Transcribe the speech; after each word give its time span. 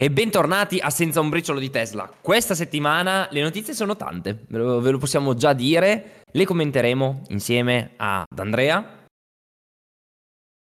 E 0.00 0.12
bentornati 0.12 0.78
a 0.78 0.90
Senza 0.90 1.18
un 1.18 1.28
briciolo 1.28 1.58
di 1.58 1.70
Tesla. 1.70 2.08
Questa 2.20 2.54
settimana 2.54 3.26
le 3.32 3.42
notizie 3.42 3.74
sono 3.74 3.96
tante, 3.96 4.44
ve 4.46 4.58
lo, 4.58 4.80
ve 4.80 4.92
lo 4.92 4.98
possiamo 4.98 5.34
già 5.34 5.52
dire, 5.54 6.22
le 6.30 6.44
commenteremo 6.44 7.22
insieme 7.30 7.94
ad 7.96 8.38
Andrea. 8.38 9.06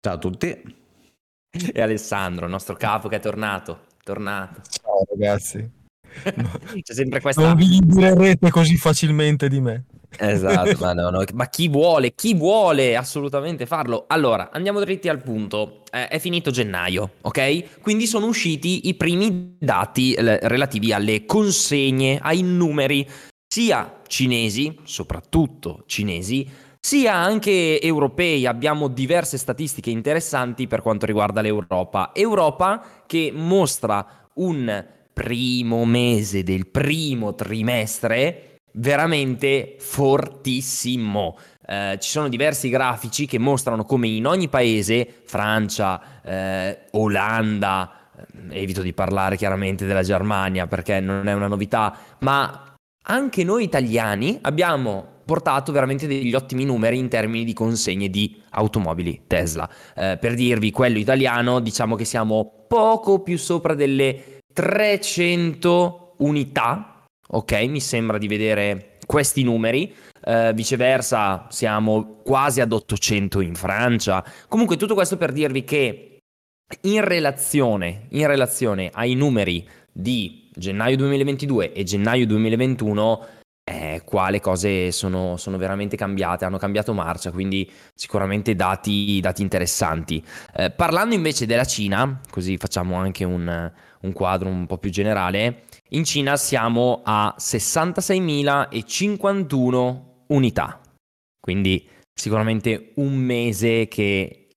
Ciao 0.01 0.15
a 0.15 0.17
tutti. 0.17 0.75
E 1.71 1.79
Alessandro, 1.79 2.45
il 2.45 2.51
nostro 2.51 2.75
capo 2.77 3.09
che 3.09 3.17
è 3.17 3.19
tornato. 3.19 3.85
Tornato. 4.03 4.61
Ciao 4.67 5.05
ragazzi. 5.07 5.71
C'è 6.81 6.93
sempre 6.93 7.21
questa... 7.21 7.43
Non 7.43 7.55
vi 7.57 7.67
libererete 7.67 8.49
così 8.49 8.75
facilmente 8.75 9.49
di 9.49 9.61
me. 9.61 9.85
Esatto, 10.15 10.77
ma, 10.79 10.93
no, 10.93 11.09
no. 11.09 11.23
ma 11.33 11.47
chi 11.47 11.67
vuole, 11.67 12.13
chi 12.15 12.33
vuole 12.33 12.95
assolutamente 12.95 13.65
farlo? 13.65 14.05
Allora, 14.07 14.49
andiamo 14.51 14.79
dritti 14.79 15.09
al 15.09 15.21
punto. 15.21 15.83
Eh, 15.91 16.07
è 16.07 16.19
finito 16.19 16.51
gennaio, 16.51 17.11
ok? 17.21 17.81
Quindi 17.81 18.07
sono 18.07 18.25
usciti 18.27 18.87
i 18.87 18.95
primi 18.95 19.55
dati 19.59 20.13
eh, 20.13 20.39
relativi 20.47 20.93
alle 20.93 21.25
consegne, 21.25 22.19
ai 22.21 22.41
numeri, 22.41 23.07
sia 23.47 24.01
cinesi, 24.07 24.77
soprattutto 24.83 25.83
cinesi, 25.85 26.49
sia 26.79 27.13
anche 27.13 27.81
europei. 27.81 28.45
Abbiamo 28.45 28.87
diverse 28.87 29.37
statistiche 29.37 29.89
interessanti 29.89 30.67
per 30.67 30.81
quanto 30.81 31.05
riguarda 31.05 31.41
l'Europa. 31.41 32.11
Europa 32.13 33.03
che 33.05 33.31
mostra 33.33 34.25
un 34.35 34.85
primo 35.13 35.83
mese 35.85 36.43
del 36.43 36.67
primo 36.67 37.33
trimestre 37.33 38.56
veramente 38.73 39.75
fortissimo. 39.79 41.37
Eh, 41.65 41.97
ci 41.99 42.09
sono 42.09 42.29
diversi 42.29 42.69
grafici 42.69 43.25
che 43.25 43.37
mostrano 43.39 43.83
come 43.83 44.07
in 44.07 44.25
ogni 44.25 44.47
paese, 44.47 45.21
Francia, 45.25 46.21
eh, 46.23 46.85
Olanda, 46.91 48.09
eh, 48.49 48.61
evito 48.61 48.81
di 48.81 48.93
parlare 48.93 49.35
chiaramente 49.35 49.85
della 49.85 50.03
Germania 50.03 50.67
perché 50.67 50.99
non 50.99 51.27
è 51.27 51.33
una 51.33 51.47
novità, 51.47 51.97
ma 52.19 52.73
anche 53.09 53.43
noi 53.43 53.63
italiani 53.63 54.39
abbiamo 54.41 55.15
portato 55.25 55.73
veramente 55.73 56.07
degli 56.07 56.33
ottimi 56.33 56.63
numeri 56.63 56.97
in 56.97 57.09
termini 57.09 57.43
di 57.43 57.53
consegne 57.53 58.09
di 58.09 58.41
automobili 58.51 59.23
Tesla. 59.27 59.69
Eh, 59.93 60.17
per 60.17 60.35
dirvi, 60.35 60.71
quello 60.71 60.97
italiano, 60.97 61.59
diciamo 61.59 61.95
che 61.95 62.05
siamo 62.05 62.65
poco 62.67 63.21
più 63.21 63.37
sopra 63.37 63.73
delle 63.73 64.39
300 64.53 66.15
unità 66.19 66.96
ok? 67.27 67.51
Mi 67.67 67.79
sembra 67.79 68.17
di 68.17 68.27
vedere 68.27 68.97
questi 69.05 69.43
numeri. 69.43 69.93
Uh, 70.23 70.53
viceversa, 70.53 71.47
siamo 71.49 72.19
quasi 72.23 72.59
ad 72.61 72.71
800 72.71 73.39
in 73.41 73.55
Francia. 73.55 74.23
Comunque, 74.47 74.75
tutto 74.75 74.93
questo 74.93 75.17
per 75.17 75.31
dirvi 75.31 75.63
che 75.63 76.19
in 76.81 77.03
relazione, 77.03 78.07
in 78.09 78.27
relazione 78.27 78.89
ai 78.93 79.13
numeri 79.13 79.67
di 79.91 80.49
gennaio 80.53 80.97
2022 80.97 81.71
e 81.71 81.83
gennaio 81.83 82.25
2021, 82.25 83.25
eh, 83.63 84.01
qua 84.05 84.29
le 84.29 84.39
cose 84.39 84.91
sono, 84.91 85.37
sono, 85.37 85.57
veramente 85.57 85.95
cambiate, 85.97 86.45
hanno 86.45 86.57
cambiato 86.57 86.93
marcia, 86.93 87.31
quindi 87.31 87.69
sicuramente 87.93 88.55
dati, 88.55 89.19
dati 89.21 89.41
interessanti. 89.41 90.23
Eh, 90.55 90.71
parlando 90.71 91.15
invece 91.15 91.45
della 91.45 91.65
Cina, 91.65 92.21
così 92.29 92.57
facciamo 92.57 92.95
anche 92.95 93.23
un, 93.23 93.71
un 94.01 94.11
quadro 94.13 94.49
un 94.49 94.65
po' 94.67 94.77
più 94.77 94.89
generale, 94.89 95.63
in 95.89 96.03
Cina 96.03 96.35
siamo 96.37 97.01
a 97.03 97.35
66.051 97.37 100.01
unità, 100.27 100.81
quindi 101.39 101.87
sicuramente 102.13 102.91
un 102.95 103.15
mese 103.15 103.87
che 103.87 104.49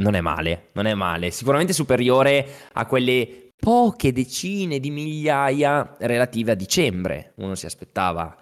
non 0.00 0.14
è 0.14 0.20
male, 0.20 0.68
non 0.74 0.86
è 0.86 0.94
male, 0.94 1.30
sicuramente 1.30 1.72
superiore 1.72 2.68
a 2.72 2.84
quelle 2.86 3.50
poche 3.56 4.12
decine 4.12 4.78
di 4.78 4.90
migliaia 4.90 5.96
relative 5.98 6.52
a 6.52 6.54
dicembre. 6.54 7.32
Uno 7.36 7.54
si 7.54 7.64
aspettava 7.66 8.36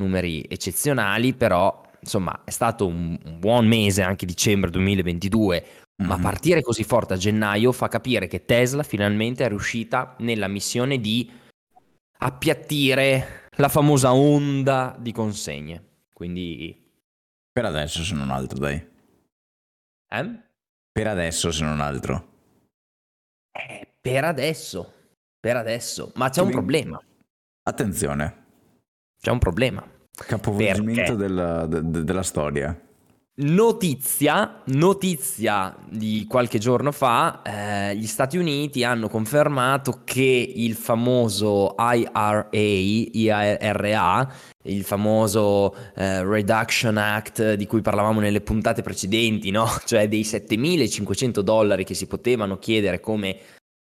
numeri 0.00 0.44
eccezionali, 0.48 1.34
però 1.34 1.82
insomma 2.00 2.42
è 2.44 2.50
stato 2.50 2.86
un, 2.86 3.18
buon 3.38 3.66
mese 3.66 4.02
anche 4.02 4.24
dicembre 4.24 4.70
2022, 4.70 5.64
mm-hmm. 6.00 6.10
ma 6.10 6.18
partire 6.18 6.62
così 6.62 6.84
forte 6.84 7.14
a 7.14 7.16
gennaio 7.16 7.72
fa 7.72 7.88
capire 7.88 8.28
che 8.28 8.44
Tesla 8.44 8.82
finalmente 8.82 9.44
è 9.44 9.48
riuscita 9.48 10.14
nella 10.20 10.48
missione 10.48 10.98
di 10.98 11.30
appiattire 12.22 13.48
la 13.56 13.68
famosa 13.68 14.12
onda 14.12 14.96
di 14.98 15.12
consegne. 15.12 16.04
Quindi... 16.12 16.76
Per 17.52 17.64
adesso 17.64 18.04
se 18.04 18.14
non 18.14 18.30
altro, 18.30 18.58
dai. 18.58 18.88
Eh? 20.08 20.42
Per 20.92 21.06
adesso 21.06 21.50
se 21.50 21.64
non 21.64 21.80
altro. 21.80 22.28
Eh, 23.52 23.94
per 24.00 24.24
adesso. 24.24 24.94
Per 25.38 25.56
adesso. 25.56 26.12
Ma 26.14 26.28
c'è 26.28 26.42
un 26.42 26.50
problema. 26.50 27.02
Attenzione. 27.62 28.46
C'è 29.20 29.30
un 29.30 29.38
problema. 29.38 29.86
Capovolgimento 30.10 31.14
della, 31.14 31.66
de, 31.66 32.04
della 32.04 32.22
storia. 32.22 32.78
Notizia, 33.42 34.60
notizia 34.66 35.74
di 35.88 36.26
qualche 36.28 36.58
giorno 36.58 36.92
fa, 36.92 37.40
eh, 37.42 37.96
gli 37.96 38.06
Stati 38.06 38.36
Uniti 38.36 38.84
hanno 38.84 39.08
confermato 39.08 40.02
che 40.04 40.52
il 40.54 40.74
famoso 40.74 41.74
IRA, 41.78 42.48
IRA 42.50 44.32
il 44.64 44.84
famoso 44.84 45.74
eh, 45.94 46.22
Reduction 46.22 46.98
Act 46.98 47.54
di 47.54 47.66
cui 47.66 47.80
parlavamo 47.80 48.20
nelle 48.20 48.42
puntate 48.42 48.82
precedenti, 48.82 49.50
no? 49.50 49.66
cioè 49.86 50.06
dei 50.06 50.22
7.500 50.22 51.40
dollari 51.40 51.84
che 51.84 51.94
si 51.94 52.06
potevano 52.06 52.58
chiedere 52.58 53.00
come 53.00 53.38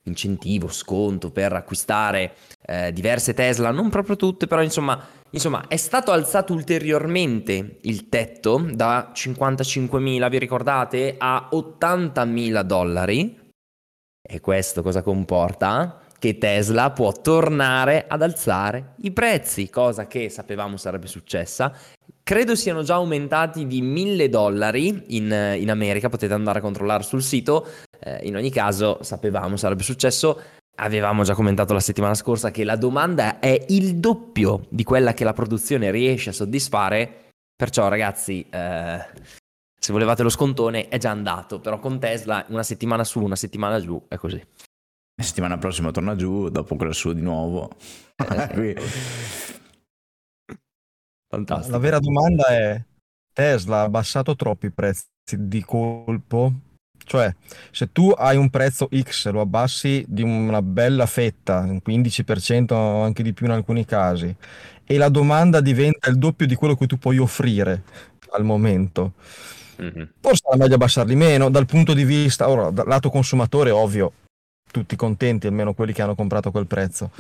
incentivo, 0.04 0.68
sconto 0.70 1.32
per 1.32 1.54
acquistare 1.54 2.36
eh, 2.66 2.92
diverse 2.92 3.34
Tesla, 3.34 3.72
non 3.72 3.90
proprio 3.90 4.16
tutte, 4.16 4.48
però 4.48 4.62
insomma, 4.62 5.00
insomma 5.30 5.68
è 5.68 5.78
stato 5.78 6.12
alzato 6.12 6.54
ulteriormente 6.54 7.78
il 7.82 8.10
tetto 8.10 8.70
da 8.74 9.12
55.000, 9.14 10.30
vi 10.30 10.40
ricordate, 10.40 11.16
a 11.18 11.50
80.000 11.52 12.62
dollari. 12.62 13.42
E 14.26 14.40
questo 14.40 14.82
cosa 14.82 15.02
comporta? 15.02 16.00
Che 16.18 16.38
Tesla 16.38 16.92
può 16.92 17.12
tornare 17.12 18.06
ad 18.08 18.22
alzare 18.22 18.94
i 19.00 19.12
prezzi, 19.12 19.70
cosa 19.70 20.08
che 20.08 20.30
sapevamo 20.30 20.78
sarebbe 20.78 21.08
successa. 21.08 21.76
Credo 22.24 22.56
siano 22.56 22.84
già 22.84 22.94
aumentati 22.94 23.68
di 23.68 23.82
1000 23.82 24.30
dollari 24.30 25.18
in, 25.18 25.58
in 25.60 25.70
America, 25.70 26.08
potete 26.08 26.34
andare 26.34 26.60
a 26.60 26.62
controllare 26.62 27.04
sul 27.04 27.22
sito, 27.22 27.68
eh, 28.04 28.28
in 28.28 28.36
ogni 28.36 28.52
caso, 28.52 29.00
sapevamo 29.02 29.56
sarebbe 29.56 29.84
successo. 29.84 30.42
Avevamo 30.76 31.24
già 31.24 31.36
commentato 31.36 31.74
la 31.74 31.80
settimana 31.80 32.16
scorsa 32.16 32.52
che 32.52 32.64
la 32.64 32.76
domanda 32.76 33.40
è 33.40 33.66
il 33.70 33.98
doppio 33.98 34.66
di 34.70 34.84
quella 34.84 35.14
che 35.14 35.24
la 35.24 35.34
produzione 35.34 35.92
riesce 35.92 36.32
a 36.32 36.34
soddisfare. 36.34 37.30
Perciò, 37.56 37.88
ragazzi, 37.88 38.46
eh, 38.50 39.06
se 39.80 39.92
volevate 39.94 40.24
lo 40.24 40.30
scontone 40.30 40.88
è 40.90 40.98
già 40.98 41.12
andato. 41.12 41.60
Però 41.60 41.80
con 41.80 42.00
Tesla 42.00 42.44
una 42.50 42.64
settimana 42.64 43.04
su, 43.04 43.22
una 43.22 43.36
settimana 43.36 43.80
giù, 43.80 44.04
è 44.08 44.18
così. 44.18 44.44
La 45.16 45.24
settimana 45.24 45.58
prossima 45.58 45.92
torna 45.92 46.16
giù, 46.16 46.50
dopo 46.50 46.76
quella 46.76 46.92
su 46.92 47.14
di 47.14 47.22
nuovo. 47.22 47.70
Eh, 48.16 48.76
Fantastico. 51.30 51.72
La 51.72 51.78
vera 51.78 52.00
domanda 52.00 52.48
è: 52.48 52.84
Tesla 53.32 53.78
ha 53.78 53.84
abbassato 53.84 54.36
troppo 54.36 54.66
i 54.66 54.72
prezzi 54.72 55.08
di 55.38 55.64
colpo 55.64 56.73
cioè, 57.06 57.34
se 57.72 57.92
tu 57.92 58.10
hai 58.10 58.38
un 58.38 58.50
prezzo 58.50 58.90
X, 58.92 59.30
lo 59.30 59.42
abbassi 59.42 60.06
di 60.08 60.22
una 60.22 60.62
bella 60.62 61.06
fetta, 61.06 61.60
un 61.60 61.82
15% 61.86 62.74
o 62.74 63.04
anche 63.04 63.24
di 63.24 63.34
più 63.34 63.46
in 63.46 63.52
alcuni 63.52 63.86
casi, 63.86 64.34
e 64.86 64.98
la 64.98 65.10
domanda 65.10 65.62
diventa 65.62 66.10
il 66.10 66.18
doppio 66.18 66.46
di 66.46 66.56
quello 66.56 66.76
che 66.76 66.88
tu 66.88 66.98
puoi 66.98 67.18
offrire 67.18 67.84
al 68.32 68.44
momento, 68.44 69.14
mm-hmm. 69.82 70.04
forse 70.20 70.44
è 70.52 70.58
meglio 70.58 70.76
abbassarli 70.76 71.16
meno. 71.16 71.50
Dal 71.50 71.66
punto 71.66 71.94
di 71.94 72.06
vista, 72.06 72.50
ora, 72.50 72.70
dal 72.72 72.88
lato 72.88 73.10
consumatore, 73.10 73.70
ovvio, 73.70 74.14
tutti 74.72 74.96
contenti, 74.96 75.48
almeno 75.48 75.74
quelli 75.74 75.94
che 75.94 76.02
hanno 76.02 76.16
comprato 76.16 76.52
quel 76.52 76.68
prezzo, 76.68 77.12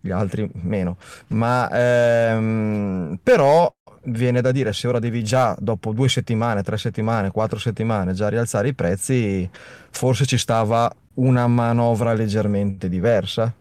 gli 0.00 0.10
altri 0.10 0.48
meno. 0.62 0.96
Ma 1.28 1.68
ehm, 1.72 3.18
però 3.22 3.72
viene 4.02 4.40
da 4.40 4.52
dire 4.52 4.72
se 4.72 4.88
ora 4.88 4.98
devi 4.98 5.22
già 5.22 5.56
dopo 5.58 5.92
due 5.92 6.08
settimane, 6.08 6.62
tre 6.62 6.78
settimane, 6.78 7.30
quattro 7.30 7.58
settimane 7.58 8.12
già 8.12 8.28
rialzare 8.28 8.68
i 8.68 8.74
prezzi, 8.74 9.48
forse 9.90 10.26
ci 10.26 10.38
stava 10.38 10.92
una 11.14 11.46
manovra 11.46 12.12
leggermente 12.12 12.88
diversa. 12.88 13.54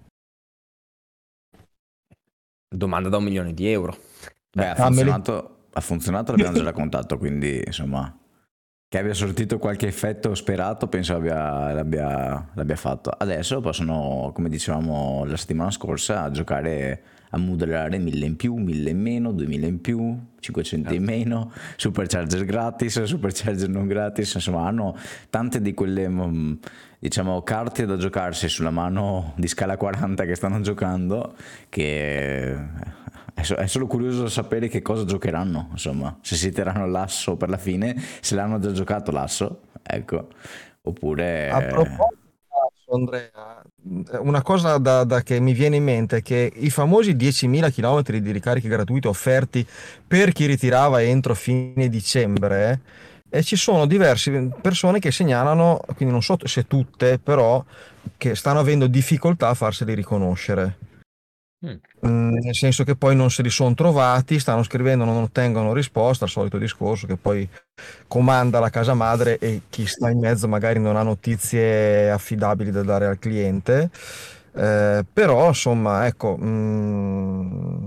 Domanda 2.68 3.10
da 3.10 3.18
un 3.18 3.24
milione 3.24 3.54
di 3.54 3.68
euro. 3.68 3.98
Beh, 4.52 4.70
ha 4.70 4.76
funzionato, 4.76 5.58
ha 5.74 5.82
funzionato 5.82 6.32
l'abbiamo 6.32 6.58
già 6.58 6.64
raccontato, 6.64 7.18
quindi 7.18 7.62
insomma... 7.66 8.16
che 8.88 8.98
abbia 8.98 9.14
sortito 9.14 9.60
qualche 9.60 9.86
effetto 9.88 10.34
sperato, 10.34 10.88
penso 10.88 11.16
abbia, 11.16 11.72
l'abbia, 11.74 12.50
l'abbia 12.54 12.76
fatto. 12.76 13.12
Adesso 13.12 13.62
possono, 13.62 14.32
come 14.34 14.50
dicevamo 14.50 15.26
la 15.26 15.38
settimana 15.38 15.70
scorsa, 15.70 16.32
giocare 16.32 17.04
a 17.30 17.38
modelare 17.38 17.98
1000 17.98 18.26
in 18.26 18.36
più, 18.36 18.56
1000 18.56 18.90
in 18.90 19.00
meno, 19.00 19.32
2000 19.32 19.68
in 19.68 19.82
più, 19.82 20.18
500 20.40 20.94
in 20.94 21.04
meno, 21.04 21.52
supercharger 21.76 22.46
gratis, 22.46 23.04
supercharger 23.04 23.70
non 23.70 23.88
gratis, 23.88 24.34
insomma 24.34 24.68
hanno 24.68 24.96
tante 25.30 25.62
di 25.62 25.74
quelle 25.74 26.08
mm, 26.08 26.54
diciamo 27.00 27.42
carte 27.44 27.86
da 27.86 27.98
giocarsi 27.98 28.50
sulla 28.50 28.72
mano 28.72 29.34
di 29.38 29.48
scala 29.48 29.78
40 29.78 30.26
che 30.26 30.36
stanno 30.36 30.60
giocando 30.62 31.36
che 31.70 32.58
è 33.34 33.68
solo 33.68 33.88
curioso 33.88 34.28
sapere 34.28 34.68
che 34.68 34.82
cosa 34.82 35.06
giocheranno, 35.06 35.70
insomma, 35.72 36.18
se 36.22 36.36
si 36.36 36.52
terranno 36.52 36.88
l'asso 36.88 37.38
per 37.38 37.50
la 37.50 37.58
fine, 37.58 37.96
se 38.20 38.36
l'hanno 38.36 38.60
già 38.60 38.72
giocato 38.72 39.12
l'asso, 39.12 39.62
ecco, 39.82 40.28
oppure... 40.82 41.50
A 41.50 41.62
proposito, 41.62 42.19
Andrea, 42.92 43.62
una 44.22 44.42
cosa 44.42 44.78
da, 44.78 45.04
da 45.04 45.22
che 45.22 45.40
mi 45.40 45.54
viene 45.54 45.76
in 45.76 45.84
mente 45.84 46.18
è 46.18 46.22
che 46.22 46.52
i 46.56 46.70
famosi 46.70 47.16
10.000 47.16 47.72
km 47.72 48.18
di 48.18 48.32
ricariche 48.32 48.68
gratuite 48.68 49.08
offerti 49.08 49.66
per 50.08 50.32
chi 50.32 50.46
ritirava 50.46 51.02
entro 51.02 51.36
fine 51.36 51.88
dicembre, 51.90 52.82
e 53.30 53.44
ci 53.44 53.56
sono 53.56 53.86
diverse 53.86 54.50
persone 54.60 55.00
che 55.00 55.12
segnalano, 55.12 55.82
quindi 55.96 56.14
non 56.14 56.24
so 56.24 56.36
se 56.44 56.66
tutte, 56.66 57.20
però 57.20 57.64
che 58.18 58.36
stanno 58.36 58.60
avendo 58.60 58.88
difficoltà 58.88 59.50
a 59.50 59.54
farseli 59.54 59.94
riconoscere. 59.94 60.78
Mm. 61.66 62.08
mm. 62.08 62.38
Nel 62.38 62.56
senso 62.56 62.84
che 62.84 62.96
poi 62.96 63.16
non 63.16 63.30
se 63.30 63.42
li 63.42 63.50
sono 63.50 63.74
trovati, 63.74 64.40
stanno 64.40 64.64
scrivendo, 64.64 65.04
non 65.04 65.24
ottengono 65.24 65.74
risposta, 65.74 66.24
al 66.24 66.30
solito 66.30 66.58
discorso 66.58 67.06
che 67.06 67.18
poi 67.18 67.48
comanda 68.08 68.60
la 68.60 68.70
casa 68.70 68.94
madre 68.94 69.38
e 69.40 69.64
chi 69.70 69.86
sta 69.86 70.10
in 70.10 70.20
mezzo 70.20 70.48
magari 70.48 70.80
non 70.80 70.96
ha 70.96 71.04
notizie 71.04 72.10
affidabili 72.12 72.72
da 72.72 72.84
dare 72.84 73.08
al 73.08 73.20
cliente. 73.20 73.90
Eh, 74.54 75.06
però 75.12 75.48
insomma, 75.48 76.06
ecco, 76.08 76.38
mh, 76.38 76.46
mm, 76.48 77.86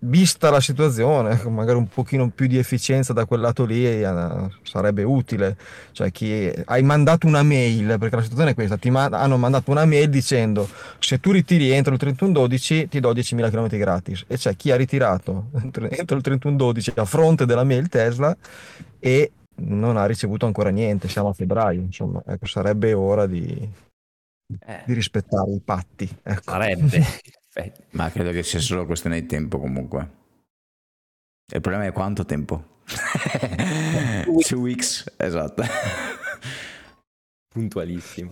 vista 0.00 0.50
la 0.50 0.60
situazione, 0.60 1.42
magari 1.48 1.78
un 1.78 1.88
pochino 1.88 2.28
più 2.30 2.46
di 2.46 2.58
efficienza 2.58 3.12
da 3.12 3.24
quel 3.24 3.40
lato 3.40 3.64
lì 3.64 3.86
eh, 3.86 4.48
sarebbe 4.62 5.02
utile. 5.02 5.56
Cioè, 5.92 6.10
chi 6.10 6.50
hai 6.66 6.82
mandato 6.82 7.26
una 7.26 7.42
mail, 7.42 7.96
perché 7.98 8.16
la 8.16 8.22
situazione 8.22 8.50
è 8.52 8.54
questa, 8.54 8.76
ti 8.76 8.90
ma- 8.90 9.04
hanno 9.04 9.36
mandato 9.36 9.70
una 9.70 9.84
mail 9.84 10.08
dicendo 10.08 10.68
se 10.98 11.20
tu 11.20 11.32
ritiri 11.32 11.70
entro 11.70 11.94
il 11.94 12.00
31-12 12.02 12.88
ti 12.88 13.00
do 13.00 13.12
10.000 13.12 13.50
km 13.50 13.68
gratis. 13.76 14.24
E 14.26 14.36
c'è 14.36 14.56
chi 14.56 14.70
ha 14.70 14.76
ritirato 14.76 15.50
entro 15.62 15.84
il 16.16 16.22
31-12 16.24 16.92
a 16.96 17.04
fronte 17.04 17.46
della 17.46 17.64
mail 17.64 17.88
Tesla 17.88 18.36
e 18.98 19.32
non 19.62 19.96
ha 19.96 20.06
ricevuto 20.06 20.46
ancora 20.46 20.70
niente, 20.70 21.08
siamo 21.08 21.28
a 21.28 21.32
febbraio, 21.34 21.80
insomma, 21.80 22.22
ecco, 22.26 22.46
sarebbe 22.46 22.94
ora 22.94 23.26
di, 23.26 23.68
eh. 24.66 24.82
di 24.86 24.94
rispettare 24.94 25.52
i 25.52 25.60
patti. 25.62 26.08
Ecco. 26.22 26.50
Sarebbe. 26.50 27.04
Perfetto. 27.62 27.82
Ma 27.90 28.10
credo 28.10 28.30
che 28.30 28.42
sia 28.42 28.60
solo 28.60 28.86
questione 28.86 29.20
di 29.20 29.26
tempo 29.26 29.58
comunque. 29.58 30.18
Il 31.52 31.60
problema 31.60 31.86
è 31.86 31.92
quanto 31.92 32.24
tempo. 32.24 32.78
Two 34.46 34.60
weeks, 34.60 35.12
esatto. 35.16 35.62
Puntualissimo. 37.48 38.30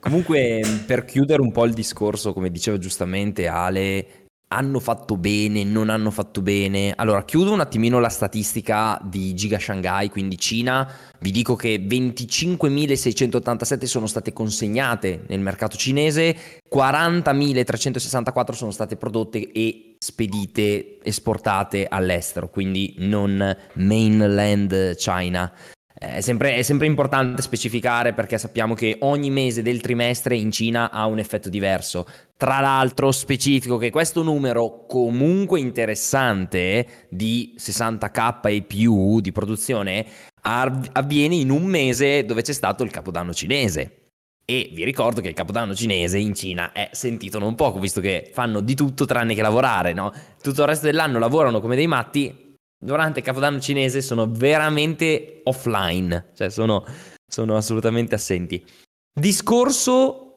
Comunque, 0.00 0.62
per 0.86 1.04
chiudere 1.04 1.42
un 1.42 1.50
po' 1.50 1.64
il 1.64 1.74
discorso, 1.74 2.32
come 2.32 2.50
diceva 2.50 2.78
giustamente 2.78 3.48
Ale, 3.48 4.23
hanno 4.54 4.80
fatto 4.80 5.16
bene, 5.16 5.64
non 5.64 5.90
hanno 5.90 6.10
fatto 6.10 6.40
bene. 6.40 6.92
Allora, 6.96 7.24
chiudo 7.24 7.52
un 7.52 7.60
attimino 7.60 7.98
la 7.98 8.08
statistica 8.08 8.98
di 9.02 9.34
Giga 9.34 9.58
Shanghai, 9.58 10.08
quindi 10.08 10.38
Cina. 10.38 10.90
Vi 11.18 11.30
dico 11.30 11.56
che 11.56 11.76
25.687 11.76 13.84
sono 13.84 14.06
state 14.06 14.32
consegnate 14.32 15.24
nel 15.28 15.40
mercato 15.40 15.76
cinese, 15.76 16.34
40.364 16.72 18.52
sono 18.52 18.70
state 18.70 18.96
prodotte 18.96 19.50
e 19.50 19.96
spedite, 19.98 20.98
esportate 21.02 21.86
all'estero, 21.86 22.48
quindi 22.48 22.94
non 22.98 23.56
mainland 23.74 24.94
China. 24.96 25.52
È 25.96 26.20
sempre, 26.20 26.56
è 26.56 26.62
sempre, 26.62 26.88
importante 26.88 27.40
specificare 27.40 28.14
perché 28.14 28.36
sappiamo 28.36 28.74
che 28.74 28.96
ogni 29.02 29.30
mese 29.30 29.62
del 29.62 29.80
trimestre 29.80 30.34
in 30.34 30.50
Cina 30.50 30.90
ha 30.90 31.06
un 31.06 31.20
effetto 31.20 31.48
diverso. 31.48 32.04
Tra 32.36 32.58
l'altro 32.58 33.12
specifico 33.12 33.76
che 33.76 33.90
questo 33.90 34.24
numero 34.24 34.86
comunque 34.88 35.60
interessante 35.60 37.06
di 37.08 37.54
60k 37.56 38.40
e 38.48 38.62
più 38.62 39.20
di 39.20 39.30
produzione 39.30 40.04
avviene 40.42 41.36
in 41.36 41.50
un 41.50 41.64
mese 41.64 42.24
dove 42.24 42.42
c'è 42.42 42.52
stato 42.52 42.82
il 42.82 42.90
capodanno 42.90 43.32
cinese. 43.32 44.08
E 44.44 44.70
vi 44.74 44.84
ricordo 44.84 45.20
che 45.20 45.28
il 45.28 45.34
capodanno 45.34 45.76
cinese 45.76 46.18
in 46.18 46.34
Cina 46.34 46.72
è 46.72 46.90
sentito 46.92 47.38
non 47.38 47.54
poco, 47.54 47.78
visto 47.78 48.00
che 48.00 48.30
fanno 48.32 48.60
di 48.60 48.74
tutto 48.74 49.06
tranne 49.06 49.34
che 49.34 49.40
lavorare, 49.40 49.92
no? 49.94 50.12
Tutto 50.42 50.62
il 50.62 50.68
resto 50.68 50.84
dell'anno 50.86 51.18
lavorano 51.18 51.60
come 51.60 51.76
dei 51.76 51.86
matti, 51.86 52.43
durante 52.78 53.20
il 53.20 53.24
Capodanno 53.24 53.60
cinese 53.60 54.02
sono 54.02 54.30
veramente 54.30 55.40
offline, 55.44 56.30
cioè 56.34 56.50
sono, 56.50 56.84
sono 57.26 57.56
assolutamente 57.56 58.14
assenti. 58.14 58.64
Discorso 59.12 60.36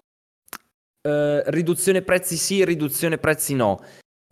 eh, 1.02 1.44
riduzione 1.48 2.02
prezzi 2.02 2.38
sì, 2.38 2.66
riduzione 2.66 3.18
prezzi 3.18 3.56
no. 3.56 3.82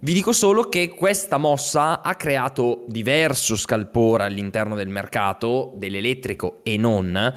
Vi 0.01 0.13
dico 0.13 0.33
solo 0.33 0.67
che 0.67 0.89
questa 0.89 1.37
mossa 1.37 2.01
ha 2.01 2.15
creato 2.15 2.83
diverso 2.87 3.55
scalpore 3.55 4.25
all'interno 4.25 4.75
del 4.75 4.89
mercato, 4.89 5.73
dell'elettrico 5.77 6.59
e 6.63 6.75
non, 6.75 7.33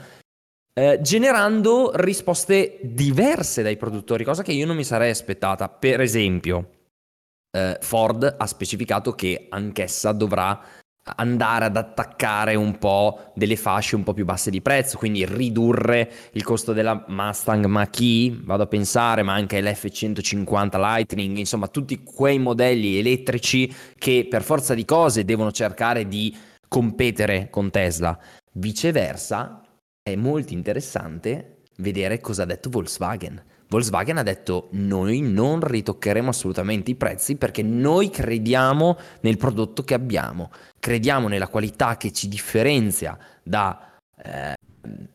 eh, 0.75 1.01
generando 1.01 1.93
risposte 1.95 2.79
diverse 2.83 3.63
dai 3.63 3.77
produttori, 3.77 4.25
cosa 4.25 4.43
che 4.43 4.53
io 4.53 4.67
non 4.67 4.77
mi 4.77 4.85
sarei 4.85 5.11
aspettata. 5.11 5.69
Per 5.69 6.01
esempio, 6.01 6.71
eh, 7.51 7.79
Ford 7.81 8.37
ha 8.39 8.47
specificato 8.47 9.13
che 9.13 9.47
anch'essa 9.49 10.13
dovrà 10.13 10.61
andare 11.17 11.65
ad 11.65 11.77
attaccare 11.77 12.55
un 12.55 12.79
po' 12.79 13.33
delle 13.35 13.57
fasce 13.57 13.97
un 13.97 14.03
po' 14.03 14.13
più 14.13 14.25
basse 14.25 14.51
di 14.51 14.61
prezzo, 14.61 14.99
quindi 14.99 15.25
ridurre 15.25 16.11
il 16.33 16.43
costo 16.43 16.73
della 16.73 17.05
Mustang 17.09 17.65
Mach-E, 17.67 18.41
vado 18.43 18.65
a 18.65 18.67
pensare, 18.67 19.23
ma 19.23 19.35
anche 19.35 19.61
l'F150 19.61 20.79
Lightning, 20.79 21.37
insomma 21.39 21.69
tutti 21.69 22.03
quei 22.03 22.39
modelli 22.39 22.99
elettrici 22.99 23.75
che 23.97 24.27
per 24.29 24.43
forza 24.43 24.75
di 24.75 24.85
cose 24.85 25.25
devono 25.25 25.51
cercare 25.51 26.07
di 26.07 26.37
competere 26.69 27.49
con 27.51 27.71
Tesla. 27.71 28.19
Viceversa, 28.53 29.63
è 30.03 30.15
molto 30.17 30.53
interessante 30.53 31.63
vedere 31.77 32.21
cosa 32.21 32.43
ha 32.43 32.47
detto 32.47 32.71
Volkswagen. 32.71 33.43
Volkswagen 33.69 34.17
ha 34.17 34.23
detto 34.23 34.69
noi 34.73 35.21
non 35.21 35.61
ritoccheremo 35.61 36.31
assolutamente 36.31 36.91
i 36.91 36.95
prezzi 36.95 37.37
perché 37.37 37.63
noi 37.63 38.09
crediamo 38.09 38.97
nel 39.21 39.37
prodotto 39.37 39.83
che 39.85 39.95
abbiamo, 39.95 40.51
crediamo 40.81 41.29
nella 41.29 41.49
qualità 41.49 41.97
che 41.99 42.11
ci 42.11 42.29
differenzia 42.29 43.19
da 43.43 43.99
eh, 44.23 44.55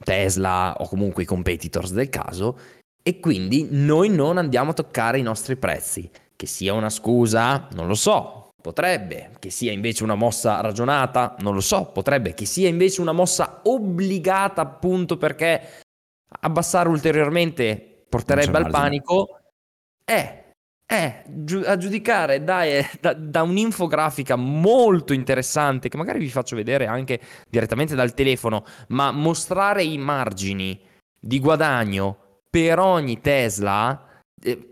Tesla 0.03 0.75
o 0.77 0.87
comunque 0.87 1.23
i 1.23 1.27
competitors 1.27 1.91
del 1.91 2.09
caso 2.09 2.57
e 3.01 3.19
quindi 3.19 3.67
noi 3.71 4.09
non 4.09 4.37
andiamo 4.37 4.71
a 4.71 4.73
toccare 4.73 5.17
i 5.17 5.23
nostri 5.23 5.57
prezzi. 5.57 6.09
Che 6.35 6.45
sia 6.47 6.73
una 6.73 6.89
scusa, 6.89 7.67
non 7.73 7.87
lo 7.87 7.95
so, 7.95 8.49
potrebbe, 8.61 9.31
che 9.39 9.49
sia 9.49 9.71
invece 9.71 10.03
una 10.03 10.15
mossa 10.15 10.61
ragionata, 10.61 11.35
non 11.39 11.53
lo 11.53 11.61
so, 11.61 11.85
potrebbe, 11.85 12.33
che 12.33 12.45
sia 12.45 12.67
invece 12.67 13.01
una 13.01 13.11
mossa 13.11 13.61
obbligata 13.63 14.61
appunto 14.61 15.17
perché 15.17 15.81
abbassare 16.41 16.89
ulteriormente 16.89 17.92
porterebbe 18.13 18.57
al 18.57 18.69
panico. 18.69 19.39
È, 20.05 20.43
è 20.85 21.23
a 21.65 21.77
giudicare 21.77 22.43
da, 22.43 22.63
da, 22.99 23.13
da, 23.13 23.41
un'infografica 23.41 24.35
molto 24.35 25.13
interessante 25.13 25.89
che 25.89 25.97
magari 25.97 26.19
vi 26.19 26.29
faccio 26.29 26.55
vedere 26.55 26.85
anche 26.85 27.19
direttamente 27.49 27.95
dal 27.95 28.13
telefono, 28.13 28.65
ma 28.89 29.11
mostrare 29.11 29.83
i 29.83 29.97
margini 29.97 30.79
di 31.19 31.39
guadagno 31.39 32.41
per 32.49 32.77
ogni 32.77 33.19
Tesla, 33.21 34.21
eh, 34.43 34.69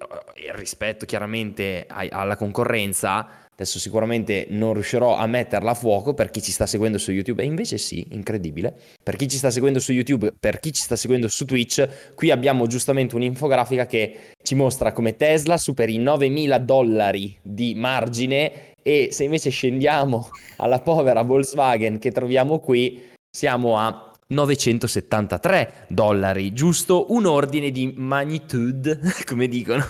rispetto 0.53 1.05
chiaramente 1.05 1.88
alla 1.88 2.36
concorrenza, 2.36 3.48
Adesso 3.62 3.77
sicuramente 3.77 4.48
non 4.50 4.74
riuscirò 4.74 5.15
a 5.15 5.27
metterla 5.27 5.70
a 5.70 5.75
fuoco 5.75 6.15
per 6.15 6.32
chi 6.32 6.41
ci 6.41 6.51
sta 6.51 6.65
seguendo 6.65 6.98
su 6.98 7.12
YouTube, 7.12 7.44
e 7.44 7.46
invece 7.46 7.77
sì, 7.77 8.03
incredibile. 8.10 8.74
Per 9.03 9.15
chi 9.15 9.27
ci 9.27 9.38
sta 9.38 9.51
seguendo 9.51 9.80
su 9.80 9.91
YouTube, 9.91 10.34
per 10.39 10.60
chi 10.60 10.74
ci 10.74 10.82
sta 10.82 10.96
seguendo 10.96 11.27
su 11.27 11.46
Twitch, 11.46 12.15
qui 12.15 12.32
abbiamo 12.32 12.65
giustamente 12.65 13.13
un'infografica 13.13 13.86
che 13.86 14.34
ci 14.41 14.56
mostra 14.56 14.94
come 14.94 15.15
Tesla 15.15 15.58
superi 15.58 15.94
i 15.94 16.00
9.000 16.00 16.58
dollari 16.58 17.38
di 17.44 17.75
margine 17.75 18.74
e 18.82 19.10
se 19.12 19.25
invece 19.25 19.51
scendiamo 19.51 20.32
alla 20.58 20.80
povera 20.80 21.22
Volkswagen 21.22 22.00
che 22.00 22.12
troviamo 22.12 22.58
qui, 22.58 23.10
siamo 23.30 23.77
a 23.77 24.11
973 24.31 25.85
dollari, 25.89 26.53
giusto? 26.53 27.11
Un 27.13 27.25
ordine 27.25 27.69
di 27.69 27.93
magnitude, 27.95 29.00
come 29.27 29.47
dicono, 29.47 29.83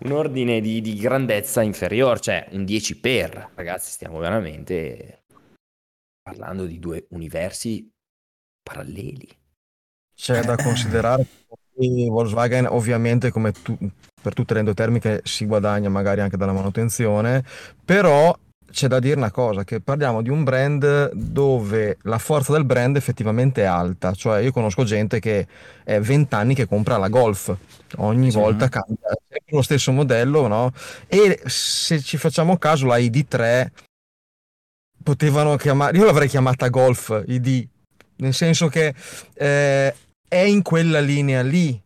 un 0.00 0.12
ordine 0.12 0.60
di, 0.60 0.80
di 0.80 0.96
grandezza 0.96 1.62
inferiore, 1.62 2.20
cioè 2.20 2.48
un 2.50 2.64
10 2.64 3.00
per, 3.00 3.50
ragazzi, 3.54 3.90
stiamo 3.90 4.18
veramente 4.18 5.22
parlando 6.20 6.64
di 6.64 6.78
due 6.80 7.06
universi 7.10 7.88
paralleli. 8.62 9.28
C'è 10.14 10.42
da 10.42 10.56
considerare 10.62 11.26
che 11.76 12.06
Volkswagen 12.08 12.66
ovviamente 12.66 13.30
come 13.30 13.52
tu- 13.52 13.78
per 14.20 14.34
tutte 14.34 14.54
le 14.54 14.60
endotermiche 14.60 15.20
si 15.24 15.46
guadagna 15.46 15.88
magari 15.88 16.20
anche 16.20 16.36
dalla 16.36 16.52
manutenzione, 16.52 17.44
però 17.84 18.36
c'è 18.70 18.88
da 18.88 18.98
dire 18.98 19.16
una 19.16 19.30
cosa, 19.30 19.64
che 19.64 19.80
parliamo 19.80 20.22
di 20.22 20.30
un 20.30 20.44
brand 20.44 21.10
dove 21.12 21.98
la 22.02 22.18
forza 22.18 22.52
del 22.52 22.64
brand 22.64 22.96
effettivamente 22.96 23.62
è 23.62 23.66
alta, 23.66 24.12
cioè 24.12 24.40
io 24.40 24.52
conosco 24.52 24.84
gente 24.84 25.20
che 25.20 25.46
è 25.84 26.00
20 26.00 26.34
anni 26.34 26.54
che 26.54 26.66
compra 26.66 26.96
la 26.96 27.08
Golf, 27.08 27.54
ogni 27.96 28.30
sì. 28.30 28.36
volta 28.36 28.68
cambia 28.68 28.96
lo 29.48 29.62
stesso 29.62 29.92
modello, 29.92 30.46
no? 30.46 30.72
E 31.06 31.40
se 31.46 32.00
ci 32.00 32.16
facciamo 32.16 32.56
caso 32.58 32.86
la 32.86 32.98
ID3 32.98 33.66
potevano 35.02 35.56
chiamare, 35.56 35.96
io 35.96 36.04
l'avrei 36.04 36.28
chiamata 36.28 36.68
Golf 36.68 37.22
ID, 37.26 37.66
nel 38.16 38.34
senso 38.34 38.68
che 38.68 38.94
eh, 39.34 39.94
è 40.28 40.36
in 40.36 40.62
quella 40.62 41.00
linea 41.00 41.42
lì, 41.42 41.80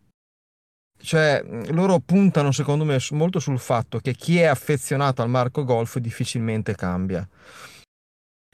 cioè, 1.03 1.43
loro 1.69 1.99
puntano 1.99 2.53
secondo 2.53 2.85
me 2.85 2.99
molto 3.11 3.39
sul 3.39 3.59
fatto 3.59 3.99
che 3.99 4.15
chi 4.15 4.39
è 4.39 4.45
affezionato 4.45 5.23
al 5.23 5.29
marco 5.29 5.65
golf 5.65 5.99
difficilmente 5.99 6.75
cambia. 6.75 7.27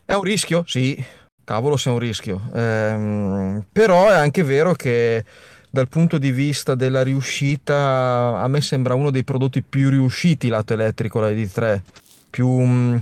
È 0.05 0.15
un 0.15 0.23
rischio? 0.23 0.63
Sì, 0.67 1.03
cavolo 1.45 1.77
se 1.77 1.91
è 1.91 1.93
un 1.93 1.99
rischio. 1.99 2.41
Ehm, 2.55 3.65
però 3.73 4.09
è 4.09 4.15
anche 4.15 4.43
vero 4.43 4.75
che 4.75 5.25
dal 5.69 5.89
punto 5.89 6.19
di 6.19 6.31
vista 6.31 6.75
della 6.75 7.03
riuscita 7.03 8.39
a 8.39 8.49
me 8.49 8.61
sembra 8.61 8.95
uno 8.95 9.11
dei 9.11 9.25
prodotti 9.25 9.63
più 9.63 9.91
riusciti 9.91 10.49
lato 10.49 10.73
elettrico 10.73 11.21
la 11.21 11.31
ID3, 11.31 11.83
più 12.31 13.01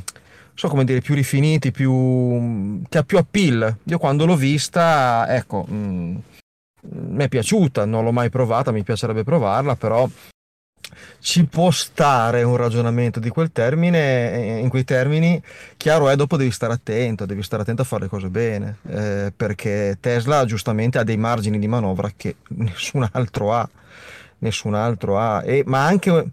so 0.54 0.68
come 0.68 0.84
dire, 0.84 1.00
più 1.00 1.14
rifiniti, 1.14 1.70
più 1.72 2.82
che 2.88 2.98
ha 2.98 3.02
più 3.02 3.18
appeal. 3.18 3.76
Io 3.84 3.98
quando 3.98 4.24
l'ho 4.24 4.36
vista, 4.36 5.26
ecco, 5.28 5.64
mh, 5.64 6.22
mi 6.90 7.24
è 7.24 7.28
piaciuta, 7.28 7.84
non 7.84 8.04
l'ho 8.04 8.12
mai 8.12 8.30
provata, 8.30 8.72
mi 8.72 8.82
piacerebbe 8.82 9.24
provarla, 9.24 9.76
però 9.76 10.08
ci 11.18 11.44
può 11.46 11.70
stare 11.70 12.42
un 12.42 12.56
ragionamento 12.56 13.18
di 13.18 13.30
quel 13.30 13.50
termine, 13.50 14.58
in 14.60 14.68
quei 14.68 14.84
termini, 14.84 15.42
chiaro 15.76 16.08
è 16.08 16.16
dopo 16.16 16.36
devi 16.36 16.50
stare 16.50 16.74
attento, 16.74 17.24
devi 17.24 17.42
stare 17.42 17.62
attento 17.62 17.82
a 17.82 17.84
fare 17.84 18.02
le 18.02 18.08
cose 18.08 18.28
bene, 18.28 18.78
eh, 18.88 19.32
perché 19.34 19.96
Tesla 20.00 20.44
giustamente 20.44 20.98
ha 20.98 21.04
dei 21.04 21.16
margini 21.16 21.58
di 21.58 21.66
manovra 21.66 22.12
che 22.14 22.36
nessun 22.48 23.08
altro 23.12 23.52
ha, 23.54 23.68
nessun 24.38 24.74
altro 24.74 25.18
ha, 25.18 25.42
e, 25.44 25.62
ma 25.66 25.86
anche 25.86 26.30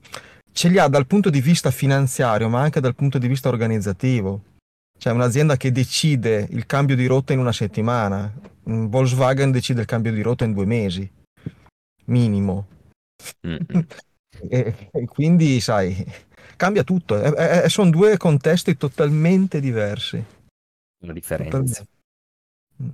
ce 0.52 0.68
li 0.68 0.78
ha 0.78 0.88
dal 0.88 1.08
punto 1.08 1.30
di 1.30 1.40
vista 1.40 1.72
finanziario, 1.72 2.50
ma 2.50 2.62
anche 2.62 2.82
dal 2.82 2.96
punto 2.96 3.18
di 3.18 3.28
vista 3.28 3.50
organizzativo. 3.50 4.42
Cioè 4.98 5.14
un'azienda 5.14 5.58
che 5.58 5.72
decide 5.72 6.48
il 6.52 6.68
cambio 6.68 6.96
di 6.96 7.08
rotta 7.08 7.34
in 7.34 7.40
una 7.40 7.52
settimana, 7.52 8.32
Volkswagen 8.64 9.52
decide 9.52 9.82
il 9.82 9.88
cambio 9.88 10.12
di 10.12 10.22
rotta 10.22 10.46
in 10.46 10.54
due 10.54 10.66
mesi, 10.66 11.10
minimo. 12.06 12.68
Mm-hmm. 13.46 13.80
e, 14.50 14.90
e, 14.92 15.06
quindi, 15.06 15.60
sai, 15.60 16.06
cambia 16.56 16.84
tutto. 16.84 17.22
E, 17.36 17.70
sono 17.70 17.90
due 17.90 18.18
contesti 18.18 18.78
totalmente 18.78 19.60
diversi. 19.60 20.24
Una 21.04 21.14
differenza. 21.14 21.84
Mm. 22.82 22.90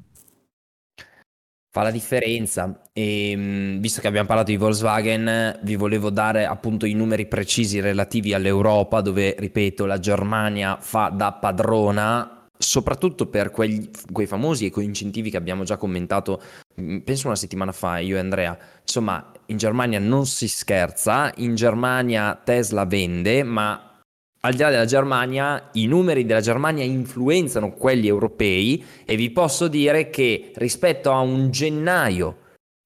Fa 1.69 1.83
la 1.83 1.91
differenza 1.91 2.81
e 2.93 3.31
ehm, 3.31 3.79
visto 3.79 4.01
che 4.01 4.07
abbiamo 4.07 4.27
parlato 4.27 4.49
di 4.49 4.57
Volkswagen 4.57 5.59
vi 5.61 5.75
volevo 5.75 6.09
dare 6.09 6.45
appunto 6.45 6.85
i 6.85 6.93
numeri 6.93 7.27
precisi 7.27 7.79
relativi 7.79 8.33
all'Europa 8.33 9.01
dove 9.01 9.35
ripeto 9.37 9.85
la 9.85 9.99
Germania 9.99 10.77
fa 10.79 11.09
da 11.09 11.33
padrona 11.33 12.36
soprattutto 12.57 13.27
per 13.27 13.51
quegli, 13.51 13.89
quei 14.11 14.27
famosi 14.27 14.65
eco-incentivi 14.65 15.29
che 15.29 15.37
abbiamo 15.37 15.63
già 15.63 15.77
commentato, 15.77 16.41
mm, 16.79 16.99
penso 16.99 17.27
una 17.27 17.35
settimana 17.35 17.71
fa, 17.71 17.99
io 17.99 18.15
e 18.15 18.19
Andrea. 18.19 18.57
Insomma, 18.81 19.31
in 19.47 19.57
Germania 19.57 19.99
non 19.99 20.25
si 20.25 20.47
scherza, 20.47 21.31
in 21.37 21.55
Germania 21.55 22.39
Tesla 22.43 22.85
vende, 22.85 23.43
ma 23.43 24.01
al 24.41 24.53
di 24.53 24.61
là 24.61 24.69
della 24.69 24.85
Germania, 24.85 25.69
i 25.73 25.87
numeri 25.87 26.25
della 26.25 26.41
Germania 26.41 26.83
influenzano 26.83 27.73
quelli 27.73 28.07
europei 28.07 28.83
e 29.05 29.15
vi 29.15 29.29
posso 29.31 29.67
dire 29.67 30.09
che 30.09 30.51
rispetto 30.55 31.11
a 31.11 31.19
un 31.19 31.51
gennaio 31.51 32.37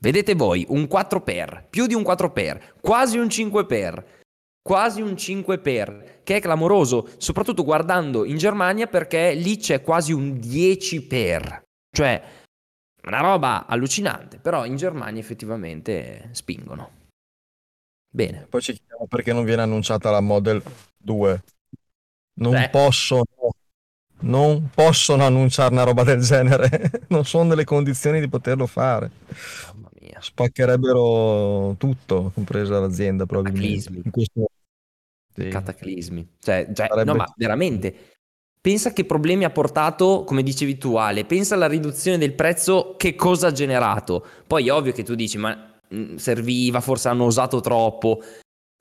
Vedete 0.00 0.34
voi, 0.34 0.64
un 0.68 0.86
4 0.86 1.22
per, 1.22 1.66
più 1.70 1.86
di 1.86 1.94
un 1.94 2.02
4 2.02 2.30
per, 2.30 2.74
quasi 2.80 3.18
un 3.18 3.28
5 3.30 3.66
per, 3.66 4.22
quasi 4.62 5.00
un 5.00 5.16
5 5.16 5.58
per, 5.58 6.20
che 6.22 6.36
è 6.36 6.40
clamoroso, 6.40 7.08
soprattutto 7.18 7.64
guardando 7.64 8.24
in 8.24 8.36
Germania 8.36 8.86
perché 8.86 9.34
lì 9.34 9.56
c'è 9.56 9.82
quasi 9.82 10.12
un 10.12 10.38
10 10.38 11.06
per. 11.06 11.62
Cioè, 11.90 12.22
una 13.04 13.20
roba 13.20 13.66
allucinante, 13.66 14.38
però 14.38 14.64
in 14.64 14.76
Germania 14.76 15.20
effettivamente 15.20 16.28
spingono. 16.32 17.02
Bene. 18.08 18.46
Poi 18.48 18.62
ci 18.62 18.72
chiediamo 18.72 19.06
perché 19.06 19.32
non 19.32 19.44
viene 19.44 19.62
annunciata 19.62 20.10
la 20.10 20.20
Model 20.20 20.62
2. 20.96 21.42
Non 22.36 22.52
Beh. 22.52 22.68
possono 22.70 23.24
non 24.24 24.70
possono 24.74 25.24
annunciare 25.24 25.72
una 25.72 25.84
roba 25.84 26.02
del 26.02 26.20
genere, 26.20 26.90
non 27.08 27.24
sono 27.24 27.44
nelle 27.50 27.64
condizioni 27.64 28.20
di 28.20 28.28
poterlo 28.28 28.66
fare. 28.66 29.10
Mamma 29.74 29.90
mia. 30.00 30.18
Spaccherebbero 30.20 31.74
tutto, 31.78 32.30
compresa 32.34 32.80
l'azienda 32.80 33.26
probabilmente. 33.26 33.84
Cataclismi. 33.84 34.10
Questo... 34.10 34.46
Sì. 35.34 35.48
Cataclismi. 35.48 36.28
Cioè, 36.38 36.70
cioè 36.72 36.86
Sarebbe... 36.88 37.04
no, 37.04 37.14
ma 37.14 37.32
veramente. 37.36 37.94
Pensa 38.60 38.94
che 38.94 39.04
problemi 39.04 39.44
ha 39.44 39.50
portato, 39.50 40.24
come 40.24 40.42
dicevi 40.42 40.78
tu 40.78 40.96
Ale, 40.96 41.26
pensa 41.26 41.54
alla 41.54 41.66
riduzione 41.66 42.16
del 42.16 42.32
prezzo, 42.32 42.94
che 42.96 43.14
cosa 43.14 43.48
ha 43.48 43.52
generato. 43.52 44.24
Poi 44.46 44.68
è 44.68 44.72
ovvio 44.72 44.92
che 44.92 45.02
tu 45.02 45.14
dici, 45.14 45.36
ma 45.36 45.78
mm, 45.94 46.16
serviva, 46.16 46.80
forse 46.80 47.08
hanno 47.08 47.26
usato 47.26 47.60
troppo. 47.60 48.22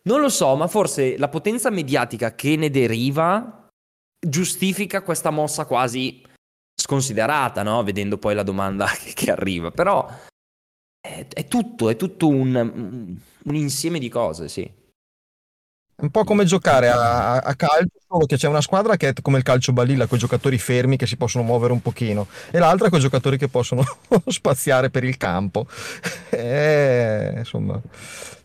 Non 0.06 0.22
lo 0.22 0.30
so, 0.30 0.56
ma 0.56 0.68
forse 0.68 1.18
la 1.18 1.28
potenza 1.28 1.70
mediatica 1.70 2.34
che 2.34 2.56
ne 2.56 2.70
deriva 2.70 3.63
giustifica 4.24 5.02
questa 5.02 5.30
mossa 5.30 5.66
quasi 5.66 6.22
sconsiderata, 6.76 7.64
no? 7.64 7.84
Vedendo 7.84 8.18
poi 8.18 8.36
la 8.36 8.44
domanda 8.44 8.88
che, 9.14 9.32
arriva. 9.32 9.72
Però 9.72 10.08
è, 11.00 11.28
è, 11.28 11.48
tutto, 11.48 11.90
è 11.90 11.96
tutto 11.96 12.28
un, 12.28 12.56
un, 13.44 13.56
insieme 13.56 14.00
di 14.00 14.10
cose, 14.10 14.48
sì. 14.48 14.82
Un 15.96 16.10
po' 16.10 16.24
come 16.24 16.44
giocare 16.44 16.90
a, 16.90 17.38
a, 17.38 17.56
calcio, 17.56 18.00
solo 18.08 18.26
che 18.26 18.36
c'è 18.36 18.48
una 18.48 18.62
squadra 18.62 18.98
che 18.98 19.10
è 19.10 19.14
come 19.22 19.38
il 19.38 19.44
calcio 19.44 19.74
balilla, 19.74 20.08
con 20.08 20.18
i 20.18 20.22
giocatori 20.22 20.58
fermi 20.58 20.98
che 20.98 21.06
si 21.06 21.18
possono 21.18 21.44
muovere 21.44 21.72
un 21.72 21.82
pochino, 21.82 22.28
e 22.50 22.58
l'altra 22.58 22.90
con 22.90 22.98
i 22.98 23.02
giocatori 23.02 23.38
che 23.38 23.48
possono 23.48 23.84
spaziare 24.28 24.90
per 24.90 25.04
il 25.04 25.18
campo. 25.18 25.68
E, 26.34 27.32
insomma, 27.38 27.80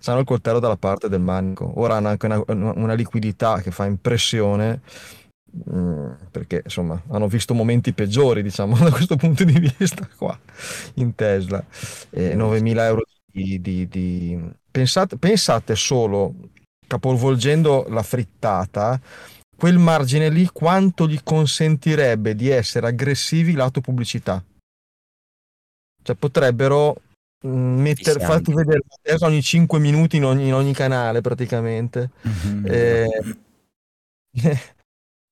hanno 0.05 0.19
il 0.19 0.27
coltello 0.27 0.59
dalla 0.59 0.77
parte 0.77 1.09
del 1.09 1.21
manico. 1.21 1.73
Ora 1.77 1.97
hanno 1.97 2.09
anche 2.09 2.27
una, 2.27 2.43
una 2.47 2.93
liquidità 2.93 3.63
che 3.63 3.71
fa 3.71 3.87
impressione 3.87 4.81
Mm, 4.81 5.18
perché 6.31 6.63
insomma 6.65 7.03
hanno 7.09 7.27
visto 7.27 7.55
momenti 7.55 7.93
peggiori 7.93 8.43
diciamo 8.43 8.77
da 8.85 8.91
questo 8.91 9.17
punto 9.17 9.45
di 9.45 9.59
vista 9.59 10.09
qua 10.17 10.39
in 10.95 11.15
Tesla. 11.15 11.65
Eh, 12.11 12.35
9.000 12.35 12.79
euro 12.81 13.03
di, 13.31 13.61
di, 13.61 13.89
di... 13.89 14.51
Pensate, 14.71 15.17
pensate 15.17 15.75
solo 15.75 16.35
capovolgendo 16.87 17.87
la 17.89 18.03
frittata 18.03 19.01
quel 19.59 19.79
margine 19.79 20.31
lì 20.31 20.47
quanto 20.53 21.09
gli 21.09 21.19
consentirebbe 21.21 22.37
di 22.37 22.49
essere 22.49 22.87
aggressivi 22.87 23.55
lato 23.55 23.81
pubblicità? 23.81 24.43
Cioè 26.01 26.15
potrebbero 26.15 27.03
mm, 27.45 27.81
mettere, 27.81 28.21
farti 28.21 28.55
vedere 28.55 28.83
Tesla 29.03 29.27
ogni 29.27 29.43
5 29.43 29.81
minuti 29.81 30.19
in 30.19 30.25
ogni, 30.27 30.47
in 30.47 30.55
ogni 30.55 30.73
canale 30.73 31.23
praticamente. 31.23 32.11
Mm-hmm. 32.27 32.65
eh, 32.67 33.37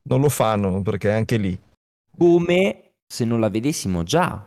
non 0.09 0.21
lo 0.21 0.29
fanno 0.29 0.83
perché 0.83 1.11
anche 1.11 1.37
lì. 1.37 1.59
Come 2.17 2.93
se 3.07 3.25
non 3.25 3.41
la 3.41 3.49
vedessimo 3.49 4.03
già, 4.03 4.45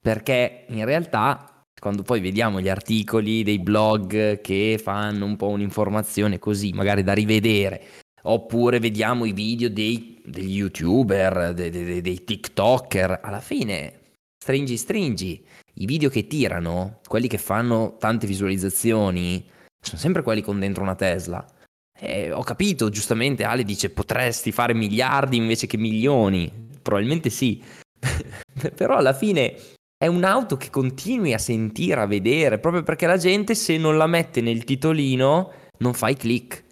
perché 0.00 0.64
in 0.68 0.84
realtà 0.84 1.46
quando 1.78 2.02
poi 2.02 2.20
vediamo 2.20 2.60
gli 2.60 2.68
articoli 2.68 3.42
dei 3.42 3.58
blog 3.58 4.40
che 4.40 4.80
fanno 4.80 5.24
un 5.24 5.36
po' 5.36 5.48
un'informazione 5.48 6.38
così, 6.38 6.72
magari 6.72 7.02
da 7.02 7.12
rivedere, 7.12 7.82
oppure 8.22 8.78
vediamo 8.78 9.24
i 9.24 9.32
video 9.32 9.68
dei, 9.68 10.22
degli 10.24 10.56
youtuber, 10.56 11.52
dei, 11.54 11.70
dei, 11.70 12.00
dei 12.00 12.24
tiktoker, 12.24 13.18
alla 13.20 13.40
fine, 13.40 14.12
stringi 14.38 14.76
stringi, 14.76 15.44
i 15.74 15.86
video 15.86 16.08
che 16.08 16.28
tirano, 16.28 17.00
quelli 17.04 17.26
che 17.26 17.38
fanno 17.38 17.96
tante 17.98 18.28
visualizzazioni, 18.28 19.44
sono 19.80 20.00
sempre 20.00 20.22
quelli 20.22 20.42
con 20.42 20.60
dentro 20.60 20.84
una 20.84 20.94
Tesla. 20.94 21.44
Eh, 22.04 22.32
ho 22.32 22.42
capito, 22.42 22.88
giustamente 22.88 23.44
Ale 23.44 23.62
dice 23.62 23.88
potresti 23.90 24.50
fare 24.50 24.74
miliardi 24.74 25.36
invece 25.36 25.68
che 25.68 25.76
milioni. 25.76 26.50
Probabilmente 26.82 27.30
sì. 27.30 27.62
Però 28.74 28.96
alla 28.96 29.12
fine 29.12 29.56
è 29.96 30.08
un'auto 30.08 30.56
che 30.56 30.68
continui 30.68 31.32
a 31.32 31.38
sentire, 31.38 32.00
a 32.00 32.06
vedere, 32.06 32.58
proprio 32.58 32.82
perché 32.82 33.06
la 33.06 33.18
gente 33.18 33.54
se 33.54 33.76
non 33.76 33.96
la 33.96 34.08
mette 34.08 34.40
nel 34.40 34.64
titolino 34.64 35.52
non 35.78 35.94
fa 35.94 36.08
i 36.08 36.16
click. 36.16 36.64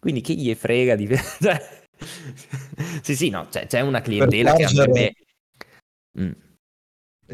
Quindi 0.00 0.22
chi 0.22 0.40
gli 0.40 0.54
frega 0.54 0.96
di... 0.96 1.06
Cioè, 1.38 1.78
sì, 3.02 3.14
sì, 3.14 3.28
no, 3.28 3.48
c'è, 3.50 3.66
c'è 3.66 3.80
una 3.80 4.00
clientela 4.00 4.54
che 4.54 4.64
andrebbe... 4.64 5.12
Mm. 6.18 6.32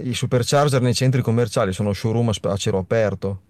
I 0.03 0.15
supercharger 0.15 0.83
nei 0.83 0.95
centri 0.95 1.23
commerciali 1.23 1.73
sono 1.73 1.93
showroom 1.93 2.33
a 2.43 2.57
cielo 2.57 2.79
aperto. 2.79 3.43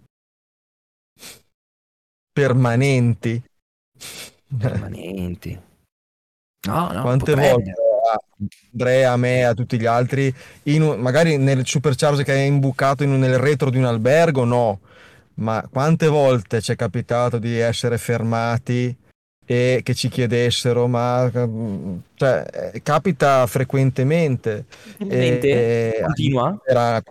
Permanenti. 2.37 3.41
Permanenti. 4.59 5.59
No, 6.67 6.91
no, 6.91 7.01
Quante 7.01 7.33
volte 7.33 7.71
a 7.71 8.19
Andrea, 8.71 9.11
a 9.11 9.17
me, 9.17 9.43
a 9.43 9.55
tutti 9.55 9.79
gli 9.79 9.87
altri, 9.87 10.31
un, 10.65 10.99
magari 10.99 11.37
nel 11.37 11.65
supercharger 11.65 12.23
che 12.23 12.35
è 12.35 12.41
imbucato 12.41 13.01
in, 13.01 13.17
nel 13.17 13.39
retro 13.39 13.71
di 13.71 13.79
un 13.79 13.85
albergo, 13.85 14.43
no. 14.43 14.81
Ma 15.35 15.67
quante 15.67 16.07
volte 16.07 16.61
ci 16.61 16.73
è 16.73 16.75
capitato 16.75 17.39
di 17.39 17.57
essere 17.57 17.97
fermati 17.97 18.95
e 19.43 19.81
che 19.81 19.95
ci 19.95 20.07
chiedessero, 20.07 20.85
ma 20.85 21.31
cioè, 22.13 22.71
eh, 22.71 22.81
capita 22.83 23.47
frequentemente. 23.47 24.65
E, 24.99 26.01
continua? 26.03 26.59
Era, 26.63 27.01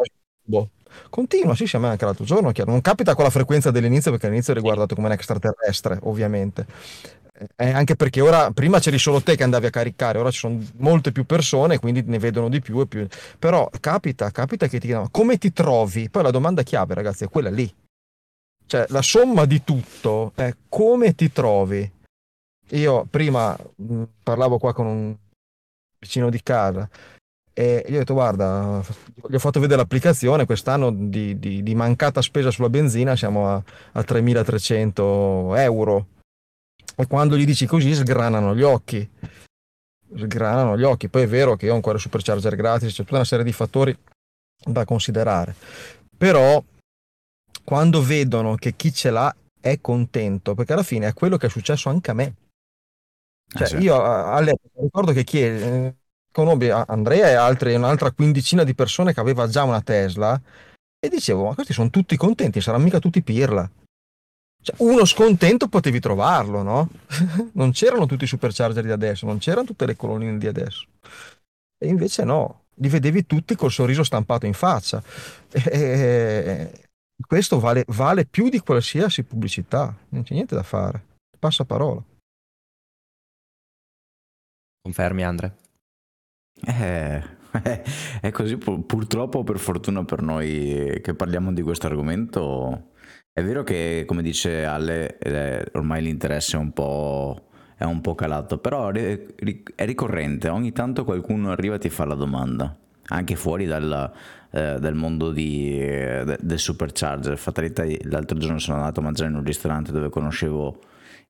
boh, 0.44 0.68
continua, 1.10 1.54
sì, 1.54 1.66
sì, 1.66 1.76
a 1.76 1.78
me 1.78 1.88
anche 1.88 2.04
l'altro 2.04 2.24
giorno, 2.24 2.52
chiaro. 2.52 2.70
Non 2.70 2.80
capita 2.80 3.14
con 3.14 3.24
la 3.24 3.30
frequenza 3.30 3.70
dell'inizio 3.70 4.10
perché 4.10 4.26
all'inizio 4.26 4.52
è 4.52 4.56
riguardato 4.56 4.94
come 4.94 5.06
un 5.06 5.12
extraterrestre, 5.12 5.98
ovviamente. 6.02 6.66
Eh, 7.56 7.70
anche 7.70 7.96
perché 7.96 8.22
ora, 8.22 8.50
prima 8.50 8.78
c'eri 8.78 8.98
solo 8.98 9.20
te 9.20 9.36
che 9.36 9.42
andavi 9.42 9.66
a 9.66 9.70
caricare, 9.70 10.18
ora 10.18 10.30
ci 10.30 10.38
sono 10.38 10.58
molte 10.78 11.12
più 11.12 11.26
persone, 11.26 11.78
quindi 11.78 12.02
ne 12.06 12.18
vedono 12.18 12.48
di 12.48 12.60
più 12.60 12.80
e 12.80 12.86
più. 12.86 13.06
Però 13.38 13.68
capita, 13.80 14.30
capita 14.30 14.66
che 14.66 14.78
ti 14.78 14.86
chiedono 14.86 15.08
come 15.10 15.36
ti 15.36 15.52
trovi? 15.52 16.08
Poi 16.08 16.22
la 16.22 16.30
domanda 16.30 16.62
chiave, 16.62 16.94
ragazzi, 16.94 17.24
è 17.24 17.28
quella 17.28 17.50
lì. 17.50 17.72
Cioè, 18.66 18.86
la 18.88 19.02
somma 19.02 19.44
di 19.44 19.62
tutto 19.62 20.32
è 20.34 20.52
come 20.68 21.14
ti 21.14 21.30
trovi 21.30 21.92
io 22.70 23.06
prima 23.08 23.56
mh, 23.76 24.02
parlavo 24.22 24.58
qua 24.58 24.72
con 24.72 24.86
un 24.86 25.16
vicino 25.98 26.30
di 26.30 26.42
casa 26.42 26.88
e 27.58 27.86
gli 27.88 27.94
ho 27.94 28.00
detto 28.00 28.12
guarda, 28.12 28.84
gli 29.30 29.34
ho 29.34 29.38
fatto 29.38 29.60
vedere 29.60 29.80
l'applicazione, 29.80 30.44
quest'anno 30.44 30.92
di, 30.92 31.38
di, 31.38 31.62
di 31.62 31.74
mancata 31.74 32.20
spesa 32.20 32.50
sulla 32.50 32.68
benzina 32.68 33.16
siamo 33.16 33.48
a, 33.48 33.54
a 33.92 34.00
3.300 34.00 35.56
euro. 35.56 36.06
E 36.94 37.06
quando 37.06 37.34
gli 37.34 37.46
dici 37.46 37.64
così 37.64 37.94
sgranano 37.94 38.54
gli 38.54 38.60
occhi. 38.60 39.08
Sgranano 40.14 40.76
gli 40.76 40.82
occhi. 40.82 41.08
Poi 41.08 41.22
è 41.22 41.26
vero 41.26 41.56
che 41.56 41.70
ho 41.70 41.74
ancora 41.74 41.96
supercharger 41.96 42.56
gratis 42.56 42.92
c'è 42.92 43.04
tutta 43.04 43.14
una 43.14 43.24
serie 43.24 43.44
di 43.44 43.52
fattori 43.52 43.96
da 44.62 44.84
considerare. 44.84 45.54
Però 46.14 46.62
quando 47.64 48.02
vedono 48.02 48.56
che 48.56 48.74
chi 48.76 48.92
ce 48.92 49.08
l'ha 49.08 49.34
è 49.58 49.80
contento 49.80 50.54
perché 50.54 50.74
alla 50.74 50.82
fine 50.82 51.08
è 51.08 51.14
quello 51.14 51.38
che 51.38 51.46
è 51.46 51.50
successo 51.50 51.88
anche 51.88 52.10
a 52.10 52.14
me. 52.14 52.34
Cioè, 53.48 53.62
eh, 53.62 53.66
certo. 53.66 53.82
io 53.82 54.02
all'epoca 54.02 54.82
ricordo 54.82 55.12
che 55.12 55.24
chi 55.24 55.40
eh, 55.40 55.94
conobbi 56.36 56.68
Andrea 56.68 57.28
e 57.28 57.32
altre, 57.32 57.74
un'altra 57.76 58.12
quindicina 58.12 58.62
di 58.62 58.74
persone 58.74 59.14
che 59.14 59.20
aveva 59.20 59.48
già 59.48 59.62
una 59.62 59.80
Tesla 59.80 60.38
e 60.98 61.08
dicevo, 61.08 61.46
ma 61.46 61.54
questi 61.54 61.72
sono 61.72 61.88
tutti 61.88 62.14
contenti, 62.18 62.60
saranno 62.60 62.84
mica 62.84 62.98
tutti 62.98 63.22
pirla. 63.22 63.66
Cioè, 64.62 64.76
uno 64.80 65.06
scontento 65.06 65.68
potevi 65.68 65.98
trovarlo, 65.98 66.60
no? 66.60 66.90
non 67.54 67.70
c'erano 67.70 68.04
tutti 68.04 68.24
i 68.24 68.26
supercharger 68.26 68.84
di 68.84 68.90
adesso, 68.90 69.24
non 69.24 69.38
c'erano 69.38 69.64
tutte 69.64 69.86
le 69.86 69.96
colonnine 69.96 70.36
di 70.36 70.46
adesso. 70.46 70.86
E 71.78 71.88
invece 71.88 72.24
no, 72.24 72.64
li 72.74 72.90
vedevi 72.90 73.24
tutti 73.24 73.54
col 73.54 73.70
sorriso 73.70 74.04
stampato 74.04 74.44
in 74.44 74.52
faccia. 74.52 75.02
E, 75.50 76.70
questo 77.26 77.58
vale, 77.58 77.84
vale 77.86 78.26
più 78.26 78.50
di 78.50 78.58
qualsiasi 78.58 79.22
pubblicità, 79.22 79.96
non 80.10 80.22
c'è 80.22 80.34
niente 80.34 80.54
da 80.54 80.62
fare. 80.62 81.02
Passa 81.38 81.64
parola. 81.64 82.02
Confermi, 84.82 85.24
Andre? 85.24 85.64
Eh, 86.64 87.22
è 88.20 88.30
così, 88.30 88.56
purtroppo 88.56 89.44
per 89.44 89.58
fortuna 89.58 90.04
per 90.04 90.22
noi 90.22 91.00
che 91.02 91.14
parliamo 91.14 91.52
di 91.52 91.62
questo 91.62 91.86
argomento, 91.86 92.90
è 93.32 93.42
vero 93.42 93.62
che 93.62 94.04
come 94.06 94.22
dice 94.22 94.64
Ale, 94.64 95.18
eh, 95.18 95.68
ormai 95.74 96.02
l'interesse 96.02 96.56
è 96.56 96.60
un 96.60 96.72
po', 96.72 97.48
è 97.76 97.84
un 97.84 98.00
po 98.00 98.14
calato, 98.14 98.58
però 98.58 98.90
è 98.90 99.26
ricorrente, 99.76 100.48
ogni 100.48 100.72
tanto 100.72 101.04
qualcuno 101.04 101.50
arriva 101.50 101.74
e 101.76 101.78
ti 101.78 101.90
fa 101.90 102.04
la 102.04 102.14
domanda, 102.14 102.74
anche 103.08 103.36
fuori 103.36 103.66
dal, 103.66 104.12
eh, 104.50 104.78
dal 104.80 104.94
mondo 104.94 105.30
di, 105.32 105.78
eh, 105.78 106.36
del 106.40 106.58
supercharger. 106.58 107.36
Fatalità, 107.36 107.84
l'altro 108.04 108.38
giorno 108.38 108.58
sono 108.58 108.78
andato 108.78 109.00
a 109.00 109.02
mangiare 109.02 109.30
in 109.30 109.36
un 109.36 109.44
ristorante 109.44 109.92
dove 109.92 110.08
conoscevo 110.08 110.80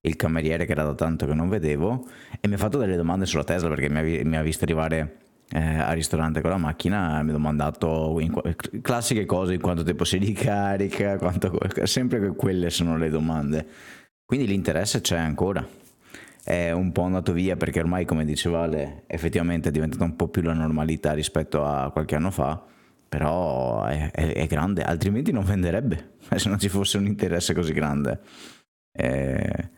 il 0.00 0.16
cameriere 0.16 0.66
che 0.66 0.72
era 0.72 0.84
da 0.84 0.94
tanto 0.94 1.26
che 1.26 1.34
non 1.34 1.48
vedevo 1.48 2.06
e 2.40 2.48
mi 2.48 2.54
ha 2.54 2.58
fatto 2.58 2.78
delle 2.78 2.96
domande 2.96 3.26
sulla 3.26 3.44
Tesla 3.44 3.68
perché 3.68 3.88
mi 3.88 3.98
ha, 3.98 4.24
mi 4.24 4.36
ha 4.36 4.42
visto 4.42 4.64
arrivare 4.64 5.18
eh, 5.50 5.78
al 5.78 5.94
ristorante 5.94 6.40
con 6.40 6.50
la 6.50 6.56
macchina 6.56 7.22
mi 7.22 7.30
ha 7.30 7.32
domandato 7.32 8.18
in, 8.20 8.32
classiche 8.82 9.24
cose 9.24 9.54
in 9.54 9.60
quanto 9.60 9.82
tempo 9.82 10.04
si 10.04 10.18
ricarica 10.18 11.18
quanto, 11.18 11.58
sempre 11.84 12.34
quelle 12.34 12.70
sono 12.70 12.96
le 12.96 13.10
domande. 13.10 13.66
Quindi 14.24 14.46
l'interesse 14.46 15.00
c'è 15.00 15.18
ancora. 15.18 15.64
È 16.42 16.70
un 16.70 16.92
po' 16.92 17.02
andato 17.02 17.32
via 17.32 17.56
perché 17.56 17.80
ormai 17.80 18.04
come 18.04 18.24
diceva 18.24 18.62
Ale 18.62 19.02
effettivamente 19.06 19.68
è 19.68 19.72
diventata 19.72 20.04
un 20.04 20.14
po' 20.14 20.28
più 20.28 20.42
la 20.42 20.52
normalità 20.52 21.12
rispetto 21.12 21.64
a 21.64 21.90
qualche 21.90 22.14
anno 22.14 22.30
fa 22.30 22.62
però 23.08 23.84
è, 23.84 24.10
è, 24.10 24.32
è 24.32 24.46
grande 24.46 24.82
altrimenti 24.82 25.32
non 25.32 25.44
venderebbe 25.44 26.14
se 26.36 26.48
non 26.48 26.58
ci 26.58 26.68
fosse 26.68 26.98
un 26.98 27.06
interesse 27.06 27.54
così 27.54 27.72
grande. 27.72 28.20
Eh, 28.92 29.70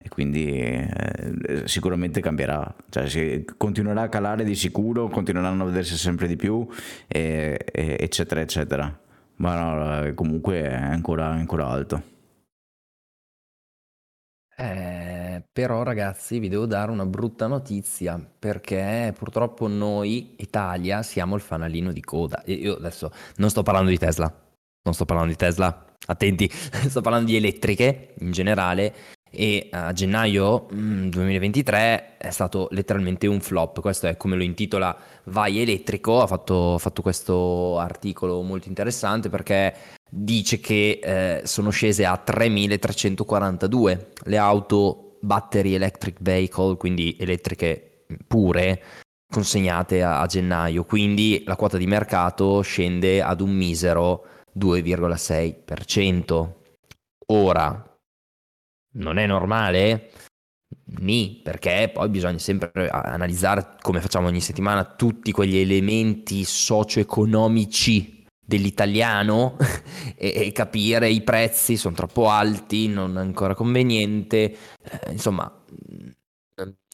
e 0.00 0.08
quindi 0.08 0.46
eh, 0.60 1.62
sicuramente 1.64 2.20
cambierà, 2.20 2.74
cioè, 2.88 3.44
continuerà 3.56 4.02
a 4.02 4.08
calare 4.08 4.44
di 4.44 4.54
sicuro, 4.54 5.08
continueranno 5.08 5.64
a 5.64 5.66
vedersi 5.66 5.96
sempre 5.96 6.28
di 6.28 6.36
più, 6.36 6.66
e, 7.08 7.58
e, 7.72 7.96
eccetera, 7.98 8.40
eccetera. 8.40 9.00
Ma 9.36 9.60
no, 9.60 10.04
eh, 10.04 10.14
comunque 10.14 10.62
è 10.62 10.74
ancora, 10.74 11.26
ancora 11.26 11.66
alto. 11.66 12.16
Eh, 14.60 15.44
però 15.52 15.84
ragazzi 15.84 16.40
vi 16.40 16.48
devo 16.48 16.66
dare 16.66 16.90
una 16.90 17.06
brutta 17.06 17.46
notizia 17.46 18.18
perché 18.38 19.14
purtroppo 19.16 19.68
noi, 19.68 20.34
Italia, 20.38 21.02
siamo 21.04 21.36
il 21.36 21.40
fanalino 21.40 21.92
di 21.92 22.00
coda. 22.00 22.42
Io 22.46 22.74
adesso 22.76 23.12
non 23.36 23.50
sto 23.50 23.62
parlando 23.62 23.90
di 23.90 23.98
Tesla, 23.98 24.32
non 24.82 24.94
sto 24.94 25.04
parlando 25.04 25.30
di 25.30 25.38
Tesla, 25.38 25.86
attenti, 26.06 26.48
sto 26.88 27.00
parlando 27.00 27.30
di 27.30 27.36
elettriche 27.36 28.14
in 28.18 28.32
generale 28.32 28.94
e 29.30 29.68
a 29.70 29.92
gennaio 29.92 30.66
2023 30.70 31.78
mm, 31.78 32.16
è 32.18 32.30
stato 32.30 32.68
letteralmente 32.70 33.26
un 33.26 33.40
flop, 33.40 33.80
questo 33.80 34.06
è 34.06 34.16
come 34.16 34.36
lo 34.36 34.42
intitola 34.42 34.96
Vai 35.24 35.60
Elettrico, 35.60 36.20
ha 36.20 36.26
fatto, 36.26 36.78
fatto 36.78 37.02
questo 37.02 37.78
articolo 37.78 38.42
molto 38.42 38.68
interessante 38.68 39.28
perché 39.28 39.74
dice 40.10 40.58
che 40.60 41.00
eh, 41.02 41.42
sono 41.44 41.70
scese 41.70 42.04
a 42.06 42.16
3342 42.16 44.12
le 44.24 44.38
auto 44.38 45.16
battery 45.20 45.74
electric 45.74 46.16
vehicle, 46.20 46.76
quindi 46.76 47.16
elettriche 47.18 48.04
pure, 48.26 48.82
consegnate 49.30 50.02
a, 50.02 50.20
a 50.20 50.26
gennaio, 50.26 50.84
quindi 50.84 51.42
la 51.46 51.56
quota 51.56 51.76
di 51.76 51.86
mercato 51.86 52.60
scende 52.62 53.20
ad 53.22 53.40
un 53.40 53.50
misero 53.50 54.24
2,6%. 54.58 56.52
Ora, 57.30 57.87
non 58.98 59.18
è 59.18 59.26
normale? 59.26 60.10
Ni, 61.00 61.40
perché 61.42 61.90
poi 61.92 62.08
bisogna 62.08 62.38
sempre 62.38 62.88
analizzare, 62.88 63.76
come 63.80 64.00
facciamo 64.00 64.28
ogni 64.28 64.40
settimana, 64.40 64.84
tutti 64.84 65.32
quegli 65.32 65.56
elementi 65.56 66.44
socio-economici 66.44 68.24
dell'italiano 68.44 69.56
e, 70.16 70.46
e, 70.46 70.52
capire 70.52 71.10
i 71.10 71.22
prezzi 71.22 71.76
sono 71.76 71.94
troppo 71.94 72.28
alti, 72.28 72.88
non 72.88 73.16
è 73.16 73.20
ancora 73.20 73.54
conveniente, 73.54 74.56
eh, 74.82 75.10
insomma 75.10 75.52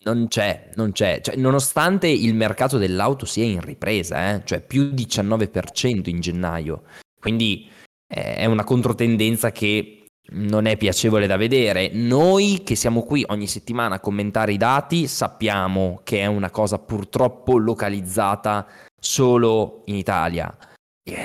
non 0.05 0.29
c'è, 0.29 0.71
non 0.75 0.93
c'è, 0.93 1.21
cioè, 1.23 1.37
nonostante 1.37 2.09
il 2.09 2.35
mercato 2.35 2.77
dell'auto 2.79 3.25
sia 3.25 3.45
in 3.45 3.61
ripresa, 3.61 4.35
eh, 4.35 4.43
cioè 4.45 4.61
più 4.61 4.93
19% 4.93 6.09
in 6.09 6.21
gennaio, 6.21 6.83
quindi 7.19 7.69
eh, 8.07 8.37
è 8.37 8.45
una 8.45 8.64
controtendenza 8.64 9.51
che 9.51 10.04
non 10.31 10.67
è 10.67 10.77
piacevole 10.77 11.27
da 11.27 11.37
vedere. 11.37 11.91
Noi 11.93 12.63
che 12.65 12.75
siamo 12.75 13.03
qui 13.03 13.25
ogni 13.29 13.47
settimana 13.47 13.97
a 13.97 14.01
commentare 14.01 14.53
i 14.53 14.57
dati 14.57 15.07
sappiamo 15.07 16.01
che 16.03 16.21
è 16.21 16.27
una 16.27 16.51
cosa 16.51 16.79
purtroppo 16.79 17.57
localizzata 17.57 18.67
solo 18.99 19.83
in 19.87 19.97
Italia. 19.97 20.57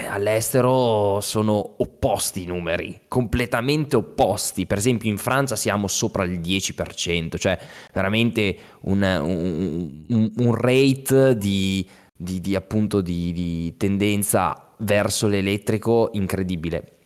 All'estero 0.10 1.22
sono 1.22 1.76
opposti 1.78 2.44
i 2.44 2.46
numeri, 2.46 3.04
completamente 3.08 3.96
opposti. 3.96 4.66
Per 4.66 4.78
esempio 4.78 5.10
in 5.10 5.18
Francia 5.18 5.56
siamo 5.56 5.88
sopra 5.88 6.26
il 6.26 6.42
10%, 6.42 7.38
cioè 7.38 7.58
veramente 7.94 8.58
un, 8.82 9.02
un, 9.02 10.32
un, 10.36 10.56
rate 10.56 11.38
di 11.38 11.88
di, 12.22 12.42
di 12.42 12.54
appunto 12.54 13.00
di 13.00 13.74
tendenza 13.78 14.74
verso 14.80 15.28
l'elettrico 15.28 16.10
incredibile. 16.14 16.99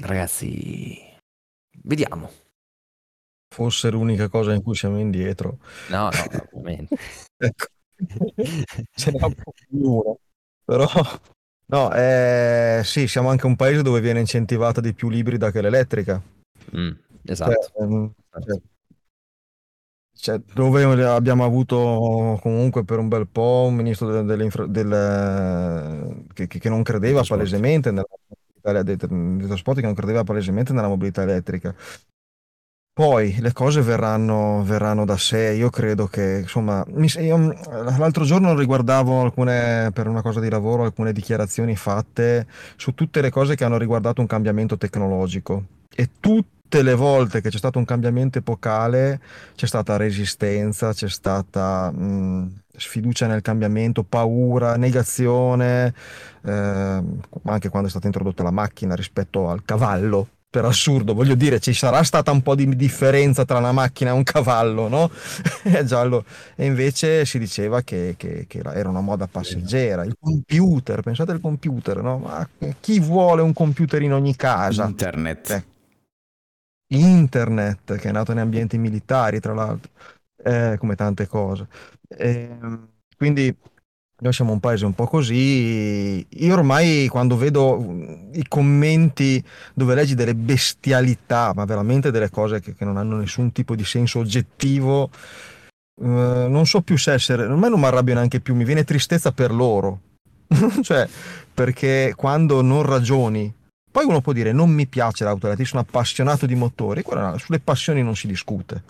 Ragazzi, 0.00 0.96
vediamo. 1.82 2.30
Fosse 3.52 3.90
l'unica 3.90 4.28
cosa 4.28 4.52
in 4.52 4.62
cui 4.62 4.74
siamo 4.74 4.98
indietro. 4.98 5.58
No, 5.90 6.08
no, 6.10 6.48
ovviamente. 6.52 6.96
ecco. 7.36 7.66
Ce 8.94 9.10
n'è 9.10 9.24
un 9.24 9.34
po' 9.34 9.52
più. 9.52 10.16
Però, 10.64 10.86
no, 11.66 11.92
eh, 11.94 12.82
sì, 12.84 13.08
siamo 13.08 13.30
anche 13.30 13.46
un 13.46 13.56
paese 13.56 13.82
dove 13.82 14.00
viene 14.00 14.20
incentivata 14.20 14.80
di 14.80 14.92
più 14.92 15.08
l'ibrida 15.08 15.50
che 15.50 15.62
l'elettrica. 15.62 16.22
Mm, 16.76 16.90
esatto. 17.24 17.70
Cioè, 17.72 17.82
ehm, 17.82 18.12
cioè, 18.44 18.60
cioè, 20.14 20.40
dove 20.52 20.84
abbiamo 21.06 21.44
avuto 21.44 22.38
comunque 22.40 22.84
per 22.84 22.98
un 22.98 23.08
bel 23.08 23.26
po' 23.28 23.66
un 23.68 23.74
ministro 23.74 24.22
del, 24.22 24.48
del, 24.68 26.24
che, 26.34 26.46
che 26.46 26.68
non 26.68 26.82
credeva 26.82 27.22
palesemente 27.22 27.90
nella 27.90 28.04
mobilità 28.72 28.82
dei, 28.82 28.96
dei 28.96 29.46
trasporti, 29.46 29.80
che 29.80 29.86
non 29.86 29.94
credeva 29.94 30.24
palesemente 30.24 30.72
nella 30.72 30.88
mobilità 30.88 31.22
elettrica. 31.22 31.74
Poi 32.98 33.36
le 33.38 33.52
cose 33.52 33.80
verranno, 33.80 34.64
verranno 34.64 35.04
da 35.04 35.16
sé. 35.16 35.52
Io 35.52 35.70
credo 35.70 36.08
che, 36.08 36.40
insomma, 36.42 36.84
io, 37.20 37.54
l'altro 37.96 38.24
giorno 38.24 38.56
riguardavo 38.58 39.20
alcune, 39.20 39.90
per 39.92 40.08
una 40.08 40.20
cosa 40.20 40.40
di 40.40 40.48
lavoro, 40.48 40.82
alcune 40.82 41.12
dichiarazioni 41.12 41.76
fatte 41.76 42.48
su 42.74 42.94
tutte 42.94 43.20
le 43.20 43.30
cose 43.30 43.54
che 43.54 43.62
hanno 43.62 43.78
riguardato 43.78 44.20
un 44.20 44.26
cambiamento 44.26 44.76
tecnologico. 44.76 45.64
E 45.94 46.10
tutte 46.18 46.57
le 46.70 46.94
volte 46.94 47.40
che 47.40 47.50
c'è 47.50 47.58
stato 47.58 47.78
un 47.78 47.84
cambiamento 47.84 48.38
epocale 48.38 49.20
c'è 49.54 49.66
stata 49.66 49.96
resistenza, 49.96 50.92
c'è 50.92 51.08
stata 51.08 51.90
mh, 51.90 52.62
sfiducia 52.76 53.26
nel 53.26 53.42
cambiamento, 53.42 54.04
paura, 54.04 54.76
negazione, 54.76 55.94
eh, 56.44 57.02
anche 57.44 57.68
quando 57.68 57.88
è 57.88 57.90
stata 57.90 58.06
introdotta 58.06 58.42
la 58.42 58.50
macchina 58.50 58.94
rispetto 58.94 59.48
al 59.48 59.64
cavallo 59.64 60.28
per 60.50 60.64
assurdo, 60.64 61.12
voglio 61.12 61.34
dire, 61.34 61.60
ci 61.60 61.74
sarà 61.74 62.02
stata 62.02 62.30
un 62.30 62.40
po' 62.40 62.54
di 62.54 62.74
differenza 62.74 63.44
tra 63.44 63.58
una 63.58 63.72
macchina 63.72 64.10
e 64.10 64.12
un 64.14 64.22
cavallo, 64.22 64.88
no? 64.88 65.10
giallo. 65.84 66.24
E 66.54 66.64
invece 66.64 67.26
si 67.26 67.38
diceva 67.38 67.82
che, 67.82 68.14
che, 68.16 68.46
che, 68.48 68.62
era 68.64 68.88
una 68.88 69.02
moda 69.02 69.26
passeggera. 69.26 70.04
Il 70.04 70.16
computer, 70.18 71.02
pensate 71.02 71.32
al 71.32 71.40
computer, 71.40 72.00
no? 72.00 72.18
Ma 72.18 72.48
chi 72.80 72.98
vuole 72.98 73.42
un 73.42 73.52
computer 73.52 74.00
in 74.00 74.14
ogni 74.14 74.36
casa? 74.36 74.86
Internet. 74.86 75.50
Eh. 75.50 75.77
Internet, 76.88 77.96
che 77.96 78.08
è 78.08 78.12
nato 78.12 78.32
in 78.32 78.38
ambienti 78.38 78.78
militari, 78.78 79.40
tra 79.40 79.54
l'altro, 79.54 79.90
eh, 80.42 80.76
come 80.78 80.94
tante 80.94 81.26
cose. 81.26 81.66
E, 82.08 82.56
ehm, 82.60 82.88
quindi 83.16 83.54
noi 84.20 84.32
siamo 84.32 84.52
un 84.52 84.60
paese 84.60 84.84
un 84.84 84.94
po' 84.94 85.06
così. 85.06 86.26
Io 86.28 86.52
ormai 86.54 87.06
quando 87.08 87.36
vedo 87.36 87.78
mm, 87.78 88.32
i 88.34 88.44
commenti 88.48 89.42
dove 89.74 89.94
leggi 89.94 90.14
delle 90.14 90.34
bestialità, 90.34 91.52
ma 91.54 91.64
veramente 91.64 92.10
delle 92.10 92.30
cose 92.30 92.60
che, 92.60 92.74
che 92.74 92.84
non 92.84 92.96
hanno 92.96 93.16
nessun 93.16 93.52
tipo 93.52 93.74
di 93.76 93.84
senso 93.84 94.18
oggettivo, 94.20 95.10
eh, 96.00 96.46
non 96.48 96.66
so 96.66 96.80
più 96.82 96.96
se 96.96 97.12
essere. 97.12 97.46
Me 97.48 97.68
non 97.68 97.78
mi 97.80 97.86
arrabbio 97.86 98.14
neanche 98.14 98.40
più, 98.40 98.54
mi 98.54 98.64
viene 98.64 98.84
tristezza 98.84 99.32
per 99.32 99.52
loro. 99.52 100.00
cioè, 100.82 101.08
perché 101.52 102.14
quando 102.16 102.62
non 102.62 102.82
ragioni, 102.82 103.52
poi 103.98 104.06
uno 104.06 104.20
può 104.20 104.32
dire 104.32 104.52
non 104.52 104.70
mi 104.70 104.86
piace 104.86 105.24
l'auto 105.24 105.52
sono 105.64 105.80
appassionato 105.80 106.46
di 106.46 106.54
motori, 106.54 107.02
Guarda, 107.02 107.36
sulle 107.36 107.58
passioni 107.58 108.00
non 108.00 108.14
si 108.14 108.28
discute, 108.28 108.80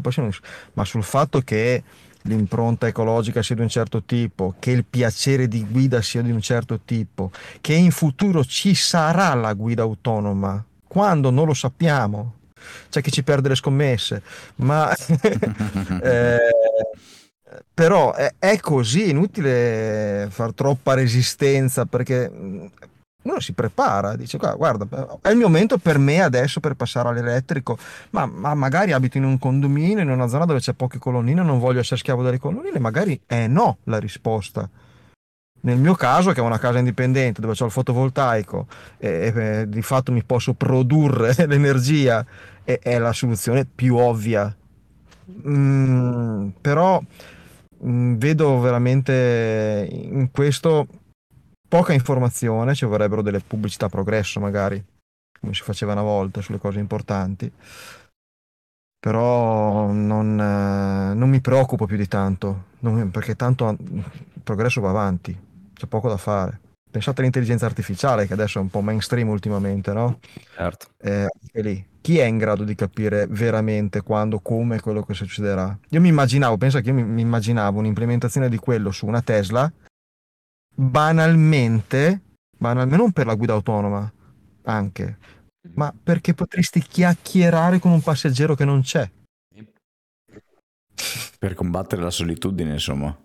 passioni, 0.00 0.30
ma 0.72 0.84
sul 0.86 1.02
fatto 1.02 1.42
che 1.42 1.82
l'impronta 2.22 2.86
ecologica 2.86 3.42
sia 3.42 3.54
di 3.54 3.60
un 3.60 3.68
certo 3.68 4.02
tipo, 4.04 4.54
che 4.58 4.70
il 4.70 4.86
piacere 4.86 5.46
di 5.46 5.62
guida 5.62 6.00
sia 6.00 6.22
di 6.22 6.30
un 6.30 6.40
certo 6.40 6.80
tipo, 6.86 7.30
che 7.60 7.74
in 7.74 7.90
futuro 7.90 8.42
ci 8.46 8.74
sarà 8.74 9.34
la 9.34 9.52
guida 9.52 9.82
autonoma, 9.82 10.64
quando 10.88 11.28
non 11.28 11.44
lo 11.44 11.54
sappiamo. 11.54 12.36
C'è 12.88 13.02
chi 13.02 13.12
ci 13.12 13.22
perde 13.22 13.50
le 13.50 13.56
scommesse, 13.56 14.22
ma 14.56 14.90
eh, 16.02 16.38
però 17.74 18.14
è, 18.14 18.34
è, 18.38 18.58
così, 18.58 19.10
inutile 19.10 20.28
far 20.30 20.54
troppa 20.54 20.94
resistenza 20.94 21.84
perché 21.84 22.30
uno 23.26 23.40
si 23.40 23.52
prepara, 23.52 24.16
dice 24.16 24.38
guarda, 24.38 25.18
è 25.20 25.30
il 25.30 25.36
momento 25.36 25.78
per 25.78 25.98
me 25.98 26.22
adesso 26.22 26.60
per 26.60 26.74
passare 26.74 27.08
all'elettrico, 27.08 27.76
ma, 28.10 28.26
ma, 28.26 28.54
magari 28.54 28.92
abito 28.92 29.18
in 29.18 29.24
un 29.24 29.38
condominio, 29.38 30.02
in 30.02 30.10
una 30.10 30.28
zona 30.28 30.44
dove 30.44 30.60
c'è 30.60 30.72
poche 30.72 30.98
colonnine, 30.98 31.42
non 31.42 31.58
voglio 31.58 31.80
essere 31.80 31.96
schiavo 31.96 32.22
delle 32.22 32.38
colonnine, 32.38 32.78
magari 32.78 33.20
è 33.26 33.46
no 33.46 33.78
la 33.84 33.98
risposta. 33.98 34.68
Nel 35.58 35.78
mio 35.78 35.94
caso, 35.94 36.30
che 36.30 36.40
è 36.40 36.44
una 36.44 36.58
casa 36.58 36.78
indipendente 36.78 37.40
dove 37.40 37.54
ho 37.58 37.64
il 37.64 37.70
fotovoltaico 37.72 38.68
e, 38.98 39.32
e 39.34 39.68
di 39.68 39.82
fatto 39.82 40.12
mi 40.12 40.22
posso 40.22 40.54
produrre 40.54 41.34
l'energia, 41.46 42.24
è, 42.62 42.78
è 42.80 42.98
la 42.98 43.12
soluzione 43.12 43.66
più 43.66 43.96
ovvia. 43.96 44.54
Mm, 45.48 46.48
però 46.60 47.02
mm, 47.84 48.14
vedo 48.14 48.60
veramente 48.60 49.88
in 49.90 50.30
questo 50.30 50.86
poca 51.68 51.92
informazione, 51.92 52.74
ci 52.74 52.84
vorrebbero 52.84 53.22
delle 53.22 53.40
pubblicità 53.40 53.88
progresso 53.88 54.40
magari, 54.40 54.82
come 55.40 55.54
si 55.54 55.62
faceva 55.62 55.92
una 55.92 56.02
volta 56.02 56.40
sulle 56.40 56.58
cose 56.58 56.78
importanti. 56.78 57.50
Però 58.98 59.90
non, 59.92 60.40
eh, 60.40 61.14
non 61.14 61.28
mi 61.28 61.40
preoccupo 61.40 61.86
più 61.86 61.96
di 61.96 62.08
tanto, 62.08 62.64
non, 62.80 63.10
perché 63.10 63.36
tanto 63.36 63.76
il 63.78 64.04
progresso 64.42 64.80
va 64.80 64.90
avanti, 64.90 65.38
c'è 65.72 65.86
poco 65.86 66.08
da 66.08 66.16
fare. 66.16 66.60
Pensate 66.90 67.20
all'intelligenza 67.20 67.66
artificiale 67.66 68.26
che 68.26 68.32
adesso 68.32 68.58
è 68.58 68.62
un 68.62 68.70
po' 68.70 68.80
mainstream 68.80 69.28
ultimamente, 69.28 69.92
no? 69.92 70.18
Certo. 70.56 70.86
Eh, 70.98 71.28
lì. 71.52 71.86
Chi 72.00 72.18
è 72.18 72.24
in 72.24 72.38
grado 72.38 72.64
di 72.64 72.74
capire 72.74 73.26
veramente 73.26 74.00
quando, 74.00 74.38
come 74.38 74.80
quello 74.80 75.02
che 75.02 75.12
succederà? 75.12 75.76
Io 75.90 76.00
mi 76.00 76.08
immaginavo, 76.08 76.56
pensa 76.56 76.80
che 76.80 76.88
io 76.88 76.94
mi, 76.94 77.04
mi 77.04 77.20
immaginavo 77.20 77.80
un'implementazione 77.80 78.48
di 78.48 78.56
quello 78.58 78.92
su 78.92 79.06
una 79.06 79.22
Tesla 79.22 79.70
banalmente, 80.76 82.20
banalmente, 82.56 82.96
non 82.96 83.12
per 83.12 83.26
la 83.26 83.34
guida 83.34 83.54
autonoma, 83.54 84.12
anche, 84.62 85.18
ma 85.74 85.92
perché 86.00 86.34
potresti 86.34 86.80
chiacchierare 86.80 87.78
con 87.78 87.90
un 87.90 88.02
passeggero 88.02 88.54
che 88.54 88.64
non 88.64 88.82
c'è. 88.82 89.10
Per 91.38 91.54
combattere 91.54 92.02
la 92.02 92.10
solitudine, 92.10 92.72
insomma. 92.72 93.16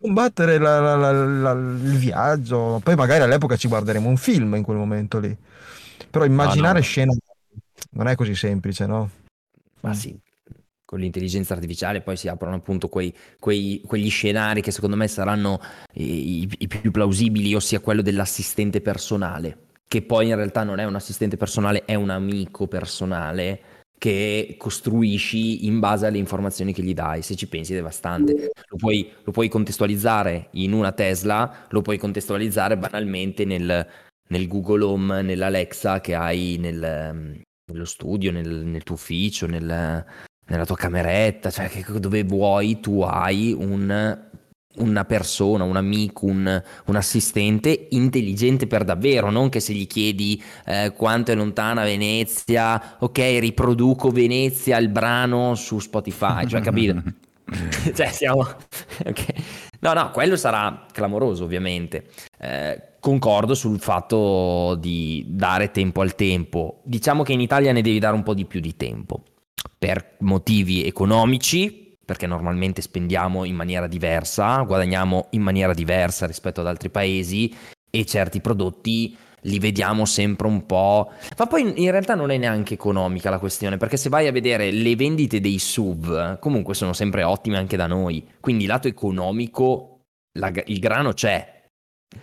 combattere 0.00 0.58
la, 0.58 0.96
la, 0.96 1.12
la, 1.12 1.52
il 1.52 1.96
viaggio. 1.96 2.80
Poi 2.82 2.94
magari 2.94 3.22
all'epoca 3.22 3.56
ci 3.56 3.68
guarderemo 3.68 4.08
un 4.08 4.16
film 4.16 4.54
in 4.54 4.62
quel 4.62 4.76
momento 4.76 5.18
lì. 5.18 5.36
Però 6.10 6.24
immaginare 6.24 6.78
ah, 6.78 6.80
no. 6.80 6.84
scene 6.84 7.16
non 7.90 8.08
è 8.08 8.14
così 8.14 8.34
semplice, 8.34 8.86
no? 8.86 9.10
Ma 9.80 9.94
sì, 9.94 10.18
con 10.94 11.02
l'intelligenza 11.02 11.54
artificiale 11.54 12.02
poi 12.02 12.16
si 12.16 12.28
aprono 12.28 12.54
appunto 12.54 12.88
quei, 12.88 13.12
quei, 13.40 13.82
quegli 13.84 14.08
scenari 14.08 14.60
che 14.60 14.70
secondo 14.70 14.94
me 14.94 15.08
saranno 15.08 15.60
i, 15.94 16.48
i, 16.56 16.66
più 16.68 16.92
plausibili, 16.92 17.52
ossia 17.52 17.80
quello 17.80 18.00
dell'assistente 18.00 18.80
personale, 18.80 19.70
che 19.88 20.02
poi 20.02 20.28
in 20.28 20.36
realtà 20.36 20.62
non 20.62 20.78
è 20.78 20.84
un 20.84 20.94
assistente 20.94 21.36
personale, 21.36 21.84
è 21.84 21.96
un 21.96 22.10
amico 22.10 22.68
personale 22.68 23.60
che 23.98 24.54
costruisci 24.56 25.66
in 25.66 25.80
base 25.80 26.06
alle 26.06 26.18
informazioni 26.18 26.72
che 26.72 26.82
gli 26.82 26.94
dai. 26.94 27.22
Se 27.22 27.34
ci 27.34 27.48
pensi 27.48 27.72
è 27.72 27.76
devastante. 27.76 28.52
Lo 28.68 28.76
puoi, 28.76 29.10
lo 29.24 29.32
puoi 29.32 29.48
contestualizzare 29.48 30.50
in 30.52 30.74
una 30.74 30.92
Tesla, 30.92 31.66
lo 31.70 31.82
puoi 31.82 31.98
contestualizzare 31.98 32.76
banalmente 32.76 33.44
nel, 33.44 33.84
nel 34.28 34.46
Google 34.46 34.84
Home, 34.84 35.22
nell'Alexa 35.22 36.00
che 36.00 36.14
hai 36.14 36.56
nel, 36.60 37.42
nello 37.66 37.84
studio, 37.84 38.30
nel, 38.30 38.64
nel 38.64 38.84
tuo 38.84 38.94
ufficio, 38.94 39.46
nel, 39.46 40.04
nella 40.46 40.66
tua 40.66 40.76
cameretta, 40.76 41.50
cioè 41.50 41.68
che, 41.68 41.84
dove 41.98 42.22
vuoi 42.24 42.80
tu 42.80 43.00
hai 43.00 43.54
un, 43.56 44.18
una 44.76 45.04
persona, 45.04 45.64
un 45.64 45.76
amico, 45.76 46.26
un, 46.26 46.62
un, 46.86 46.96
assistente 46.96 47.86
intelligente 47.90 48.66
per 48.66 48.84
davvero, 48.84 49.30
non 49.30 49.48
che 49.48 49.60
se 49.60 49.72
gli 49.72 49.86
chiedi 49.86 50.42
eh, 50.66 50.92
quanto 50.96 51.32
è 51.32 51.34
lontana 51.34 51.84
Venezia, 51.84 52.96
ok, 52.98 53.18
riproduco 53.38 54.10
Venezia 54.10 54.76
il 54.78 54.88
brano 54.88 55.54
su 55.54 55.78
Spotify, 55.78 56.46
cioè 56.46 56.60
capito? 56.60 57.02
cioè 57.94 58.06
siamo... 58.08 58.40
okay. 59.04 59.34
No, 59.80 59.92
no, 59.92 60.10
quello 60.10 60.36
sarà 60.36 60.86
clamoroso 60.90 61.44
ovviamente. 61.44 62.06
Eh, 62.38 62.94
concordo 63.00 63.54
sul 63.54 63.78
fatto 63.78 64.76
di 64.76 65.24
dare 65.28 65.70
tempo 65.70 66.00
al 66.00 66.14
tempo. 66.14 66.80
Diciamo 66.84 67.22
che 67.22 67.32
in 67.34 67.40
Italia 67.40 67.72
ne 67.72 67.82
devi 67.82 67.98
dare 67.98 68.14
un 68.14 68.22
po' 68.22 68.32
di 68.32 68.46
più 68.46 68.60
di 68.60 68.76
tempo 68.76 69.22
per 69.84 70.16
motivi 70.20 70.82
economici, 70.86 71.94
perché 72.02 72.26
normalmente 72.26 72.80
spendiamo 72.80 73.44
in 73.44 73.54
maniera 73.54 73.86
diversa, 73.86 74.62
guadagniamo 74.62 75.26
in 75.32 75.42
maniera 75.42 75.74
diversa 75.74 76.26
rispetto 76.26 76.62
ad 76.62 76.68
altri 76.68 76.88
paesi 76.88 77.54
e 77.90 78.06
certi 78.06 78.40
prodotti 78.40 79.14
li 79.42 79.58
vediamo 79.58 80.06
sempre 80.06 80.46
un 80.46 80.64
po'. 80.64 81.12
Ma 81.36 81.46
poi 81.46 81.84
in 81.84 81.90
realtà 81.90 82.14
non 82.14 82.30
è 82.30 82.38
neanche 82.38 82.72
economica 82.72 83.28
la 83.28 83.38
questione, 83.38 83.76
perché 83.76 83.98
se 83.98 84.08
vai 84.08 84.26
a 84.26 84.32
vedere 84.32 84.70
le 84.70 84.96
vendite 84.96 85.38
dei 85.38 85.58
SUV, 85.58 86.38
comunque 86.38 86.72
sono 86.72 86.94
sempre 86.94 87.22
ottime 87.22 87.58
anche 87.58 87.76
da 87.76 87.86
noi. 87.86 88.26
Quindi 88.40 88.64
lato 88.64 88.88
economico 88.88 90.00
la, 90.38 90.50
il 90.64 90.78
grano 90.78 91.12
c'è, 91.12 91.66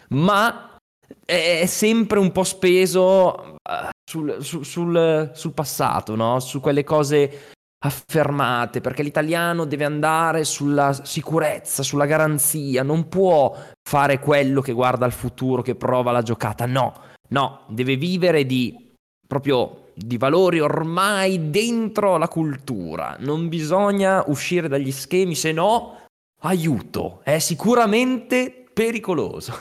ma 0.09 0.77
è 1.23 1.65
sempre 1.67 2.17
un 2.17 2.31
po' 2.31 2.43
speso 2.43 3.57
uh, 3.69 3.89
sul, 4.11 4.43
sul, 4.43 4.65
sul, 4.65 5.31
sul, 5.33 5.53
passato, 5.53 6.15
no? 6.15 6.39
su 6.41 6.59
quelle 6.59 6.83
cose 6.83 7.53
affermate, 7.83 8.81
perché 8.81 9.03
l'italiano 9.03 9.65
deve 9.65 9.85
andare 9.85 10.43
sulla 10.43 10.91
sicurezza, 10.93 11.81
sulla 11.81 12.05
garanzia, 12.05 12.83
non 12.83 13.07
può 13.07 13.55
fare 13.81 14.19
quello 14.19 14.59
che 14.59 14.73
guarda 14.73 15.05
al 15.05 15.13
futuro, 15.13 15.61
che 15.61 15.75
prova 15.75 16.11
la 16.11 16.21
giocata, 16.21 16.65
no, 16.65 16.93
no, 17.29 17.61
deve 17.69 17.95
vivere 17.95 18.45
di 18.45 18.89
proprio 19.25 19.91
di 19.93 20.17
valori 20.17 20.59
ormai 20.59 21.49
dentro 21.49 22.17
la 22.17 22.27
cultura, 22.27 23.15
non 23.19 23.47
bisogna 23.47 24.23
uscire 24.27 24.67
dagli 24.67 24.91
schemi, 24.91 25.35
se 25.35 25.53
no 25.53 26.01
aiuto, 26.41 27.21
è 27.23 27.39
sicuramente 27.39 28.65
pericoloso. 28.73 29.53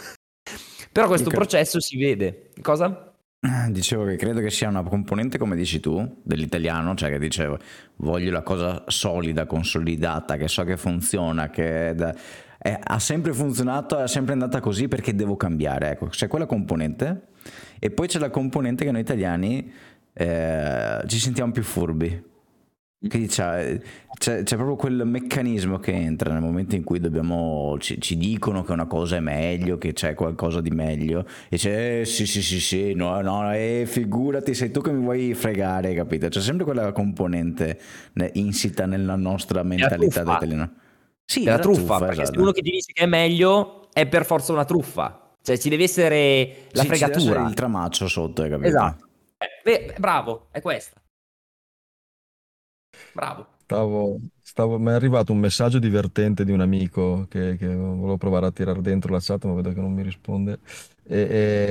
Però 0.92 1.06
questo 1.06 1.30
processo 1.30 1.80
si 1.80 1.96
vede. 1.96 2.50
Cosa? 2.60 3.09
Dicevo 3.70 4.04
che 4.04 4.16
credo 4.16 4.40
che 4.40 4.50
sia 4.50 4.68
una 4.68 4.82
componente, 4.82 5.38
come 5.38 5.56
dici 5.56 5.80
tu, 5.80 6.18
dell'italiano, 6.22 6.94
cioè 6.94 7.08
che 7.08 7.18
dicevo, 7.18 7.58
voglio 7.96 8.30
la 8.30 8.42
cosa 8.42 8.84
solida, 8.86 9.46
consolidata, 9.46 10.36
che 10.36 10.46
so 10.46 10.62
che 10.64 10.76
funziona, 10.76 11.48
che 11.48 11.94
da, 11.96 12.14
è, 12.58 12.78
ha 12.82 12.98
sempre 12.98 13.32
funzionato, 13.32 13.98
è 13.98 14.08
sempre 14.08 14.34
andata 14.34 14.60
così 14.60 14.88
perché 14.88 15.14
devo 15.14 15.36
cambiare. 15.36 15.92
Ecco, 15.92 16.08
c'è 16.08 16.28
quella 16.28 16.44
componente 16.44 17.28
e 17.78 17.90
poi 17.90 18.08
c'è 18.08 18.18
la 18.18 18.28
componente 18.28 18.84
che 18.84 18.90
noi 18.90 19.00
italiani 19.00 19.72
eh, 20.12 21.02
ci 21.06 21.18
sentiamo 21.18 21.50
più 21.50 21.62
furbi. 21.62 22.28
Quindi 23.08 23.28
c'è, 23.28 23.80
c'è, 24.18 24.42
c'è, 24.42 24.56
proprio 24.56 24.76
quel 24.76 25.06
meccanismo 25.06 25.78
che 25.78 25.90
entra 25.90 26.34
nel 26.34 26.42
momento 26.42 26.74
in 26.74 26.84
cui 26.84 27.00
dobbiamo, 27.00 27.78
ci, 27.78 27.98
ci, 27.98 28.18
dicono 28.18 28.62
che 28.62 28.72
una 28.72 28.84
cosa 28.84 29.16
è 29.16 29.20
meglio, 29.20 29.78
che 29.78 29.94
c'è 29.94 30.12
qualcosa 30.12 30.60
di 30.60 30.68
meglio, 30.68 31.24
e 31.48 31.56
c'è 31.56 32.00
eh, 32.00 32.04
sì, 32.04 32.26
sì, 32.26 32.42
sì, 32.42 32.60
sì, 32.60 32.92
no, 32.92 33.18
no, 33.22 33.54
eh, 33.54 33.84
figurati, 33.86 34.52
sei 34.52 34.70
tu 34.70 34.82
che 34.82 34.92
mi 34.92 35.02
vuoi 35.02 35.32
fregare, 35.32 35.94
capito? 35.94 36.28
C'è 36.28 36.42
sempre 36.42 36.66
quella 36.66 36.92
componente 36.92 37.80
insita 38.34 38.84
nella 38.84 39.16
nostra 39.16 39.62
mentalità 39.62 40.20
italiana. 40.20 40.70
Sì, 41.24 41.44
la 41.44 41.58
truffa, 41.58 41.80
truffa 41.80 41.98
perché 42.00 42.22
esatto. 42.22 42.36
se 42.36 42.42
uno 42.42 42.52
che 42.52 42.60
ti 42.60 42.70
dice 42.70 42.92
che 42.92 43.04
è 43.04 43.06
meglio 43.06 43.88
è 43.94 44.06
per 44.06 44.26
forza 44.26 44.52
una 44.52 44.66
truffa. 44.66 45.36
Cioè 45.40 45.56
ci 45.56 45.70
deve 45.70 45.84
essere 45.84 46.66
la 46.72 46.82
sì, 46.82 46.88
fregatura. 46.88 47.46
il 47.48 47.54
tramaccio 47.54 48.06
sotto, 48.08 48.42
hai 48.42 48.50
capito? 48.50 48.68
Esatto. 48.68 49.08
Eh, 49.64 49.94
bravo, 49.96 50.48
è 50.50 50.60
questa. 50.60 50.99
Bravo. 53.12 53.46
Stavo, 53.64 54.18
stavo, 54.42 54.78
mi 54.80 54.88
è 54.90 54.92
arrivato 54.94 55.30
un 55.32 55.38
messaggio 55.38 55.78
divertente 55.78 56.44
di 56.44 56.50
un 56.50 56.60
amico 56.60 57.26
che, 57.30 57.56
che 57.56 57.68
volevo 57.68 58.16
provare 58.16 58.46
a 58.46 58.50
tirare 58.50 58.80
dentro 58.80 59.12
la 59.12 59.20
chat, 59.20 59.44
ma 59.44 59.52
vedo 59.54 59.72
che 59.72 59.80
non 59.80 59.92
mi 59.92 60.02
risponde. 60.02 60.58
E, 61.04 61.18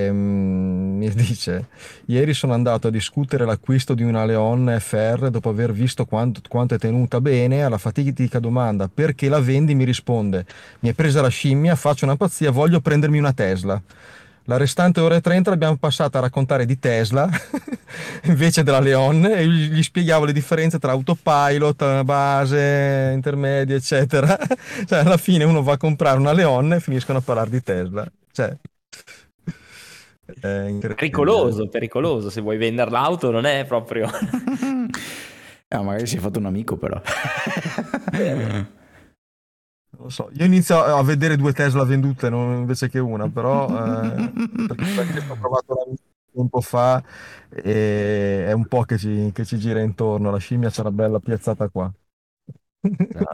e 0.07 0.11
mm, 0.11 0.97
mi 0.97 1.09
dice: 1.13 1.67
Ieri 2.05 2.33
sono 2.33 2.53
andato 2.53 2.87
a 2.87 2.91
discutere 2.91 3.43
l'acquisto 3.45 3.93
di 3.95 4.03
una 4.03 4.23
Leon 4.23 4.77
FR 4.79 5.29
dopo 5.29 5.49
aver 5.49 5.73
visto 5.73 6.05
quanto, 6.05 6.39
quanto 6.47 6.75
è 6.75 6.77
tenuta 6.79 7.19
bene. 7.19 7.63
Alla 7.63 7.77
fatidica 7.77 8.39
domanda 8.39 8.87
perché 8.87 9.27
la 9.27 9.41
vendi, 9.41 9.75
mi 9.75 9.83
risponde: 9.83 10.45
Mi 10.79 10.89
è 10.89 10.93
presa 10.93 11.21
la 11.21 11.27
scimmia, 11.27 11.75
faccio 11.75 12.05
una 12.05 12.15
pazzia, 12.15 12.49
voglio 12.51 12.79
prendermi 12.79 13.17
una 13.19 13.33
Tesla. 13.33 13.81
La 14.49 14.57
restante 14.57 14.99
ora 14.99 15.15
e 15.15 15.21
30 15.21 15.51
l'abbiamo 15.51 15.77
passata 15.77 16.17
a 16.17 16.21
raccontare 16.21 16.65
di 16.65 16.79
Tesla 16.79 17.29
invece 18.25 18.63
della 18.63 18.79
Leon 18.79 19.23
e 19.25 19.45
gli 19.47 19.83
spiegavo 19.83 20.25
le 20.25 20.33
differenze 20.33 20.79
tra 20.79 20.89
autopilot, 20.89 22.01
base, 22.01 23.11
intermedia, 23.13 23.75
eccetera. 23.75 24.35
Cioè, 24.87 24.99
alla 24.99 25.17
fine 25.17 25.43
uno 25.43 25.61
va 25.61 25.73
a 25.73 25.77
comprare 25.77 26.17
una 26.17 26.31
Leon 26.31 26.73
e 26.73 26.79
finiscono 26.79 27.19
a 27.19 27.21
parlare 27.21 27.51
di 27.51 27.61
Tesla. 27.61 28.11
Cioè, 28.31 28.57
pericoloso, 30.95 31.67
pericoloso. 31.67 32.31
Se 32.31 32.41
vuoi 32.41 32.57
vendere 32.57 32.89
l'auto 32.89 33.29
non 33.29 33.45
è 33.45 33.65
proprio... 33.67 34.09
eh, 35.69 35.77
magari 35.77 36.07
si 36.07 36.17
è 36.17 36.19
fatto 36.19 36.39
un 36.39 36.47
amico 36.47 36.75
però. 36.75 36.99
Non 39.99 40.11
so, 40.11 40.29
io 40.31 40.45
inizio 40.45 40.81
a 40.81 41.03
vedere 41.03 41.35
due 41.35 41.51
Tesla 41.51 41.83
vendute 41.83 42.29
non, 42.29 42.59
invece 42.59 42.87
che 42.87 42.99
una, 42.99 43.27
però 43.27 43.67
eh, 43.67 44.31
perché 44.95 45.25
ho 45.27 45.35
provato 45.35 45.83
un 45.87 45.95
tempo 46.31 46.61
fa 46.61 47.03
e 47.49 48.45
è 48.45 48.51
un 48.53 48.65
po' 48.65 48.83
che 48.83 48.97
ci, 48.97 49.31
che 49.33 49.43
ci 49.43 49.57
gira 49.57 49.81
intorno, 49.81 50.31
la 50.31 50.37
scimmia 50.37 50.69
sarà 50.69 50.89
bella 50.89 51.19
piazzata 51.19 51.67
qua. 51.67 51.91
No, 52.81 53.25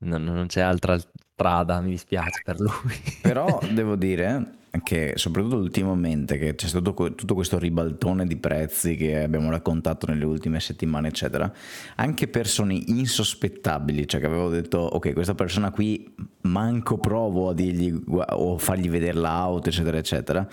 no, 0.00 0.18
no, 0.18 0.18
non 0.18 0.46
c'è 0.48 0.60
altra 0.60 0.98
strada, 0.98 1.80
mi 1.80 1.90
dispiace 1.90 2.42
per 2.44 2.60
lui. 2.60 3.00
Però 3.22 3.58
devo 3.72 3.96
dire 3.96 4.58
che 4.82 5.12
soprattutto 5.16 5.56
ultimamente 5.56 6.38
che 6.38 6.54
c'è 6.54 6.66
stato 6.66 6.92
tutto 7.14 7.34
questo 7.34 7.58
ribaltone 7.58 8.26
di 8.26 8.36
prezzi 8.36 8.96
che 8.96 9.22
abbiamo 9.22 9.50
raccontato 9.50 10.06
nelle 10.06 10.24
ultime 10.24 10.60
settimane 10.60 11.08
eccetera 11.08 11.50
anche 11.96 12.28
persone 12.28 12.74
insospettabili 12.74 14.06
cioè 14.06 14.20
che 14.20 14.26
avevo 14.26 14.48
detto 14.50 14.78
ok 14.78 15.12
questa 15.12 15.34
persona 15.34 15.70
qui 15.70 16.14
manco 16.42 16.98
provo 16.98 17.50
a 17.50 17.54
dirgli 17.54 17.94
o 18.06 18.58
fargli 18.58 18.88
vedere 18.88 19.18
l'auto 19.18 19.68
eccetera 19.68 19.96
eccetera 19.96 20.46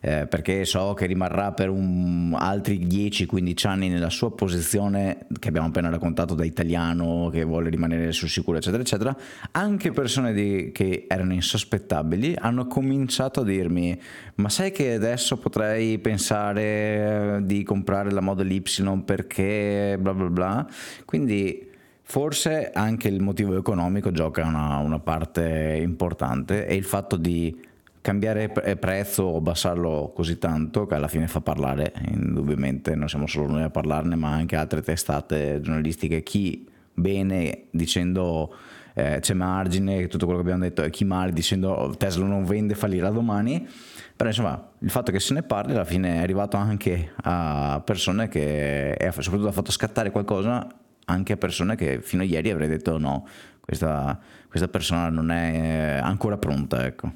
eh, 0.00 0.26
perché 0.26 0.64
so 0.64 0.94
che 0.94 1.06
rimarrà 1.06 1.52
per 1.52 1.68
un, 1.70 2.34
altri 2.38 2.86
10-15 2.86 3.66
anni 3.66 3.88
nella 3.88 4.10
sua 4.10 4.32
posizione 4.32 5.26
che 5.38 5.48
abbiamo 5.48 5.68
appena 5.68 5.88
raccontato 5.88 6.34
da 6.34 6.44
italiano 6.44 7.30
che 7.32 7.44
vuole 7.44 7.70
rimanere 7.70 8.12
sul 8.12 8.28
sicuro 8.28 8.58
eccetera 8.58 8.82
eccetera. 8.82 9.16
Anche 9.52 9.90
persone 9.92 10.32
di, 10.32 10.70
che 10.72 11.06
erano 11.08 11.32
insospettabili 11.32 12.34
hanno 12.38 12.66
cominciato 12.66 13.40
a 13.40 13.44
dirmi 13.44 13.61
dirmi 13.62 13.98
ma 14.36 14.48
sai 14.48 14.70
che 14.72 14.94
adesso 14.94 15.36
potrei 15.38 15.98
pensare 15.98 17.40
di 17.42 17.62
comprare 17.62 18.10
la 18.10 18.20
Model 18.20 18.50
Y 18.50 18.62
perché 19.04 19.96
bla 19.98 20.12
bla 20.14 20.28
bla? 20.28 20.66
Quindi 21.04 21.70
forse 22.02 22.70
anche 22.72 23.08
il 23.08 23.22
motivo 23.22 23.56
economico 23.56 24.10
gioca 24.10 24.44
una, 24.44 24.76
una 24.78 24.98
parte 24.98 25.78
importante 25.80 26.66
e 26.66 26.74
il 26.74 26.84
fatto 26.84 27.16
di 27.16 27.70
cambiare 28.02 28.48
prezzo 28.48 29.22
o 29.22 29.36
abbassarlo 29.36 30.12
così 30.12 30.36
tanto 30.36 30.86
che 30.86 30.96
alla 30.96 31.06
fine 31.06 31.28
fa 31.28 31.40
parlare 31.40 31.92
indubbiamente 32.08 32.96
non 32.96 33.08
siamo 33.08 33.28
solo 33.28 33.46
noi 33.46 33.62
a 33.62 33.70
parlarne 33.70 34.16
ma 34.16 34.32
anche 34.32 34.56
altre 34.56 34.82
testate 34.82 35.60
giornalistiche. 35.62 36.22
Chi 36.22 36.68
bene 36.92 37.64
dicendo 37.70 38.54
eh, 38.94 39.18
c'è 39.20 39.34
margine, 39.34 40.06
tutto 40.08 40.26
quello 40.26 40.40
che 40.40 40.46
abbiamo 40.46 40.64
detto, 40.64 40.82
e 40.82 40.90
chi 40.90 41.04
male 41.04 41.32
dicendo 41.32 41.70
oh, 41.70 41.96
Tesla 41.96 42.26
non 42.26 42.44
vende, 42.44 42.74
fallirà 42.74 43.10
domani, 43.10 43.68
però 44.16 44.28
insomma 44.28 44.70
il 44.78 44.90
fatto 44.90 45.12
che 45.12 45.20
se 45.20 45.34
ne 45.34 45.42
parli 45.42 45.72
alla 45.72 45.84
fine 45.84 46.16
è 46.16 46.18
arrivato 46.18 46.56
anche 46.56 47.12
a 47.22 47.82
persone 47.84 48.28
che, 48.28 48.92
e 48.92 49.10
soprattutto 49.12 49.48
ha 49.48 49.52
fatto 49.52 49.72
scattare 49.72 50.10
qualcosa 50.10 50.66
anche 51.06 51.32
a 51.32 51.36
persone 51.36 51.74
che 51.74 52.00
fino 52.00 52.22
a 52.22 52.24
ieri 52.24 52.50
avrei 52.50 52.68
detto 52.68 52.98
no, 52.98 53.26
questa, 53.60 54.18
questa 54.48 54.68
persona 54.68 55.08
non 55.08 55.30
è 55.30 55.98
ancora 56.02 56.36
pronta, 56.38 56.84
ecco. 56.84 57.12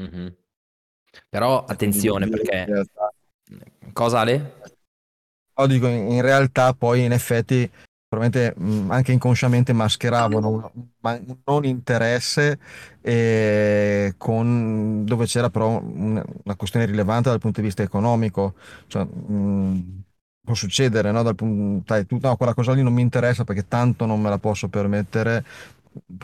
Mm-hmm. 0.00 0.26
Però 1.28 1.64
attenzione 1.64 2.28
perché... 2.28 2.86
Cosa 3.92 4.20
Ale? 4.20 4.60
No, 5.54 5.66
dico, 5.66 5.86
in 5.86 6.22
realtà 6.22 6.72
poi 6.72 7.04
in 7.04 7.12
effetti 7.12 7.70
probabilmente 8.12 8.54
mh, 8.60 8.90
anche 8.90 9.12
inconsciamente 9.12 9.72
mascheravano 9.72 10.48
un, 10.50 10.70
un 11.00 11.36
non 11.46 11.64
interesse 11.64 12.58
eh, 13.00 14.14
con, 14.18 15.04
dove 15.06 15.24
c'era 15.24 15.48
però 15.48 15.80
un, 15.80 16.22
una 16.44 16.56
questione 16.56 16.84
rilevante 16.84 17.30
dal 17.30 17.38
punto 17.38 17.60
di 17.60 17.66
vista 17.66 17.82
economico. 17.82 18.54
Cioè, 18.86 19.04
mh, 19.04 20.02
può 20.44 20.52
succedere, 20.54 21.10
no? 21.10 21.22
Dal 21.22 21.34
punto, 21.34 21.84
dai, 21.86 22.04
tu, 22.04 22.18
no, 22.20 22.36
quella 22.36 22.52
cosa 22.52 22.72
lì 22.74 22.82
non 22.82 22.92
mi 22.92 23.00
interessa 23.00 23.44
perché 23.44 23.66
tanto 23.66 24.04
non 24.04 24.20
me 24.20 24.28
la 24.28 24.38
posso 24.38 24.68
permettere. 24.68 25.42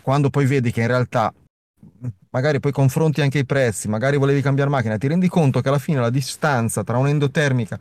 Quando 0.03 0.29
poi 0.29 0.45
vedi 0.45 0.71
che 0.71 0.83
in 0.83 0.89
realtà 0.89 1.33
magari 2.31 2.61
poi 2.61 2.73
confronti 2.73 3.23
anche 3.23 3.39
i 3.39 3.47
prezzi, 3.47 3.89
magari 3.89 4.17
volevi 4.19 4.43
cambiare 4.43 4.69
macchina, 4.69 4.99
ti 4.99 5.09
rendi 5.09 5.29
conto 5.29 5.61
che 5.61 5.69
alla 5.69 5.79
fine 5.79 6.01
la 6.01 6.11
distanza 6.11 6.85
tra 6.85 6.99
un'endotermica 6.99 7.79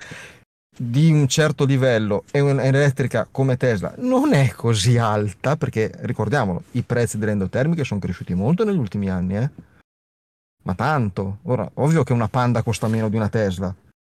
di 0.77 1.11
un 1.11 1.27
certo 1.27 1.65
livello 1.65 2.23
e 2.31 2.39
un'elettrica 2.39 3.27
come 3.29 3.57
Tesla 3.57 3.93
non 3.97 4.33
è 4.33 4.49
così 4.51 4.97
alta 4.97 5.57
perché 5.57 5.91
ricordiamolo 6.01 6.63
i 6.71 6.83
prezzi 6.83 7.17
delle 7.17 7.31
endotermiche 7.31 7.83
sono 7.83 7.99
cresciuti 7.99 8.33
molto 8.33 8.63
negli 8.63 8.77
ultimi 8.77 9.09
anni 9.09 9.37
eh? 9.37 9.49
ma 10.67 10.75
tanto. 10.75 11.39
Ora 11.43 11.69
ovvio 11.75 12.03
che 12.03 12.13
una 12.13 12.27
Panda 12.27 12.61
costa 12.61 12.87
meno 12.87 13.07
di 13.07 13.15
una 13.15 13.29
Tesla. 13.29 13.73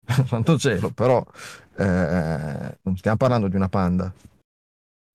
Santo 0.27 0.59
cielo 0.59 0.89
però 0.91 1.25
eh, 1.77 2.79
non 2.83 2.97
stiamo 2.97 3.17
parlando 3.19 3.49
di 3.49 3.57
una 3.57 3.69
Panda 3.69 4.13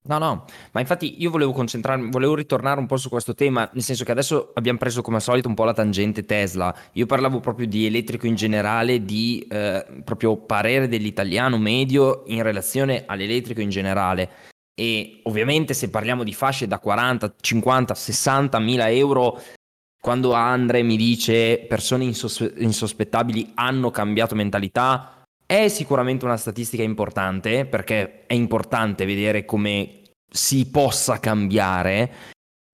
No, 0.06 0.18
no, 0.18 0.46
ma 0.74 0.82
infatti 0.82 1.22
io 1.22 1.30
volevo 1.30 1.54
concentrarmi, 1.54 2.10
volevo 2.12 2.36
ritornare 2.36 2.78
un 2.78 2.88
po' 2.88 2.98
su 2.98 3.08
questo 3.08 3.34
tema, 3.34 3.70
nel 3.72 3.84
senso 3.84 4.04
che 4.04 4.12
adesso 4.12 4.52
abbiamo 4.56 4.78
preso 4.78 5.02
come 5.02 5.16
al 5.16 5.22
solito 5.22 5.48
un 5.48 5.54
po' 5.54 5.64
la 5.64 5.74
tangente 5.74 6.26
Tesla. 6.26 6.76
Io 6.94 7.06
parlavo 7.06 7.40
proprio 7.40 7.68
di 7.68 7.86
elettrico 7.86 8.28
in 8.28 8.36
generale, 8.36 9.06
di 9.06 9.48
eh, 9.50 9.86
proprio 10.04 10.36
parere 10.36 10.90
dell'italiano 10.90 11.58
medio 11.58 12.24
in 12.28 12.44
relazione 12.44 13.04
all'elettrico 13.06 13.62
in 13.62 13.70
generale. 13.70 14.30
E 14.76 15.22
ovviamente 15.24 15.74
se 15.74 15.90
parliamo 15.90 16.24
di 16.24 16.34
fasce 16.34 16.68
da 16.68 16.80
40, 16.80 17.36
50, 17.40 17.94
60 17.94 18.60
mila 18.60 18.90
euro 18.90 19.42
quando 20.02 20.34
Andre 20.34 20.84
mi 20.84 20.98
dice 20.98 21.60
persone 21.60 22.04
insos- 22.04 22.54
insospettabili 22.58 23.54
hanno 23.56 23.90
cambiato 23.90 24.36
mentalità, 24.36 25.23
è 25.54 25.68
sicuramente 25.68 26.26
una 26.26 26.38
statistica 26.38 26.82
importante 26.82 27.66
perché 27.66 28.26
è 28.26 28.34
importante 28.34 29.06
vedere 29.06 29.46
come 29.46 30.02
si 30.28 30.70
possa 30.72 31.20
cambiare, 31.20 32.12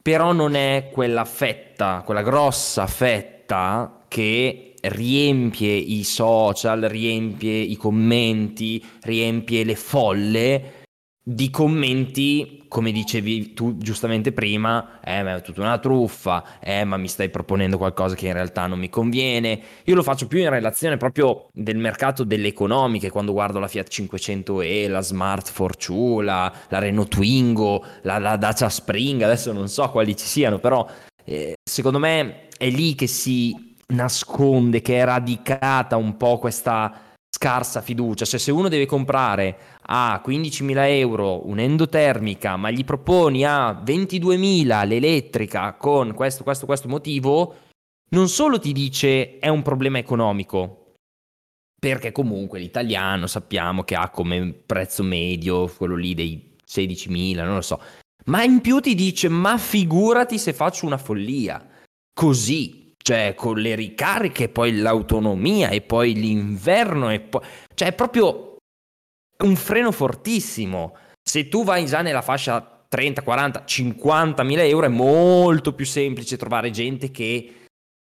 però 0.01 0.31
non 0.31 0.55
è 0.55 0.89
quella 0.93 1.25
fetta, 1.25 2.03
quella 2.05 2.21
grossa 2.21 2.87
fetta 2.87 4.05
che 4.07 4.75
riempie 4.81 5.73
i 5.73 6.05
social, 6.05 6.81
riempie 6.83 7.57
i 7.57 7.75
commenti, 7.75 8.81
riempie 9.01 9.65
le 9.65 9.75
folle 9.75 10.78
di 11.31 11.51
commenti, 11.51 12.63
come 12.67 12.91
dicevi 12.91 13.53
tu 13.53 13.77
giustamente 13.77 14.31
prima, 14.31 14.99
eh 14.99 15.21
ma 15.21 15.35
è 15.35 15.41
tutta 15.43 15.61
una 15.61 15.77
truffa, 15.77 16.59
eh 16.59 16.83
ma 16.85 16.97
mi 16.97 17.07
stai 17.07 17.29
proponendo 17.29 17.77
qualcosa 17.77 18.15
che 18.15 18.25
in 18.25 18.33
realtà 18.33 18.65
non 18.65 18.79
mi 18.79 18.89
conviene. 18.89 19.61
Io 19.83 19.93
lo 19.93 20.01
faccio 20.01 20.25
più 20.25 20.39
in 20.39 20.49
relazione 20.49 20.97
proprio 20.97 21.49
del 21.53 21.77
mercato 21.77 22.23
delle 22.23 22.47
economiche, 22.47 23.11
quando 23.11 23.31
guardo 23.31 23.59
la 23.59 23.67
Fiat 23.67 23.91
500e, 23.91 24.89
la 24.89 25.01
Smart 25.01 25.51
Fortune, 25.51 26.25
la, 26.25 26.51
la 26.67 26.79
Renault 26.79 27.09
Twingo, 27.09 27.85
la, 28.01 28.17
la, 28.17 28.35
Dacia 28.35 28.67
Spring, 28.67 29.21
adesso 29.21 29.53
non 29.53 29.67
so 29.67 29.87
quali 29.91 30.17
ci 30.17 30.25
siano, 30.25 30.57
però 30.57 30.83
eh, 31.25 31.57
secondo 31.63 31.99
me 31.99 32.47
è 32.57 32.71
lì 32.71 32.95
che 32.95 33.05
si 33.05 33.75
nasconde, 33.89 34.81
che 34.81 34.97
è 34.97 35.05
radicata 35.05 35.95
un 35.95 36.17
po' 36.17 36.39
questa 36.39 37.08
scarsa 37.39 37.81
fiducia, 37.81 38.25
cioè 38.25 38.37
se 38.37 38.51
uno 38.51 38.67
deve 38.67 38.85
comprare 38.85 39.77
a 39.83 40.21
15.000 40.25 40.75
euro 40.89 41.47
un'endotermica 41.47 42.57
ma 42.57 42.69
gli 42.69 42.83
proponi 42.83 43.45
a 43.45 43.71
22.000 43.71 44.85
l'elettrica 44.85 45.73
con 45.75 46.13
questo, 46.13 46.43
questo, 46.43 46.65
questo 46.65 46.89
motivo, 46.89 47.55
non 48.09 48.27
solo 48.27 48.59
ti 48.59 48.73
dice 48.73 49.39
è 49.39 49.47
un 49.47 49.61
problema 49.61 49.99
economico, 49.99 50.95
perché 51.79 52.11
comunque 52.11 52.59
l'italiano 52.59 53.25
sappiamo 53.25 53.83
che 53.83 53.95
ha 53.95 54.09
come 54.09 54.53
prezzo 54.65 55.01
medio 55.01 55.67
quello 55.67 55.95
lì 55.95 56.13
dei 56.13 56.57
16.000, 56.69 57.35
non 57.45 57.55
lo 57.55 57.61
so, 57.61 57.81
ma 58.25 58.43
in 58.43 58.59
più 58.59 58.81
ti 58.81 58.93
dice 58.95 59.29
ma 59.29 59.57
figurati 59.57 60.37
se 60.37 60.51
faccio 60.51 60.85
una 60.85 60.97
follia, 60.97 61.65
così 62.13 62.88
cioè 63.01 63.33
con 63.35 63.57
le 63.57 63.75
ricariche, 63.75 64.49
poi 64.49 64.77
l'autonomia 64.77 65.69
e 65.69 65.81
poi 65.81 66.13
l'inverno 66.13 67.09
e 67.09 67.19
poi... 67.19 67.41
Cioè 67.73 67.89
è 67.89 67.93
proprio 67.93 68.57
un 69.43 69.55
freno 69.55 69.91
fortissimo. 69.91 70.95
Se 71.21 71.47
tu 71.47 71.63
vai 71.63 71.85
già 71.85 72.01
nella 72.01 72.21
fascia 72.21 72.85
30, 72.87 73.21
40, 73.21 73.65
50 73.65 74.43
mila 74.43 74.63
euro 74.63 74.87
è 74.87 74.89
molto 74.89 75.73
più 75.73 75.85
semplice 75.85 76.37
trovare 76.37 76.71
gente 76.71 77.11
che 77.11 77.53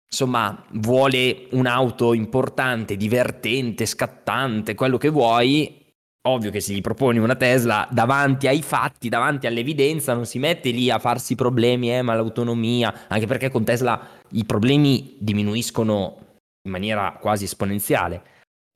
insomma 0.09 0.65
vuole 0.73 1.49
un'auto 1.51 2.13
importante, 2.15 2.97
divertente, 2.97 3.87
scattante, 3.87 4.75
quello 4.75 4.99
che 4.99 5.09
vuoi 5.09 5.85
ovvio 6.27 6.51
che 6.51 6.61
se 6.61 6.73
gli 6.73 6.81
proponi 6.81 7.19
una 7.19 7.37
Tesla 7.37 7.89
davanti 7.91 8.49
ai 8.49 8.63
fatti, 8.63 9.09
davanti 9.09 9.47
all'evidenza, 9.47 10.13
non 10.13 10.27
si 10.27 10.39
mette 10.39 10.71
lì 10.71 10.91
a 10.91 10.99
farsi 10.99 11.35
problemi, 11.35 11.95
eh, 11.95 12.03
ma 12.03 12.15
l'autonomia, 12.15 13.07
anche 13.09 13.27
perché 13.27 13.51
con 13.51 13.65
Tesla 13.65 14.16
i 14.31 14.45
problemi 14.45 15.17
diminuiscono 15.19 16.17
in 16.63 16.71
maniera 16.71 17.17
quasi 17.21 17.45
esponenziale. 17.45 18.23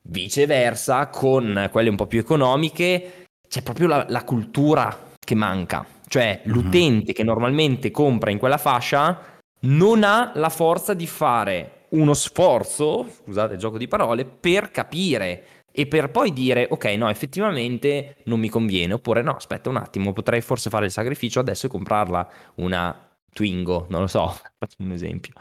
Viceversa, 0.02 1.08
con 1.08 1.68
quelle 1.70 1.90
un 1.90 1.96
po' 1.96 2.06
più 2.06 2.18
economiche, 2.18 3.26
c'è 3.48 3.62
proprio 3.62 3.88
la, 3.88 4.06
la 4.08 4.24
cultura 4.24 5.08
che 5.18 5.34
manca. 5.34 5.84
Cioè, 6.06 6.42
mhm. 6.44 6.52
l'utente 6.52 7.04
mm-hmm. 7.04 7.14
che 7.14 7.22
normalmente 7.22 7.90
compra 7.90 8.30
in 8.30 8.38
quella 8.38 8.58
fascia 8.58 9.38
non 9.62 10.04
ha 10.04 10.32
la 10.34 10.48
forza 10.48 10.94
di 10.94 11.06
fare 11.06 11.86
uno 11.90 12.14
sforzo, 12.14 13.06
scusate 13.24 13.54
il 13.54 13.58
gioco 13.58 13.78
di 13.78 13.88
parole, 13.88 14.24
per 14.24 14.70
capire 14.70 15.44
e 15.72 15.86
per 15.86 16.10
poi 16.10 16.32
dire 16.32 16.66
ok 16.68 16.84
no 16.96 17.08
effettivamente 17.08 18.16
non 18.24 18.40
mi 18.40 18.48
conviene 18.48 18.94
oppure 18.94 19.22
no 19.22 19.36
aspetta 19.36 19.68
un 19.68 19.76
attimo 19.76 20.12
potrei 20.12 20.40
forse 20.40 20.68
fare 20.68 20.86
il 20.86 20.90
sacrificio 20.90 21.38
adesso 21.38 21.66
e 21.66 21.68
comprarla 21.68 22.28
una 22.56 23.09
Twingo 23.32 23.86
non 23.90 24.00
lo 24.00 24.06
so 24.06 24.28
faccio 24.58 24.76
un 24.78 24.92
esempio 24.92 25.32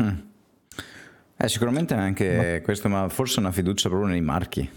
mm. 0.00 0.18
eh, 1.36 1.48
sicuramente 1.48 1.94
anche 1.94 2.58
no. 2.58 2.64
questo 2.64 2.88
ma 2.88 3.08
forse 3.08 3.40
una 3.40 3.52
fiducia 3.52 3.88
proprio 3.88 4.10
nei 4.10 4.20
marchi 4.20 4.68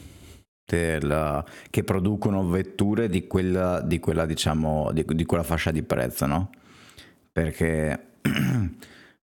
del, 0.66 1.44
che 1.72 1.84
producono 1.84 2.48
vetture 2.48 3.10
di 3.10 3.26
quella, 3.26 3.82
di 3.82 4.00
quella 4.00 4.26
diciamo 4.26 4.92
di, 4.92 5.04
di 5.08 5.26
quella 5.26 5.44
fascia 5.44 5.72
di 5.72 5.82
prezzo 5.82 6.26
no 6.26 6.50
perché 7.32 8.18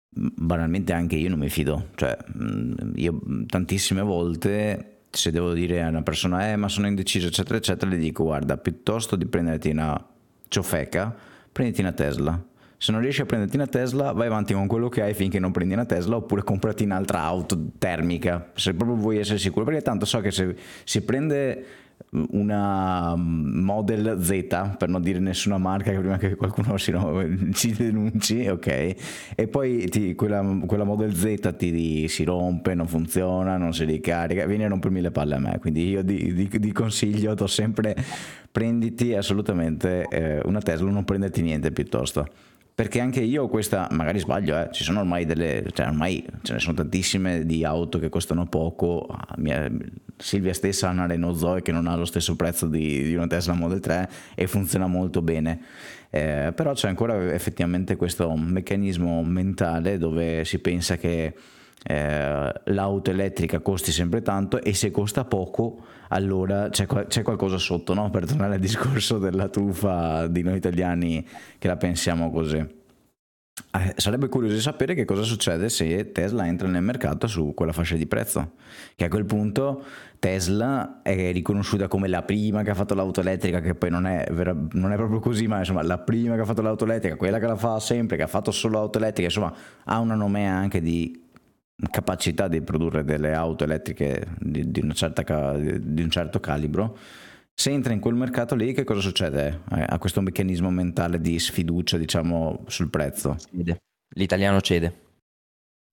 banalmente 0.10 0.92
anche 0.92 1.16
io 1.16 1.30
non 1.30 1.40
mi 1.40 1.50
fido 1.50 1.90
cioè 1.96 2.18
mm, 2.38 2.74
io 2.96 3.22
tantissime 3.48 4.02
volte 4.02 4.98
se 5.12 5.32
devo 5.32 5.54
dire 5.54 5.82
a 5.82 5.90
una 5.90 6.04
persona, 6.04 6.52
eh, 6.52 6.56
ma 6.56 6.68
sono 6.68 6.88
indeciso, 6.88 7.28
eccetera, 7.28 7.58
eccetera, 7.58 7.92
gli 7.92 8.00
dico, 8.00 8.24
guarda, 8.24 8.58
piuttosto 8.58 9.16
di 9.16 9.26
prenderti 9.26 9.70
una 9.70 10.04
ciofeca, 10.48 11.16
prenditi 11.52 11.82
una 11.82 11.92
Tesla. 11.92 12.44
Se 12.82 12.94
non 12.94 13.02
riesci 13.02 13.20
a 13.20 13.26
prenderti 13.26 13.58
una 13.58 13.68
Tesla, 13.68 14.14
vai 14.14 14.28
avanti 14.28 14.54
con 14.54 14.66
quello 14.66 14.88
che 14.88 15.02
hai 15.02 15.14
finché 15.14 15.38
non 15.38 15.52
prendi 15.52 15.74
una 15.74 15.84
Tesla, 15.84 16.16
oppure 16.16 16.44
comprati 16.44 16.86
un'altra 16.86 17.20
auto 17.20 17.72
termica, 17.78 18.52
se 18.56 18.74
proprio 18.74 18.96
vuoi 18.96 19.18
essere 19.18 19.38
sicuro, 19.38 19.66
perché 19.66 19.82
tanto 19.82 20.06
so 20.06 20.22
che 20.22 20.32
se 20.32 20.56
si 20.86 21.02
prende 21.02 21.66
una 22.32 23.16
Model 23.18 24.24
Z, 24.24 24.78
per 24.78 24.88
non 24.88 25.02
dire 25.02 25.20
nessuna 25.20 25.58
marca, 25.58 25.92
prima 25.92 26.18
che 26.18 26.36
qualcuno 26.36 26.78
si, 26.78 26.92
no, 26.92 27.22
ci 27.52 27.74
denunci, 27.74 28.48
ok? 28.48 28.96
E 29.36 29.48
poi 29.50 29.90
ti, 29.90 30.16
quella, 30.16 30.42
quella, 30.66 30.86
Model 30.86 31.14
Z 31.14 31.56
ti, 31.58 32.08
si 32.08 32.24
rompe, 32.24 32.76
non 32.76 32.88
funziona, 32.88 33.58
non 33.58 33.74
si 33.74 33.84
ricarica, 33.84 34.46
vieni 34.46 34.64
a 34.64 34.70
rompermi 34.70 35.02
le 35.02 35.12
palle 35.12 35.36
a 35.36 35.40
me. 35.40 35.58
Quindi 35.60 35.90
io 35.90 36.02
di, 36.02 36.34
di, 36.34 36.50
di 36.50 36.72
consiglio 36.72 37.34
do 37.34 37.46
sempre 37.46 37.94
prenditi 38.50 39.14
assolutamente 39.16 40.06
eh, 40.10 40.40
una 40.46 40.62
Tesla, 40.62 40.90
non 40.90 41.04
prenderti 41.04 41.42
niente 41.42 41.72
piuttosto 41.72 42.48
perché 42.80 43.02
anche 43.02 43.20
io 43.20 43.50
questa, 43.50 43.90
magari 43.92 44.20
sbaglio, 44.20 44.58
eh, 44.58 44.70
ci 44.72 44.86
sono 44.86 45.02
ormai 45.02 45.26
delle, 45.26 45.66
cioè 45.74 45.88
ormai 45.88 46.26
ce 46.44 46.54
ne 46.54 46.60
sono 46.60 46.76
tantissime 46.76 47.46
di 47.46 47.66
auto 47.66 48.00
che 48.00 48.08
costano 48.08 48.48
poco, 48.48 49.06
mia, 49.36 49.70
Silvia 50.16 50.54
stessa 50.54 50.88
ha 50.88 50.92
una 50.92 51.06
Renault 51.06 51.38
Zoe 51.38 51.62
che 51.62 51.74
non 51.74 51.88
ha 51.88 51.98
lo 51.98 52.06
stesso 52.06 52.38
prezzo 52.38 52.68
di, 52.68 53.04
di 53.04 53.16
una 53.16 53.28
Tesla 53.28 53.52
Model 53.52 53.82
3 53.82 54.10
e 54.34 54.48
funziona 54.48 54.88
molto 54.88 55.22
bene, 55.22 55.60
eh, 56.10 56.54
però 56.56 56.72
c'è 56.72 56.88
ancora 56.88 57.34
effettivamente 57.34 57.98
questo 57.98 58.34
meccanismo 58.34 59.22
mentale 59.24 59.98
dove 59.98 60.46
si 60.46 60.60
pensa 60.60 60.96
che 60.96 61.34
eh, 61.84 62.54
l'auto 62.66 63.10
elettrica 63.10 63.60
costi 63.60 63.92
sempre 63.92 64.22
tanto 64.22 64.62
e 64.62 64.74
se 64.74 64.92
costa 64.92 65.24
poco 65.24 65.86
allora 66.10 66.70
c'è, 66.70 66.86
c'è 66.86 67.22
qualcosa 67.22 67.58
sotto, 67.58 67.94
no? 67.94 68.10
per 68.10 68.26
tornare 68.26 68.56
al 68.56 68.60
discorso 68.60 69.18
della 69.18 69.48
truffa 69.48 70.28
di 70.28 70.42
noi 70.42 70.58
italiani 70.58 71.26
che 71.58 71.68
la 71.68 71.78
pensiamo 71.78 72.32
così. 72.32 72.78
Eh, 73.72 73.94
sarebbe 73.98 74.30
curioso 74.30 74.56
di 74.56 74.62
sapere 74.62 74.96
che 74.96 75.06
cosa 75.06 75.22
succede 75.22 75.70
se 75.70 76.12
Tesla 76.12 76.48
entra 76.48 76.68
nel 76.68 76.82
mercato 76.82 77.28
su 77.28 77.54
quella 77.54 77.74
fascia 77.74 77.96
di 77.96 78.08
prezzo, 78.08 78.54
che 78.96 79.06
a 79.06 79.10
quel 79.10 79.26
punto 79.26 79.84
Tesla 80.18 81.02
è 81.04 81.32
riconosciuta 81.32 81.88
come 81.88 82.08
la 82.08 82.24
prima 82.24 82.64
che 82.64 82.72
ha 82.72 82.74
fatto 82.74 82.96
l'auto 82.96 83.22
elettrica, 83.22 83.60
che 83.60 83.76
poi 83.76 83.92
non 83.92 84.08
è, 84.08 84.26
vera, 84.32 84.56
non 84.72 84.92
è 84.92 84.96
proprio 84.96 85.20
così, 85.20 85.46
ma 85.46 85.60
insomma 85.60 85.84
la 85.84 86.00
prima 86.00 86.36
che 86.36 86.42
ha 86.42 86.46
fatto 86.46 86.62
l'auto 86.62 86.86
elettrica, 86.86 87.16
quella 87.16 87.38
che 87.38 87.46
la 87.46 87.58
fa 87.58 87.80
sempre, 87.80 88.18
che 88.18 88.24
ha 88.24 88.28
fatto 88.28 88.50
solo 88.50 88.80
auto 88.80 88.98
elettriche, 88.98 89.28
insomma 89.28 89.54
ha 89.84 90.00
una 90.00 90.16
nomea 90.16 90.56
anche 90.56 90.82
di 90.82 91.28
capacità 91.90 92.48
di 92.48 92.62
produrre 92.62 93.04
delle 93.04 93.34
auto 93.34 93.64
elettriche 93.64 94.36
di, 94.40 94.70
di, 94.72 94.94
certa, 94.94 95.58
di, 95.58 96.02
un 96.02 96.10
certo 96.10 96.40
calibro, 96.40 96.98
se 97.54 97.72
entra 97.72 97.94
in 97.94 98.00
quel 98.00 98.16
mercato 98.16 98.56
lì 98.56 98.74
che 98.74 98.84
cosa 98.84 99.02
succede? 99.02 99.64
Eh, 99.72 99.86
ha 99.88 99.98
questo 99.98 100.22
meccanismo 100.22 100.70
mentale 100.70 101.20
di 101.20 101.38
sfiducia 101.40 101.98
diciamo 101.98 102.64
sul 102.68 102.90
prezzo. 102.90 103.36
Cede. 103.52 103.82
L'italiano 104.16 104.62
cede. 104.62 105.08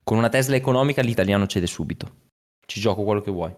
Con 0.03 0.19
una 0.19 0.29
Tesla 0.29 0.57
economica 0.57 1.03
l'italiano 1.03 1.47
cede 1.47 1.67
subito. 1.67 2.25
Ci 2.65 2.81
gioco 2.81 3.03
quello 3.03 3.21
che 3.21 3.31
vuoi. 3.31 3.55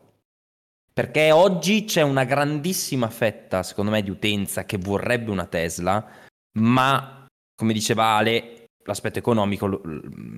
Perché 0.92 1.30
oggi 1.30 1.84
c'è 1.84 2.02
una 2.02 2.24
grandissima 2.24 3.08
fetta, 3.08 3.62
secondo 3.62 3.90
me, 3.90 4.02
di 4.02 4.10
utenza 4.10 4.64
che 4.64 4.78
vorrebbe 4.78 5.30
una 5.30 5.46
Tesla, 5.46 6.04
ma 6.58 7.26
come 7.54 7.72
diceva 7.72 8.16
Ale, 8.16 8.57
l'aspetto 8.88 9.18
economico 9.18 9.80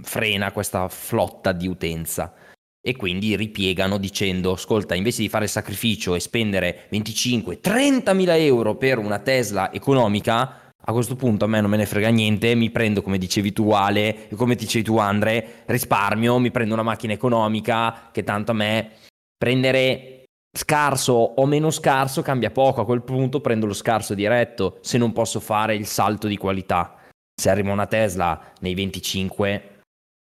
frena 0.02 0.52
questa 0.52 0.88
flotta 0.88 1.52
di 1.52 1.68
utenza. 1.68 2.34
E 2.82 2.96
quindi 2.96 3.36
ripiegano 3.36 3.98
dicendo 3.98 4.52
ascolta 4.52 4.94
invece 4.94 5.22
di 5.22 5.28
fare 5.28 5.44
il 5.44 5.51
sacrificio 5.51 6.14
e 6.14 6.20
spendere 6.20 6.88
25-30 6.90 8.14
mila 8.14 8.36
euro 8.36 8.74
per 8.74 8.98
una 8.98 9.18
Tesla 9.18 9.72
economica 9.72 10.72
a 10.82 10.92
questo 10.92 11.14
punto 11.14 11.44
a 11.44 11.48
me 11.48 11.61
non 11.61 11.68
me 11.68 11.76
ne 11.76 11.84
frega 11.84 12.09
niente 12.09 12.55
mi 12.55 12.70
prendo 12.70 13.03
come 13.03 13.18
dicevi 13.18 13.53
tu 13.53 13.68
Ale 13.72 14.28
come 14.34 14.55
dicevi 14.55 14.82
tu 14.82 14.96
Andre 14.96 15.62
risparmio 15.66 16.38
mi 16.38 16.51
prendo 16.51 16.72
una 16.72 16.82
macchina 16.82 17.12
economica 17.12 18.09
che 18.11 18.24
tanto 18.24 18.53
a 18.53 18.55
me 18.55 18.92
prendere 19.36 20.24
scarso 20.53 21.12
o 21.12 21.46
meno 21.46 21.70
scarso 21.70 22.22
cambia 22.22 22.51
poco. 22.51 22.80
A 22.80 22.84
quel 22.84 23.03
punto 23.03 23.40
prendo 23.40 23.66
lo 23.66 23.74
scarso 23.74 24.14
diretto 24.14 24.78
se 24.80 24.98
non 24.98 25.12
posso 25.12 25.38
fare 25.38 25.74
il 25.74 25.86
salto 25.86 26.26
di 26.26 26.36
qualità 26.36 26.94
se 27.41 27.49
arriva 27.49 27.72
una 27.72 27.86
Tesla 27.86 28.53
nei 28.61 28.74
25 28.74 29.80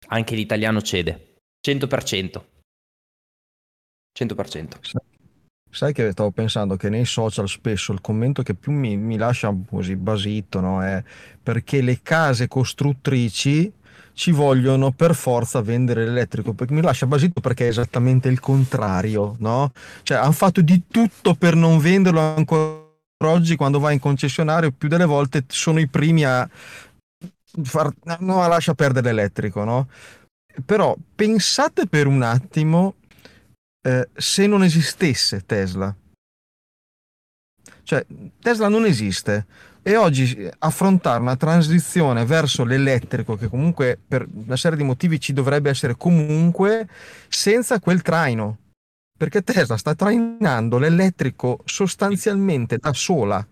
anche 0.06 0.34
l'italiano 0.36 0.80
cede. 0.80 1.34
100%. 1.66 2.42
100%. 4.16 4.68
Sai 5.68 5.92
che 5.92 6.12
stavo 6.12 6.30
pensando 6.30 6.76
che 6.76 6.88
nei 6.90 7.04
social 7.04 7.48
spesso 7.48 7.92
il 7.92 8.00
commento 8.00 8.42
che 8.42 8.54
più 8.54 8.70
mi, 8.70 8.96
mi 8.96 9.16
lascia 9.16 9.52
così 9.68 9.96
basito 9.96 10.60
no, 10.60 10.82
è 10.82 11.02
perché 11.42 11.80
le 11.80 12.00
case 12.02 12.46
costruttrici 12.46 13.72
ci 14.12 14.30
vogliono 14.30 14.92
per 14.92 15.14
forza 15.14 15.62
vendere 15.62 16.04
l'elettrico, 16.04 16.52
perché 16.52 16.74
mi 16.74 16.82
lascia 16.82 17.06
basito 17.06 17.40
perché 17.40 17.64
è 17.64 17.68
esattamente 17.68 18.28
il 18.28 18.38
contrario, 18.38 19.34
no? 19.38 19.72
Cioè 20.02 20.18
hanno 20.18 20.32
fatto 20.32 20.60
di 20.60 20.82
tutto 20.86 21.34
per 21.34 21.56
non 21.56 21.78
venderlo 21.78 22.20
ancora 22.20 22.90
oggi 23.24 23.56
quando 23.56 23.78
vai 23.78 23.94
in 23.94 24.00
concessionario 24.00 24.72
più 24.72 24.88
delle 24.88 25.04
volte 25.04 25.44
sono 25.48 25.80
i 25.80 25.88
primi 25.88 26.24
a 26.24 26.48
far 27.62 27.92
no, 28.20 28.46
lascia 28.48 28.74
perdere 28.74 29.12
l'elettrico, 29.12 29.64
no? 29.64 29.88
Però 30.64 30.96
pensate 31.14 31.86
per 31.86 32.06
un 32.06 32.22
attimo 32.22 32.96
eh, 33.82 34.08
se 34.14 34.46
non 34.46 34.62
esistesse 34.62 35.44
Tesla. 35.44 35.94
Cioè, 37.84 38.06
Tesla 38.40 38.68
non 38.68 38.84
esiste 38.84 39.46
e 39.82 39.96
oggi 39.96 40.48
affrontare 40.58 41.20
una 41.20 41.36
transizione 41.36 42.24
verso 42.24 42.64
l'elettrico, 42.64 43.36
che 43.36 43.48
comunque 43.48 43.98
per 44.06 44.26
una 44.32 44.56
serie 44.56 44.78
di 44.78 44.84
motivi 44.84 45.20
ci 45.20 45.32
dovrebbe 45.32 45.70
essere 45.70 45.96
comunque, 45.96 46.88
senza 47.28 47.80
quel 47.80 48.02
traino. 48.02 48.58
Perché 49.18 49.42
Tesla 49.42 49.76
sta 49.76 49.94
trainando 49.94 50.78
l'elettrico 50.78 51.60
sostanzialmente 51.64 52.78
da 52.78 52.92
sola. 52.92 53.46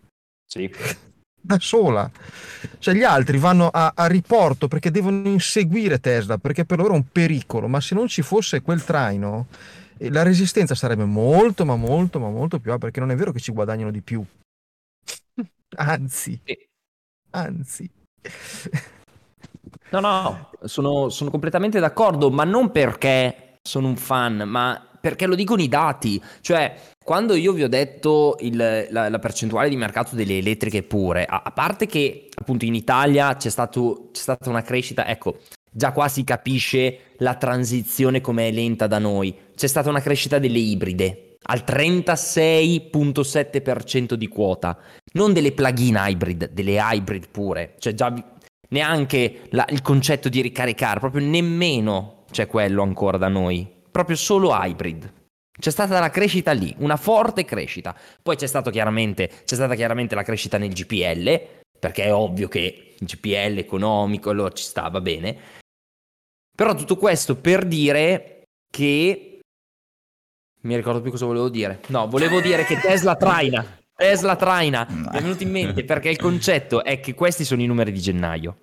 Sì. 0.46 0.70
Da 1.41 1.59
sola. 1.59 2.11
Cioè 2.78 2.95
gli 2.95 3.03
altri 3.03 3.38
vanno 3.38 3.68
a, 3.68 3.93
a 3.95 4.07
riporto 4.07 4.68
perché 4.68 4.91
devono 4.91 5.26
inseguire 5.28 5.99
Tesla, 6.01 6.38
perché 6.38 6.64
per 6.64 6.78
loro 6.78 6.93
è 6.93 6.97
un 6.97 7.07
pericolo, 7.11 7.68
ma 7.68 7.80
se 7.80 7.95
non 7.95 8.09
ci 8.09 8.22
fosse 8.22 8.62
quel 8.62 8.84
traino 8.84 9.47
la 10.09 10.22
resistenza 10.22 10.74
sarebbe 10.74 11.05
molto, 11.05 11.64
ma 11.64 11.76
molto, 11.76 12.18
ma 12.18 12.30
molto 12.30 12.59
più 12.59 12.70
alta, 12.70 12.84
perché 12.84 13.01
non 13.01 13.11
è 13.11 13.16
vero 13.16 13.32
che 13.32 13.41
ci 13.41 13.53
guadagnano 13.53 13.91
di 13.91 14.01
più. 14.01 14.24
anzi, 15.76 16.41
anzi. 17.30 17.91
No, 19.91 20.01
no, 20.01 20.51
sono, 20.62 21.09
sono 21.11 21.30
completamente 21.30 21.80
d'accordo, 21.80 22.30
ma 22.30 22.45
non 22.45 22.70
perché 22.70 23.59
sono 23.62 23.88
un 23.88 23.97
fan, 23.97 24.43
ma 24.47 24.89
perché 25.01 25.26
lo 25.26 25.34
dicono 25.34 25.62
i 25.62 25.68
dati. 25.68 26.20
Cioè, 26.40 26.74
quando 27.03 27.34
io 27.34 27.53
vi 27.53 27.62
ho 27.62 27.68
detto 27.68 28.36
il, 28.40 28.86
la, 28.90 29.09
la, 29.09 29.18
percentuale 29.18 29.68
di 29.68 29.76
mercato 29.76 30.14
delle 30.14 30.38
elettriche 30.38 30.82
pure, 30.82 31.24
a, 31.24 31.42
a 31.44 31.51
parte 31.51 31.86
che 31.86 32.28
appunto 32.34 32.64
in 32.64 32.74
Italia 32.74 33.36
c'è, 33.36 33.51
stato, 33.51 34.11
c'è 34.12 34.20
stata 34.20 34.51
una 34.51 34.62
crescita, 34.62 35.07
ecco, 35.07 35.38
già 35.70 35.92
qua 35.92 36.09
si 36.09 36.24
capisce 36.24 36.98
la 37.18 37.34
transizione 37.34 38.20
come 38.20 38.48
è 38.48 38.53
lenta 38.53 38.86
da 38.86 38.98
noi. 38.98 39.34
C'è 39.57 39.66
stata 39.66 39.88
una 39.88 40.01
crescita 40.01 40.38
delle 40.38 40.59
ibride 40.59 41.24
al 41.42 41.64
36.7% 41.66 44.14
di 44.14 44.28
quota, 44.28 44.78
non 45.12 45.32
delle 45.32 45.53
plug-in 45.53 45.96
hybrid, 45.98 46.51
delle 46.53 46.76
hybrid 46.78 47.28
pure, 47.30 47.76
cioè 47.78 47.94
già 47.94 48.12
neanche 48.68 49.46
la, 49.51 49.64
il 49.70 49.80
concetto 49.82 50.28
di 50.28 50.42
ricaricare, 50.42 51.01
proprio 51.01 51.26
nemmeno 51.26 52.24
c'è 52.30 52.46
quello 52.46 52.82
ancora 52.82 53.16
da 53.16 53.28
noi, 53.28 53.66
proprio 53.91 54.16
solo 54.16 54.51
hybrid. 54.53 55.12
C'è 55.59 55.70
stata 55.70 56.01
la 56.01 56.11
crescita 56.11 56.53
lì, 56.53 56.74
una 56.78 56.97
forte 56.97 57.45
crescita. 57.45 57.95
Poi 58.22 58.36
c'è, 58.36 58.47
stato 58.47 58.70
chiaramente, 58.70 59.28
c'è 59.45 59.55
stata 59.55 59.74
chiaramente 59.74 60.14
la 60.14 60.22
crescita 60.22 60.57
nel 60.57 60.72
GPL, 60.72 61.61
perché 61.78 62.05
è 62.05 62.14
ovvio 62.14 62.49
che 62.49 62.95
il 62.99 63.07
GPL 63.07 63.59
economico, 63.59 64.30
allora 64.30 64.53
ci 64.53 64.64
sta, 64.64 64.88
va 64.88 65.01
bene. 65.01 65.36
Però 66.57 66.74
tutto 66.74 66.97
questo 66.97 67.36
per 67.36 67.66
dire 67.66 68.45
che... 68.70 69.41
Mi 70.62 70.76
ricordo 70.76 71.01
più 71.01 71.11
cosa 71.11 71.26
volevo 71.26 71.49
dire. 71.49 71.80
No, 71.88 72.07
volevo 72.07 72.41
dire 72.41 72.64
che 72.64 72.78
Tesla 72.78 73.16
traina. 73.16 73.78
Tesla 73.95 74.36
traina. 74.36 74.86
Mi 74.88 75.09
è 75.11 75.20
venuto 75.20 75.43
in 75.43 75.51
mente 75.51 75.84
perché 75.84 76.11
il 76.11 76.18
concetto 76.18 76.84
è 76.84 77.01
che 77.01 77.14
questi 77.14 77.45
sono 77.45 77.62
i 77.62 77.66
numeri 77.66 77.93
di 77.93 78.01
gennaio. 78.01 78.57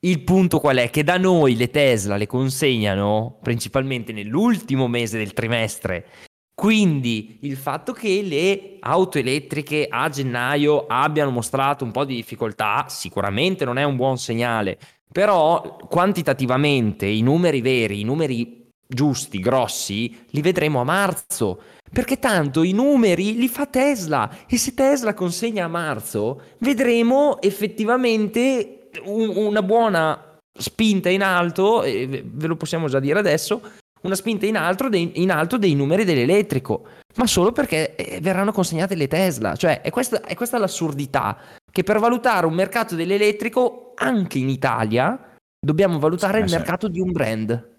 Il 0.00 0.22
punto 0.22 0.60
qual 0.60 0.76
è? 0.76 0.90
Che 0.90 1.02
da 1.02 1.16
noi 1.16 1.56
le 1.56 1.70
Tesla 1.70 2.16
le 2.16 2.28
consegnano 2.28 3.40
principalmente 3.42 4.12
nell'ultimo 4.12 4.86
mese 4.86 5.18
del 5.18 5.32
trimestre. 5.32 6.06
Quindi 6.54 7.38
il 7.42 7.56
fatto 7.56 7.92
che 7.92 8.22
le 8.22 8.76
auto 8.78 9.18
elettriche 9.18 9.88
a 9.90 10.08
gennaio 10.08 10.86
abbiano 10.86 11.30
mostrato 11.30 11.84
un 11.84 11.90
po' 11.90 12.04
di 12.04 12.14
difficoltà 12.14 12.86
sicuramente 12.88 13.64
non 13.64 13.76
è 13.76 13.82
un 13.82 13.96
buon 13.96 14.18
segnale. 14.18 14.78
Però 15.10 15.78
quantitativamente 15.88 17.04
i 17.06 17.20
numeri 17.20 17.60
veri, 17.60 18.00
i 18.00 18.04
numeri 18.04 18.68
giusti, 18.86 19.40
grossi, 19.40 20.26
li 20.30 20.42
vedremo 20.42 20.80
a 20.80 20.84
marzo. 20.84 21.60
Perché 21.90 22.20
tanto 22.20 22.62
i 22.62 22.70
numeri 22.70 23.34
li 23.34 23.48
fa 23.48 23.66
Tesla 23.66 24.46
e 24.46 24.58
se 24.58 24.74
Tesla 24.74 25.12
consegna 25.12 25.64
a 25.64 25.68
marzo 25.68 26.42
vedremo 26.58 27.40
effettivamente 27.40 28.77
una 29.04 29.62
buona 29.62 30.36
spinta 30.58 31.08
in 31.08 31.22
alto, 31.22 31.80
ve 31.80 32.46
lo 32.46 32.56
possiamo 32.56 32.88
già 32.88 33.00
dire 33.00 33.18
adesso, 33.18 33.60
una 34.02 34.14
spinta 34.14 34.46
in 34.46 34.56
alto, 34.56 34.88
dei, 34.88 35.22
in 35.22 35.30
alto 35.30 35.58
dei 35.58 35.74
numeri 35.74 36.04
dell'elettrico, 36.04 36.86
ma 37.16 37.26
solo 37.26 37.52
perché 37.52 37.94
eh, 37.96 38.20
verranno 38.20 38.52
consegnate 38.52 38.94
le 38.94 39.08
Tesla. 39.08 39.56
Cioè, 39.56 39.80
è 39.80 39.90
questa, 39.90 40.20
è 40.22 40.34
questa 40.34 40.58
l'assurdità, 40.58 41.38
che 41.70 41.82
per 41.82 41.98
valutare 41.98 42.46
un 42.46 42.54
mercato 42.54 42.94
dell'elettrico, 42.94 43.92
anche 43.96 44.38
in 44.38 44.48
Italia, 44.48 45.34
dobbiamo 45.58 45.98
valutare 45.98 46.38
sì, 46.38 46.44
il 46.44 46.48
sì. 46.50 46.56
mercato 46.56 46.88
di 46.88 47.00
un 47.00 47.12
brand. 47.12 47.76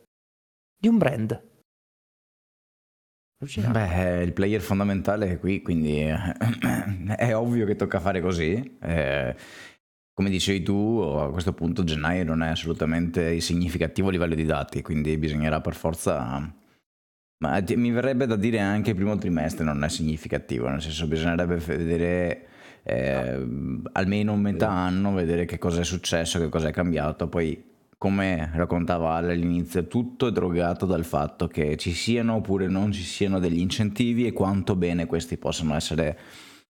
Di 0.78 0.88
un 0.88 0.98
brand. 0.98 1.48
Beh, 3.70 4.22
il 4.22 4.34
player 4.34 4.60
fondamentale 4.60 5.32
è 5.32 5.40
qui, 5.40 5.62
quindi 5.62 6.04
è 7.16 7.34
ovvio 7.34 7.66
che 7.66 7.78
tocca 7.78 8.02
fare 8.02 8.20
così. 8.20 8.78
Eh, 8.82 9.34
come 10.20 10.32
dicevi 10.32 10.64
tu, 10.64 11.00
a 11.18 11.32
questo 11.32 11.54
punto 11.54 11.86
gennaio 11.86 12.26
non 12.26 12.44
è 12.44 12.50
assolutamente 12.50 13.40
significativo 13.40 14.10
a 14.10 14.12
livello 14.12 14.36
di 14.36 14.44
dati, 14.44 14.82
quindi 14.82 15.18
bisognerà 15.18 15.62
per 15.62 15.76
forza... 15.76 16.54
Ma 17.42 17.64
mi 17.78 17.90
verrebbe 17.90 18.26
da 18.26 18.36
dire 18.36 18.60
anche 18.60 18.90
il 18.90 18.98
primo 18.98 19.18
trimestre 19.18 19.64
non 19.64 19.82
è 19.82 19.88
significativo, 19.88 20.68
nel 20.68 20.82
senso 20.82 21.08
bisognerebbe 21.08 21.56
vedere 21.56 22.48
eh, 22.84 23.48
almeno 23.94 24.36
metà 24.36 24.70
anno, 24.70 25.14
vedere 25.14 25.46
che 25.46 25.58
cosa 25.58 25.80
è 25.80 25.86
successo, 25.86 26.38
che 26.38 26.50
cosa 26.50 26.68
è 26.68 26.74
cambiato, 26.74 27.30
poi 27.30 27.64
come 27.98 28.52
raccontava 28.56 29.14
Ale 29.14 29.32
all'inizio, 29.32 29.88
tutto 29.88 30.28
è 30.28 30.34
drogato 30.34 30.86
dal 30.86 31.06
fatto 31.06 31.48
che 31.48 31.78
ci 31.78 31.94
siano 31.94 32.36
oppure 32.36 32.68
non 32.68 32.92
ci 32.92 33.04
siano 33.04 33.40
degli 33.40 33.60
incentivi 33.60 34.28
e 34.28 34.34
quanto 34.34 34.76
bene 34.76 35.06
questi 35.06 35.38
possano 35.38 35.76
essere 35.76 36.20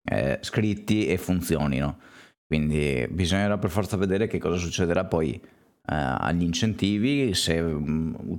eh, 0.02 0.38
scritti 0.40 1.08
e 1.08 1.18
funzionino. 1.18 2.12
Quindi 2.46 3.08
bisognerà 3.10 3.58
per 3.58 3.70
forza 3.70 3.98
vedere 3.98 4.28
che 4.28 4.38
cosa 4.38 4.58
succederà 4.58 5.06
poi 5.06 5.34
eh, 5.34 5.42
agli 5.86 6.44
incentivi, 6.44 7.34
se 7.34 7.60
um, 7.60 8.38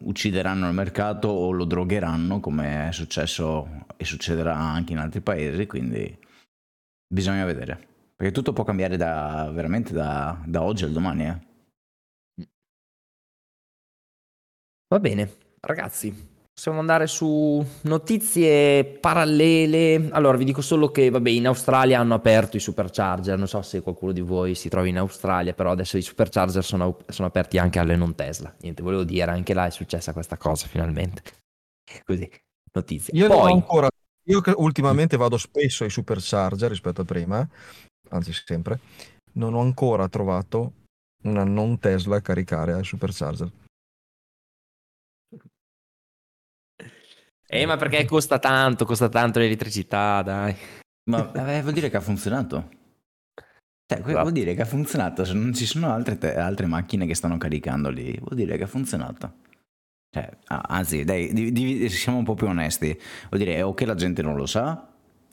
uccideranno 0.00 0.68
il 0.68 0.74
mercato 0.74 1.28
o 1.28 1.50
lo 1.50 1.64
drogheranno 1.64 2.40
come 2.40 2.88
è 2.88 2.92
successo 2.92 3.84
e 3.96 4.04
succederà 4.04 4.56
anche 4.56 4.92
in 4.92 4.98
altri 4.98 5.20
paesi, 5.20 5.66
quindi 5.66 6.16
bisogna 7.06 7.44
vedere. 7.44 7.86
Perché 8.16 8.32
tutto 8.32 8.52
può 8.52 8.64
cambiare 8.64 8.96
da, 8.96 9.50
veramente 9.52 9.92
da, 9.92 10.40
da 10.44 10.62
oggi 10.62 10.84
al 10.84 10.92
domani. 10.92 11.26
Eh. 11.26 12.48
Va 14.88 14.98
bene, 14.98 15.30
ragazzi, 15.60 16.37
Possiamo 16.58 16.80
andare 16.80 17.06
su 17.06 17.64
notizie 17.82 18.82
parallele. 18.84 20.08
Allora, 20.10 20.36
vi 20.36 20.44
dico 20.44 20.60
solo 20.60 20.90
che, 20.90 21.08
vabbè, 21.08 21.30
in 21.30 21.46
Australia 21.46 22.00
hanno 22.00 22.14
aperto 22.14 22.56
i 22.56 22.60
supercharger. 22.60 23.38
Non 23.38 23.46
so 23.46 23.62
se 23.62 23.80
qualcuno 23.80 24.10
di 24.10 24.22
voi 24.22 24.56
si 24.56 24.68
trova 24.68 24.88
in 24.88 24.98
Australia, 24.98 25.54
però 25.54 25.70
adesso 25.70 25.96
i 25.96 26.02
supercharger 26.02 26.64
sono, 26.64 26.98
sono 27.06 27.28
aperti 27.28 27.58
anche 27.58 27.78
alle 27.78 27.94
non 27.94 28.16
Tesla. 28.16 28.52
Niente, 28.62 28.82
volevo 28.82 29.04
dire, 29.04 29.30
anche 29.30 29.54
là 29.54 29.66
è 29.66 29.70
successa 29.70 30.12
questa 30.12 30.36
cosa 30.36 30.66
finalmente. 30.66 31.22
Così, 32.04 32.28
notizie. 32.72 33.16
Io 33.16 33.28
Poi... 33.28 33.52
ancora. 33.52 33.88
Io 34.24 34.40
che 34.40 34.52
ultimamente 34.56 35.16
vado 35.16 35.36
spesso 35.36 35.84
ai 35.84 35.90
supercharger 35.90 36.70
rispetto 36.70 37.02
a 37.02 37.04
prima, 37.04 37.48
anzi 38.08 38.32
sempre, 38.32 38.80
non 39.34 39.54
ho 39.54 39.60
ancora 39.60 40.08
trovato 40.08 40.72
una 41.22 41.44
non 41.44 41.78
Tesla 41.78 42.16
a 42.16 42.20
caricare 42.20 42.72
al 42.72 42.84
supercharger. 42.84 43.48
Eh, 47.50 47.64
ma 47.64 47.76
perché 47.76 48.04
costa 48.04 48.38
tanto, 48.38 48.84
costa 48.84 49.08
tanto 49.08 49.38
l'elettricità, 49.38 50.20
dai. 50.22 50.54
Ma 51.10 51.32
eh, 51.56 51.62
vuol 51.62 51.72
dire 51.72 51.88
che 51.88 51.96
ha 51.96 52.00
funzionato. 52.00 52.68
Cioè, 53.86 54.00
esatto. 54.00 54.20
vuol 54.20 54.32
dire 54.32 54.54
che 54.54 54.60
ha 54.60 54.66
funzionato, 54.66 55.24
se 55.24 55.32
non 55.32 55.54
ci 55.54 55.64
sono 55.64 55.90
altre, 55.90 56.18
te- 56.18 56.36
altre, 56.36 56.66
macchine 56.66 57.06
che 57.06 57.14
stanno 57.14 57.38
caricando 57.38 57.88
lì, 57.88 58.14
vuol 58.18 58.34
dire 58.34 58.58
che 58.58 58.64
ha 58.64 58.66
funzionato. 58.66 59.32
Cioè, 60.10 60.28
anzi, 60.46 61.04
dai, 61.04 61.32
di- 61.32 61.50
di- 61.50 61.88
siamo 61.88 62.18
un 62.18 62.24
po' 62.24 62.34
più 62.34 62.46
onesti. 62.46 62.98
Vuol 63.30 63.42
dire 63.42 63.62
o 63.62 63.72
che 63.72 63.86
la 63.86 63.94
gente 63.94 64.20
non 64.20 64.36
lo 64.36 64.44
sa, 64.44 64.86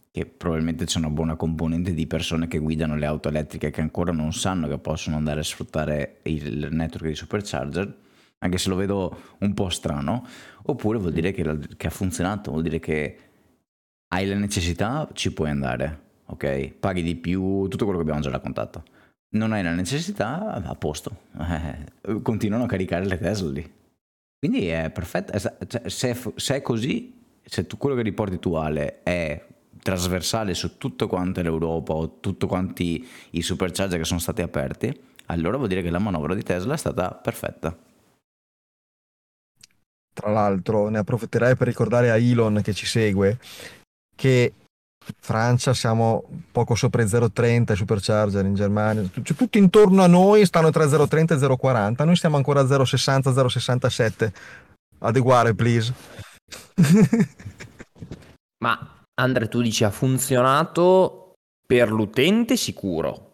che 0.09 0.25
probabilmente 0.25 0.85
c'è 0.85 0.99
una 0.99 1.09
buona 1.09 1.35
componente 1.35 1.93
di 1.93 2.07
persone 2.07 2.47
che 2.47 2.59
guidano 2.59 2.95
le 2.95 3.05
auto 3.05 3.27
elettriche 3.27 3.71
che 3.71 3.81
ancora 3.81 4.13
non 4.13 4.31
sanno 4.31 4.69
che 4.69 4.77
possono 4.77 5.17
andare 5.17 5.41
a 5.41 5.43
sfruttare 5.43 6.19
il 6.23 6.69
network 6.71 7.07
di 7.07 7.15
supercharger, 7.15 7.93
anche 8.39 8.57
se 8.57 8.69
lo 8.69 8.75
vedo 8.75 9.35
un 9.39 9.53
po' 9.53 9.69
strano, 9.69 10.25
oppure 10.63 10.99
vuol 10.99 11.13
dire 11.13 11.31
che, 11.31 11.59
che 11.77 11.87
ha 11.87 11.91
funzionato, 11.91 12.51
vuol 12.51 12.63
dire 12.63 12.79
che 12.79 13.17
hai 14.09 14.27
la 14.27 14.35
necessità, 14.35 15.09
ci 15.13 15.33
puoi 15.33 15.49
andare, 15.49 15.99
ok? 16.27 16.73
Paghi 16.79 17.01
di 17.01 17.15
più, 17.15 17.67
tutto 17.67 17.85
quello 17.85 17.99
che 17.99 18.03
abbiamo 18.03 18.21
già 18.21 18.29
raccontato. 18.29 18.83
Non 19.29 19.51
hai 19.51 19.63
la 19.63 19.73
necessità, 19.73 20.53
a 20.53 20.75
posto. 20.75 21.23
Eh, 21.39 22.21
continuano 22.21 22.63
a 22.63 22.67
caricare 22.67 23.05
le 23.05 23.17
Tesla 23.17 23.49
lì. 23.51 23.73
Quindi 24.39 24.67
è 24.67 24.89
perfetto. 24.91 25.37
Cioè, 25.37 25.89
se, 25.89 26.15
se, 26.35 26.55
è 26.55 26.61
così, 26.61 27.19
se 27.43 27.67
tu, 27.67 27.77
quello 27.77 27.95
che 27.95 28.03
riporti 28.03 28.39
tu 28.39 28.53
Ale 28.53 29.01
è 29.03 29.45
trasversale 29.81 30.53
su 30.53 30.77
tutto 30.77 31.07
quanto 31.07 31.41
l'Europa 31.41 31.93
o 31.93 32.19
tutti 32.19 32.45
quanti 32.45 33.05
i 33.31 33.41
supercharger 33.41 33.99
che 33.99 34.05
sono 34.05 34.19
stati 34.19 34.41
aperti, 34.41 34.97
allora 35.27 35.57
vuol 35.57 35.67
dire 35.67 35.81
che 35.81 35.89
la 35.89 35.99
manovra 35.99 36.33
di 36.33 36.43
Tesla 36.43 36.75
è 36.75 36.77
stata 36.77 37.11
perfetta. 37.11 37.75
Tra 40.15 40.31
l'altro, 40.31 40.87
ne 40.87 40.99
approfitterei 40.99 41.57
per 41.57 41.67
ricordare 41.67 42.09
a 42.09 42.17
Elon 42.17 42.61
che 42.63 42.73
ci 42.73 42.85
segue 42.85 43.37
che 44.15 44.53
in 45.07 45.13
Francia 45.19 45.73
siamo 45.73 46.23
poco 46.51 46.73
sopra 46.73 47.03
i 47.03 47.05
0,30 47.05 47.73
supercharger 47.73 48.45
in 48.45 48.55
Germania, 48.55 49.03
cioè, 49.21 49.35
tutti 49.35 49.57
intorno 49.57 50.03
a 50.03 50.07
noi 50.07 50.45
stanno 50.45 50.71
tra 50.71 50.85
0,30 50.85 51.33
e 51.33 51.35
0,40, 51.35 52.05
noi 52.05 52.15
stiamo 52.15 52.37
ancora 52.37 52.61
a 52.61 52.63
0,60, 52.63 53.33
0,67. 53.33 54.31
Adeguare, 54.99 55.53
please. 55.53 55.93
Ma 58.63 59.03
Andre, 59.15 59.47
tu 59.49 59.61
dici 59.61 59.83
ha 59.83 59.91
funzionato 59.91 61.33
per 61.67 61.91
l'utente 61.91 62.55
sicuro. 62.55 63.33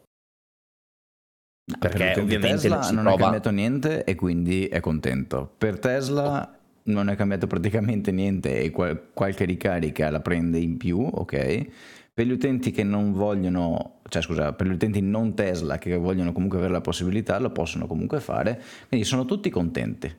Perché 1.80 2.12
per 2.16 2.24
ovviamente 2.24 2.68
Tesla 2.68 2.80
non, 2.92 2.96
non 2.96 3.04
trova... 3.04 3.16
è 3.16 3.20
cambiato 3.20 3.50
niente 3.52 4.04
e 4.04 4.16
quindi 4.16 4.66
è 4.66 4.80
contento. 4.80 5.54
Per 5.58 5.80
Tesla 5.80 6.60
non 6.84 7.10
è 7.10 7.16
cambiato 7.16 7.48
praticamente 7.48 8.12
niente 8.12 8.62
e 8.62 8.70
qual- 8.72 9.12
qualche 9.14 9.46
ricarica 9.46 10.10
la 10.10 10.22
prende 10.22 10.60
in 10.60 10.78
più, 10.78 11.00
ok? 11.00 11.66
Per 12.14 12.26
gli 12.26 12.32
utenti 12.32 12.72
che 12.72 12.84
non 12.84 13.14
vogliono, 13.14 14.02
cioè 14.10 14.22
scusa, 14.22 14.54
per 14.54 14.68
gli 14.68 14.72
utenti 14.74 15.02
non 15.02 15.34
Tesla 15.36 15.78
che 15.78 15.96
vogliono 15.96 16.32
comunque 16.34 16.58
avere 16.58 16.74
la 16.74 16.82
possibilità, 16.82 17.40
lo 17.40 17.52
possono 17.52 17.88
comunque 17.88 18.20
fare, 18.20 18.62
quindi 18.88 19.06
sono 19.06 19.26
tutti 19.26 19.50
contenti. 19.50 20.14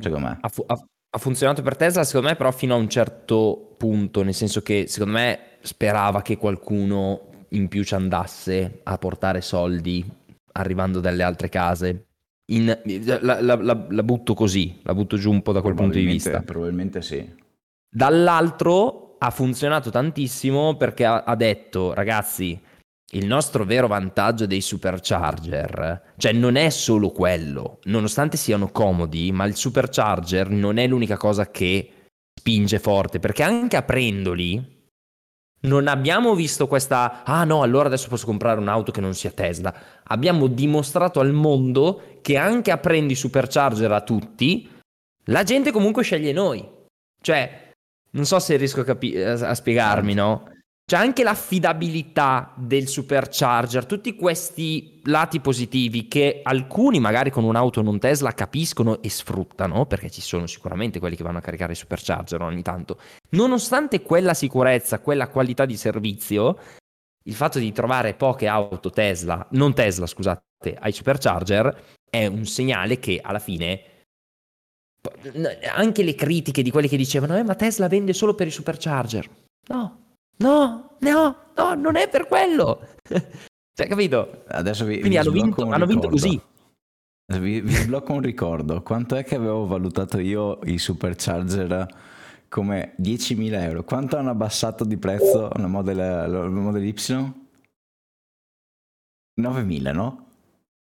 secondo 0.00 0.18
me. 0.26 0.38
Ha, 0.40 0.48
fu- 0.48 0.64
ha 0.66 1.18
funzionato 1.18 1.62
per 1.62 1.76
Tesla, 1.76 2.04
secondo 2.04 2.28
me, 2.28 2.36
però 2.36 2.50
fino 2.52 2.74
a 2.74 2.78
un 2.78 2.88
certo 2.88 3.74
punto, 3.76 4.22
nel 4.22 4.34
senso 4.34 4.62
che 4.62 4.86
secondo 4.88 5.14
me 5.18 5.58
sperava 5.60 6.22
che 6.22 6.36
qualcuno 6.36 7.44
in 7.50 7.68
più 7.68 7.84
ci 7.84 7.94
andasse 7.94 8.80
a 8.82 8.96
portare 8.98 9.40
soldi 9.42 10.04
arrivando 10.52 11.00
dalle 11.00 11.22
altre 11.22 11.48
case 11.48 12.06
in, 12.54 12.66
la, 13.04 13.40
la, 13.40 13.40
la, 13.40 13.86
la, 13.88 14.02
butto 14.02 14.34
così, 14.34 14.80
la 14.82 14.94
butto 14.94 15.16
giù 15.16 15.30
un 15.30 15.42
po' 15.42 15.52
da 15.52 15.60
quel 15.60 15.74
punto 15.74 15.98
di 15.98 16.04
vista. 16.04 16.40
Probabilmente 16.42 17.02
sì. 17.02 17.26
Dall'altro 17.88 19.16
ha 19.18 19.30
funzionato 19.30 19.90
tantissimo 19.90 20.76
perché 20.76 21.04
ha, 21.04 21.22
ha 21.24 21.36
detto, 21.36 21.94
ragazzi, 21.94 22.60
il 23.14 23.26
nostro 23.26 23.64
vero 23.64 23.86
vantaggio 23.86 24.46
dei 24.46 24.60
supercharger, 24.60 26.14
cioè 26.16 26.32
non 26.32 26.56
è 26.56 26.70
solo 26.70 27.10
quello, 27.10 27.78
nonostante 27.84 28.36
siano 28.36 28.70
comodi, 28.70 29.30
ma 29.32 29.44
il 29.44 29.54
supercharger 29.54 30.48
non 30.48 30.78
è 30.78 30.86
l'unica 30.86 31.16
cosa 31.16 31.50
che 31.50 31.90
spinge 32.34 32.78
forte, 32.78 33.18
perché 33.18 33.42
anche 33.42 33.76
aprendoli 33.76 34.80
non 35.62 35.86
abbiamo 35.86 36.34
visto 36.34 36.66
questa, 36.66 37.22
ah 37.24 37.44
no, 37.44 37.62
allora 37.62 37.86
adesso 37.86 38.08
posso 38.08 38.26
comprare 38.26 38.60
un'auto 38.60 38.90
che 38.92 39.00
non 39.00 39.14
sia 39.14 39.30
Tesla. 39.30 39.74
Abbiamo 40.04 40.46
dimostrato 40.46 41.20
al 41.20 41.32
mondo 41.32 42.18
che 42.22 42.36
anche 42.36 42.70
aprendo 42.70 43.12
i 43.12 43.16
supercharger 43.16 43.90
a 43.92 44.00
tutti, 44.00 44.68
la 45.26 45.42
gente 45.42 45.70
comunque 45.70 46.02
sceglie 46.02 46.32
noi. 46.32 46.68
Cioè, 47.20 47.70
non 48.10 48.24
so 48.24 48.38
se 48.38 48.56
riesco 48.56 48.80
a, 48.80 48.84
capi- 48.84 49.16
a 49.16 49.54
spiegarmi, 49.54 50.14
no? 50.14 50.51
C'è 50.92 50.98
anche 50.98 51.22
l'affidabilità 51.22 52.52
del 52.54 52.86
supercharger, 52.86 53.86
tutti 53.86 54.14
questi 54.14 55.00
lati 55.04 55.40
positivi 55.40 56.06
che 56.06 56.40
alcuni 56.42 57.00
magari 57.00 57.30
con 57.30 57.44
un'auto 57.44 57.80
non 57.80 57.98
Tesla 57.98 58.32
capiscono 58.32 59.00
e 59.00 59.08
sfruttano, 59.08 59.86
perché 59.86 60.10
ci 60.10 60.20
sono 60.20 60.46
sicuramente 60.46 60.98
quelli 60.98 61.16
che 61.16 61.22
vanno 61.22 61.38
a 61.38 61.40
caricare 61.40 61.72
i 61.72 61.76
supercharger 61.76 62.42
ogni 62.42 62.60
tanto. 62.60 62.98
Nonostante 63.30 64.02
quella 64.02 64.34
sicurezza, 64.34 65.00
quella 65.00 65.28
qualità 65.28 65.64
di 65.64 65.78
servizio, 65.78 66.58
il 67.24 67.34
fatto 67.34 67.58
di 67.58 67.72
trovare 67.72 68.12
poche 68.12 68.46
auto 68.46 68.90
Tesla, 68.90 69.46
non 69.52 69.72
Tesla 69.72 70.04
scusate, 70.04 70.76
ai 70.78 70.92
supercharger 70.92 71.84
è 72.10 72.26
un 72.26 72.44
segnale 72.44 72.98
che 72.98 73.18
alla 73.22 73.38
fine 73.38 73.84
anche 75.74 76.02
le 76.02 76.14
critiche 76.14 76.60
di 76.60 76.70
quelli 76.70 76.86
che 76.86 76.98
dicevano 76.98 77.38
eh 77.38 77.42
ma 77.42 77.54
Tesla 77.54 77.88
vende 77.88 78.12
solo 78.12 78.34
per 78.34 78.48
i 78.48 78.50
supercharger. 78.50 79.26
No, 79.68 80.01
No, 80.42 80.96
no, 80.98 81.36
no, 81.54 81.74
non 81.74 81.96
è 81.96 82.08
per 82.08 82.26
quello. 82.26 82.88
cioè, 83.74 83.86
capito? 83.86 84.44
Adesso 84.48 84.84
vi, 84.84 84.94
Quindi 84.98 85.10
vi 85.10 85.16
hanno, 85.18 85.30
vinto, 85.30 85.68
hanno 85.68 85.86
vinto 85.86 86.08
così. 86.08 86.40
Vi, 87.38 87.60
vi 87.60 87.72
sblocco 87.72 88.12
un 88.12 88.20
ricordo. 88.20 88.82
Quanto 88.82 89.14
è 89.14 89.24
che 89.24 89.36
avevo 89.36 89.66
valutato 89.66 90.18
io 90.18 90.58
i 90.64 90.78
supercharger 90.78 91.86
come 92.48 92.94
10.000 93.00 93.62
euro? 93.62 93.84
Quanto 93.84 94.16
hanno 94.16 94.30
abbassato 94.30 94.84
di 94.84 94.96
prezzo 94.96 95.48
la 95.54 95.66
Model, 95.68 95.96
la 95.96 96.48
Model 96.48 96.84
Y? 96.84 96.92
9.000, 99.40 99.94
no? 99.94 100.31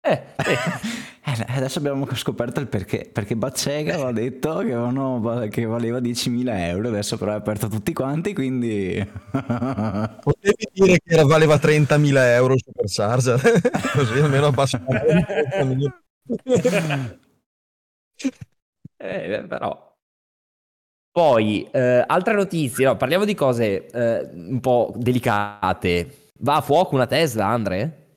Eh, 0.01 0.22
eh. 0.38 1.44
Adesso 1.49 1.78
abbiamo 1.78 2.07
scoperto 2.14 2.61
il 2.61 2.68
perché. 2.68 3.09
Perché 3.12 3.36
Baccega 3.36 3.94
aveva 3.94 4.12
detto 4.12 4.59
che, 4.59 4.72
avevano, 4.72 5.46
che 5.51 5.64
valeva 5.66 6.01
10.000 6.01 6.49
euro, 6.68 6.88
adesso 6.88 7.18
però 7.18 7.32
è 7.32 7.34
aperto 7.34 7.68
tutti 7.68 7.92
quanti, 7.92 8.32
quindi... 8.32 8.96
Potevi 9.30 10.68
dire 10.72 10.99
che 11.05 11.22
valeva 11.24 11.57
30.000 11.59 12.16
euro 12.34 12.55
il 12.55 12.62
supercharger, 12.64 13.61
così 13.92 14.18
almeno 14.18 14.46
abbassano. 14.46 14.86
eh, 18.99 19.44
però... 19.46 19.86
Poi, 21.11 21.68
eh, 21.72 22.05
altre 22.07 22.34
notizie, 22.34 22.84
no, 22.86 22.96
parliamo 22.96 23.24
di 23.24 23.34
cose 23.34 23.86
eh, 23.86 24.30
un 24.32 24.61
po' 24.61 24.92
delicate. 24.96 26.30
Va 26.40 26.57
a 26.57 26.61
fuoco 26.61 26.94
una 26.94 27.07
Tesla, 27.07 27.46
Andre? 27.46 28.08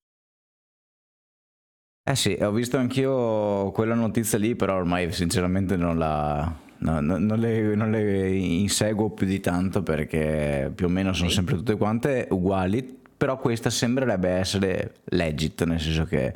Eh 2.04 2.16
sì, 2.16 2.36
ho 2.42 2.52
visto 2.52 2.78
anch'io 2.78 3.72
quella 3.72 3.94
notizia 3.94 4.40
lì, 4.40 4.56
però 4.56 4.76
ormai 4.76 5.12
sinceramente 5.12 5.78
non 5.78 6.00
la, 6.00 6.52
no, 6.80 7.00
no, 7.00 7.18
non, 7.18 7.40
le, 7.40 7.76
non, 7.76 7.92
le, 7.92 8.30
inseguo 8.32 9.12
più 9.12 9.28
di 9.28 9.40
tanto 9.40 9.84
perché 9.84 10.72
più 10.74 10.88
o 10.88 10.90
meno 10.90 11.14
sono 11.14 11.30
sì. 11.30 11.36
sempre 11.36 11.56
tutte 11.56 11.78
quante 11.78 12.28
uguali, 12.32 13.00
però 13.16 13.38
questa 13.38 13.70
sembrerebbe 13.70 14.30
essere 14.30 14.96
legit, 15.06 15.64
nel 15.64 15.80
senso 15.80 16.06
che 16.06 16.34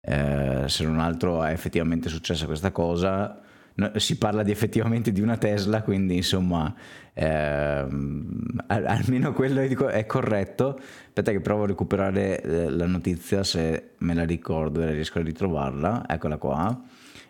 eh, 0.00 0.64
se 0.66 0.84
non 0.84 1.00
altro 1.00 1.42
è 1.42 1.52
effettivamente 1.52 2.10
successa 2.10 2.44
questa 2.44 2.70
cosa, 2.70 3.40
no, 3.78 3.92
si 3.96 4.18
parla 4.18 4.42
di 4.42 4.50
effettivamente 4.50 5.12
di 5.12 5.20
una 5.20 5.36
Tesla, 5.36 5.82
quindi 5.82 6.16
insomma 6.16 6.72
ehm, 7.14 8.64
almeno 8.66 9.32
quello 9.32 9.60
è 9.88 10.06
corretto. 10.06 10.78
Aspetta 10.78 11.30
che 11.32 11.40
provo 11.40 11.64
a 11.64 11.66
recuperare 11.66 12.40
eh, 12.40 12.70
la 12.70 12.86
notizia 12.86 13.42
se 13.42 13.90
me 13.98 14.14
la 14.14 14.24
ricordo 14.24 14.82
e 14.82 14.92
riesco 14.92 15.18
a 15.18 15.22
ritrovarla. 15.22 16.04
Eccola 16.08 16.36
qua. 16.36 16.82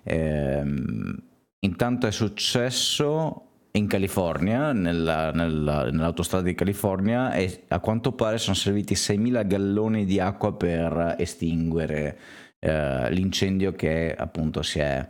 Ehm, 0.03 1.23
intanto 1.61 2.07
è 2.07 2.11
successo 2.11 3.43
in 3.73 3.87
California, 3.87 4.73
nella, 4.73 5.31
nella, 5.31 5.85
nell'autostrada 5.85 6.45
di 6.45 6.55
California, 6.55 7.33
e 7.33 7.65
a 7.69 7.79
quanto 7.79 8.13
pare 8.13 8.39
sono 8.39 8.57
serviti 8.57 8.95
6.000 8.95 9.47
galloni 9.47 10.05
di 10.05 10.19
acqua 10.19 10.55
per 10.55 11.15
estinguere 11.19 12.19
eh, 12.59 13.11
l'incendio 13.13 13.73
che 13.73 14.15
appunto 14.17 14.63
si 14.63 14.81
è 14.81 15.07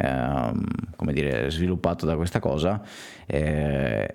ehm, 0.00 0.64
come 0.96 1.12
dire, 1.12 1.50
sviluppato 1.50 2.06
da 2.06 2.16
questa 2.16 2.40
cosa. 2.40 2.82
Eh, 3.26 4.14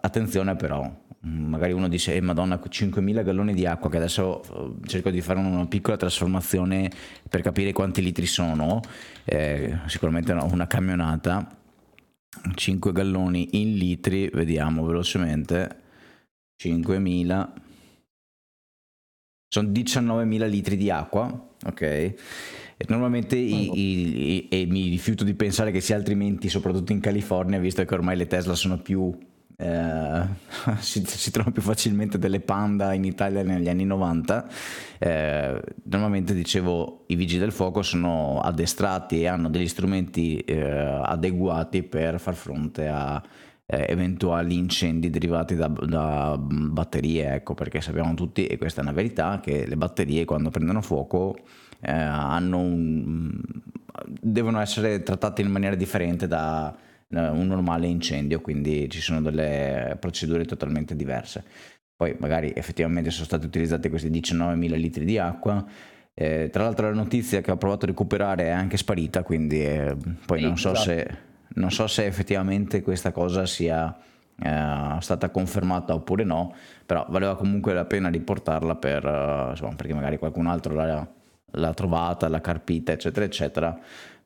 attenzione 0.00 0.56
però, 0.56 0.90
magari 1.22 1.72
uno 1.72 1.88
dice 1.88 2.14
eh, 2.14 2.20
madonna 2.20 2.56
5.000 2.56 3.22
galloni 3.22 3.52
di 3.52 3.66
acqua 3.66 3.90
che 3.90 3.98
adesso 3.98 4.42
eh, 4.42 4.88
cerco 4.88 5.10
di 5.10 5.20
fare 5.20 5.38
una 5.38 5.66
piccola 5.66 5.96
trasformazione 5.96 6.90
per 7.28 7.42
capire 7.42 7.72
quanti 7.72 8.02
litri 8.02 8.26
sono 8.26 8.80
eh, 9.24 9.78
sicuramente 9.86 10.32
no, 10.32 10.46
una 10.50 10.66
camionata 10.66 11.58
5 12.54 12.92
galloni 12.92 13.60
in 13.60 13.76
litri 13.76 14.30
vediamo 14.32 14.84
velocemente 14.86 15.76
5.000 16.62 17.48
sono 19.52 19.68
19.000 19.68 20.48
litri 20.48 20.76
di 20.76 20.90
acqua 20.90 21.48
ok 21.66 22.14
normalmente 22.88 23.36
i, 23.36 23.70
i, 23.72 24.32
i, 24.34 24.48
e 24.48 24.66
mi 24.66 24.88
rifiuto 24.88 25.24
di 25.24 25.34
pensare 25.34 25.70
che 25.70 25.80
sia 25.80 25.96
altrimenti, 25.96 26.48
soprattutto 26.48 26.92
in 26.92 27.00
California, 27.00 27.58
visto 27.58 27.84
che 27.84 27.94
ormai 27.94 28.16
le 28.16 28.26
Tesla 28.26 28.54
sono 28.54 28.78
più 28.78 29.14
eh, 29.60 30.22
si, 30.80 31.02
si 31.04 31.30
trovano 31.30 31.52
più 31.52 31.62
facilmente 31.62 32.18
delle 32.18 32.40
panda 32.40 32.94
in 32.94 33.04
Italia 33.04 33.42
negli 33.42 33.68
anni 33.68 33.84
90. 33.84 34.48
Eh, 34.98 35.62
normalmente 35.84 36.32
dicevo 36.32 37.04
i 37.08 37.14
vigili 37.14 37.40
del 37.40 37.52
fuoco 37.52 37.82
sono 37.82 38.40
addestrati 38.40 39.20
e 39.20 39.26
hanno 39.26 39.50
degli 39.50 39.68
strumenti 39.68 40.38
eh, 40.38 40.60
adeguati 40.60 41.82
per 41.82 42.18
far 42.18 42.34
fronte 42.34 42.88
a 42.88 43.22
eh, 43.66 43.86
eventuali 43.88 44.56
incendi 44.56 45.10
derivati 45.10 45.54
da, 45.54 45.68
da, 45.68 46.36
batterie, 46.38 47.34
ecco 47.34 47.54
perché 47.54 47.80
sappiamo 47.80 48.14
tutti, 48.14 48.46
e 48.46 48.56
questa 48.56 48.80
è 48.80 48.84
una 48.84 48.92
verità, 48.92 49.40
che 49.40 49.66
le 49.66 49.76
batterie 49.76 50.24
quando 50.24 50.50
prendono 50.50 50.80
fuoco 50.80 51.36
eh, 51.80 51.92
un, 51.92 53.40
devono 54.20 54.60
essere 54.60 55.02
trattate 55.02 55.42
in 55.42 55.50
maniera 55.50 55.74
differente 55.74 56.26
da 56.26 56.74
eh, 57.08 57.28
un 57.28 57.46
normale 57.46 57.86
incendio, 57.86 58.40
quindi 58.40 58.88
ci 58.88 59.00
sono 59.00 59.20
delle 59.20 59.96
procedure 59.98 60.44
totalmente 60.44 60.94
diverse. 60.94 61.44
Poi 61.96 62.16
magari 62.18 62.52
effettivamente 62.54 63.10
sono 63.10 63.26
stati 63.26 63.46
utilizzati 63.46 63.88
questi 63.88 64.10
19.000 64.10 64.76
litri 64.76 65.04
di 65.04 65.18
acqua. 65.18 65.64
Eh, 66.14 66.48
tra 66.50 66.64
l'altro 66.64 66.88
la 66.88 66.94
notizia 66.94 67.40
che 67.40 67.50
ho 67.50 67.56
provato 67.56 67.84
a 67.84 67.88
recuperare 67.88 68.44
è 68.44 68.50
anche 68.50 68.76
sparita, 68.76 69.22
quindi 69.22 69.62
eh, 69.64 69.96
poi 70.24 70.38
sì, 70.38 70.44
non, 70.44 70.58
so 70.58 70.72
esatto. 70.72 70.88
se, 70.88 71.16
non, 71.54 71.70
so 71.70 71.86
se, 71.86 72.06
effettivamente 72.06 72.82
questa 72.82 73.12
cosa 73.12 73.46
sia 73.46 73.96
eh, 74.38 74.96
stata 75.00 75.30
confermata 75.30 75.94
oppure 75.94 76.24
no, 76.24 76.54
però 76.86 77.06
valeva 77.08 77.36
comunque 77.36 77.74
la 77.74 77.84
pena 77.84 78.08
riportarla 78.08 78.76
per, 78.76 79.04
uh, 79.04 79.50
insomma, 79.50 79.74
perché 79.74 79.94
magari 79.94 80.18
qualcun 80.18 80.46
altro 80.46 80.74
l'ha, 80.74 81.06
l'ha 81.52 81.74
trovata, 81.74 82.28
l'ha 82.28 82.40
carpita, 82.40 82.92
eccetera, 82.92 83.24
eccetera 83.24 83.80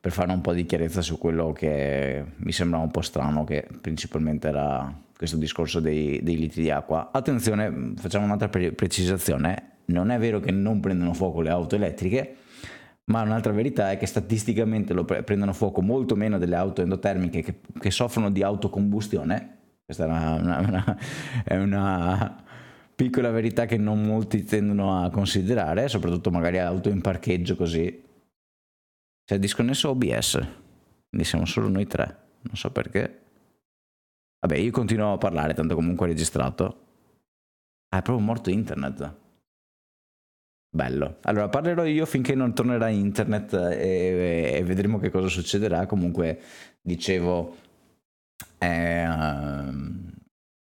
per 0.05 0.13
fare 0.13 0.31
un 0.31 0.39
po' 0.39 0.53
di 0.53 0.67
chiarezza 0.67 1.01
su 1.01 1.17
quello 1.17 1.51
che 1.51 2.23
mi 2.35 2.51
sembrava 2.51 2.83
un 2.83 2.91
po' 2.91 3.01
strano, 3.01 3.43
che 3.43 3.67
principalmente 3.81 4.47
era 4.47 4.95
questo 5.17 5.35
discorso 5.35 5.79
dei, 5.79 6.21
dei 6.21 6.37
litri 6.37 6.61
di 6.61 6.69
acqua. 6.69 7.09
Attenzione, 7.11 7.93
facciamo 7.95 8.25
un'altra 8.25 8.47
pre- 8.47 8.71
precisazione, 8.73 9.77
non 9.85 10.11
è 10.11 10.19
vero 10.19 10.39
che 10.39 10.51
non 10.51 10.79
prendono 10.79 11.15
fuoco 11.15 11.41
le 11.41 11.49
auto 11.49 11.75
elettriche, 11.75 12.35
ma 13.05 13.23
un'altra 13.23 13.51
verità 13.51 13.89
è 13.89 13.97
che 13.97 14.05
statisticamente 14.05 14.93
lo 14.93 15.05
pre- 15.05 15.23
prendono 15.23 15.53
fuoco 15.53 15.81
molto 15.81 16.15
meno 16.15 16.37
delle 16.37 16.55
auto 16.55 16.83
endotermiche 16.83 17.41
che, 17.41 17.55
che 17.79 17.89
soffrono 17.89 18.29
di 18.29 18.43
autocombustione. 18.43 19.57
Questa 19.85 20.03
è 20.03 20.07
una, 20.07 20.33
una, 20.35 20.59
una, 20.59 20.97
è 21.43 21.57
una 21.57 22.43
piccola 22.95 23.29
verità 23.29 23.65
che 23.65 23.77
non 23.77 24.01
molti 24.01 24.43
tendono 24.43 25.03
a 25.03 25.09
considerare, 25.09 25.87
soprattutto 25.87 26.31
magari 26.31 26.59
auto 26.59 26.89
in 26.89 27.01
parcheggio 27.01 27.55
così 27.55 28.03
si 29.27 29.33
è 29.33 29.39
disconnesso 29.39 29.89
OBS, 29.89 30.33
quindi 31.09 31.27
siamo 31.27 31.45
solo 31.45 31.67
noi 31.67 31.87
tre, 31.87 32.05
non 32.41 32.55
so 32.55 32.71
perché. 32.71 33.23
Vabbè, 34.39 34.59
io 34.59 34.69
continuo 34.69 35.13
a 35.13 35.17
parlare, 35.17 35.55
tanto 35.55 35.73
comunque 35.73 36.05
registrato. 36.05 36.83
Ah, 37.89 37.97
è 37.97 38.01
proprio 38.03 38.23
morto 38.23 38.51
internet. 38.51 39.15
Bello. 40.69 41.17
Allora 41.21 41.49
parlerò 41.49 41.85
io 41.85 42.05
finché 42.05 42.35
non 42.35 42.53
tornerà 42.53 42.89
internet 42.89 43.53
e, 43.53 44.51
e 44.53 44.63
vedremo 44.63 44.99
che 44.99 45.09
cosa 45.09 45.27
succederà. 45.27 45.87
Comunque, 45.87 46.39
dicevo, 46.81 47.55
uh, 48.59 49.65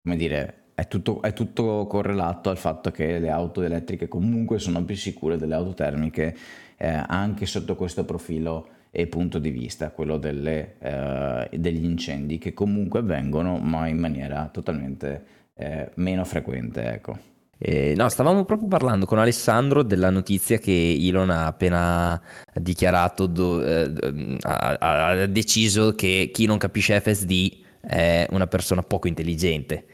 come 0.03 0.15
dire, 0.15 0.62
è 0.75 0.87
tutto, 0.87 1.21
è 1.21 1.33
tutto 1.33 1.85
correlato 1.87 2.49
al 2.49 2.57
fatto 2.57 2.91
che 2.91 3.19
le 3.19 3.29
auto 3.29 3.61
elettriche 3.61 4.07
comunque 4.07 4.59
sono 4.59 4.83
più 4.83 4.95
sicure 4.95 5.37
delle 5.37 5.55
auto 5.55 5.73
termiche 5.73 6.35
eh, 6.77 7.03
anche 7.07 7.45
sotto 7.45 7.75
questo 7.75 8.03
profilo 8.05 8.67
e 8.95 9.07
punto 9.07 9.39
di 9.39 9.49
vista, 9.49 9.89
quello 9.89 10.17
delle, 10.17 10.75
eh, 10.79 11.49
degli 11.57 11.83
incendi 11.83 12.37
che 12.37 12.53
comunque 12.53 12.99
avvengono 12.99 13.57
ma 13.57 13.87
in 13.87 13.97
maniera 13.97 14.49
totalmente 14.51 15.25
eh, 15.55 15.89
meno 15.95 16.23
frequente. 16.25 16.83
Ecco. 16.83 17.17
Eh, 17.57 17.93
no, 17.95 18.09
stavamo 18.09 18.43
proprio 18.45 18.67
parlando 18.67 19.05
con 19.05 19.19
Alessandro 19.19 19.83
della 19.83 20.09
notizia 20.09 20.57
che 20.57 20.97
Elon 20.99 21.29
ha 21.29 21.45
appena 21.47 22.21
dichiarato, 22.53 23.25
do, 23.25 23.63
eh, 23.63 24.37
ha, 24.41 24.77
ha, 24.79 25.25
deciso 25.27 25.95
che 25.95 26.29
chi 26.33 26.45
non 26.45 26.57
capisce 26.57 26.99
FSD 26.99 27.61
è 27.79 28.27
una 28.31 28.47
persona 28.47 28.83
poco 28.83 29.07
intelligente. 29.07 29.85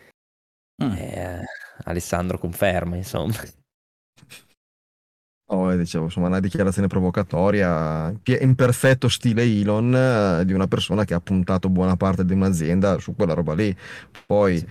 Mm. 0.84 0.92
Eh, 0.94 1.44
Alessandro 1.84 2.38
conferma, 2.38 2.96
insomma. 2.96 3.34
Oh, 5.52 5.76
dicevo, 5.76 6.04
insomma, 6.04 6.28
una 6.28 6.40
dichiarazione 6.40 6.88
provocatoria 6.88 8.14
in 8.40 8.54
perfetto 8.54 9.10
stile 9.10 9.42
Elon 9.42 9.96
eh, 9.96 10.46
di 10.46 10.54
una 10.54 10.68
persona 10.68 11.06
che 11.06 11.16
ha 11.16 11.20
puntato 11.20 11.70
buona 11.70 11.96
parte 11.96 12.24
di 12.24 12.34
un'azienda 12.34 13.00
su 13.00 13.16
quella 13.16 13.34
roba 13.34 13.56
lì. 13.56 13.76
Poi 14.28 14.64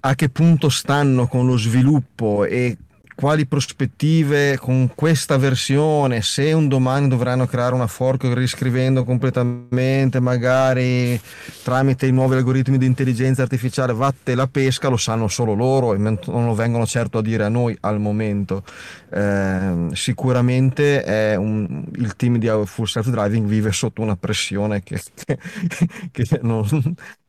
a 0.00 0.14
che 0.14 0.28
punto 0.28 0.68
stanno 0.68 1.26
con 1.26 1.46
lo 1.46 1.56
sviluppo 1.56 2.44
e 2.44 2.76
quali 3.14 3.46
prospettive 3.46 4.58
con 4.58 4.90
questa 4.94 5.36
versione, 5.36 6.22
se 6.22 6.52
un 6.52 6.68
domani 6.68 7.08
dovranno 7.08 7.46
creare 7.46 7.74
una 7.74 7.86
fork 7.86 8.30
riscrivendo 8.34 9.04
completamente, 9.04 10.20
magari 10.20 11.20
tramite 11.62 12.06
i 12.06 12.12
nuovi 12.12 12.36
algoritmi 12.36 12.78
di 12.78 12.86
intelligenza 12.86 13.42
artificiale, 13.42 13.92
vatte 13.92 14.34
la 14.34 14.46
pesca, 14.46 14.88
lo 14.88 14.96
sanno 14.96 15.28
solo 15.28 15.54
loro 15.54 15.94
e 15.94 15.98
non 15.98 16.18
lo 16.26 16.54
vengono 16.54 16.86
certo 16.86 17.18
a 17.18 17.22
dire 17.22 17.44
a 17.44 17.48
noi 17.48 17.76
al 17.80 18.00
momento. 18.00 18.64
Eh, 19.10 19.88
sicuramente 19.92 21.34
un, 21.38 21.84
il 21.96 22.16
team 22.16 22.38
di 22.38 22.50
Full 22.64 22.86
Self 22.86 23.08
Driving 23.08 23.46
vive 23.46 23.72
sotto 23.72 24.02
una 24.02 24.16
pressione 24.16 24.82
che, 24.82 25.00
che, 25.14 25.38
che 26.10 26.40
non, 26.42 26.66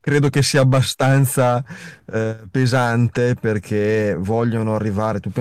credo 0.03 0.29
che 0.29 0.43
sia 0.43 0.59
abbastanza 0.59 1.63
eh, 2.11 2.37
pesante 2.51 3.35
perché 3.35 4.17
vogliono 4.19 4.75
arrivare. 4.75 5.21
Tu, 5.21 5.31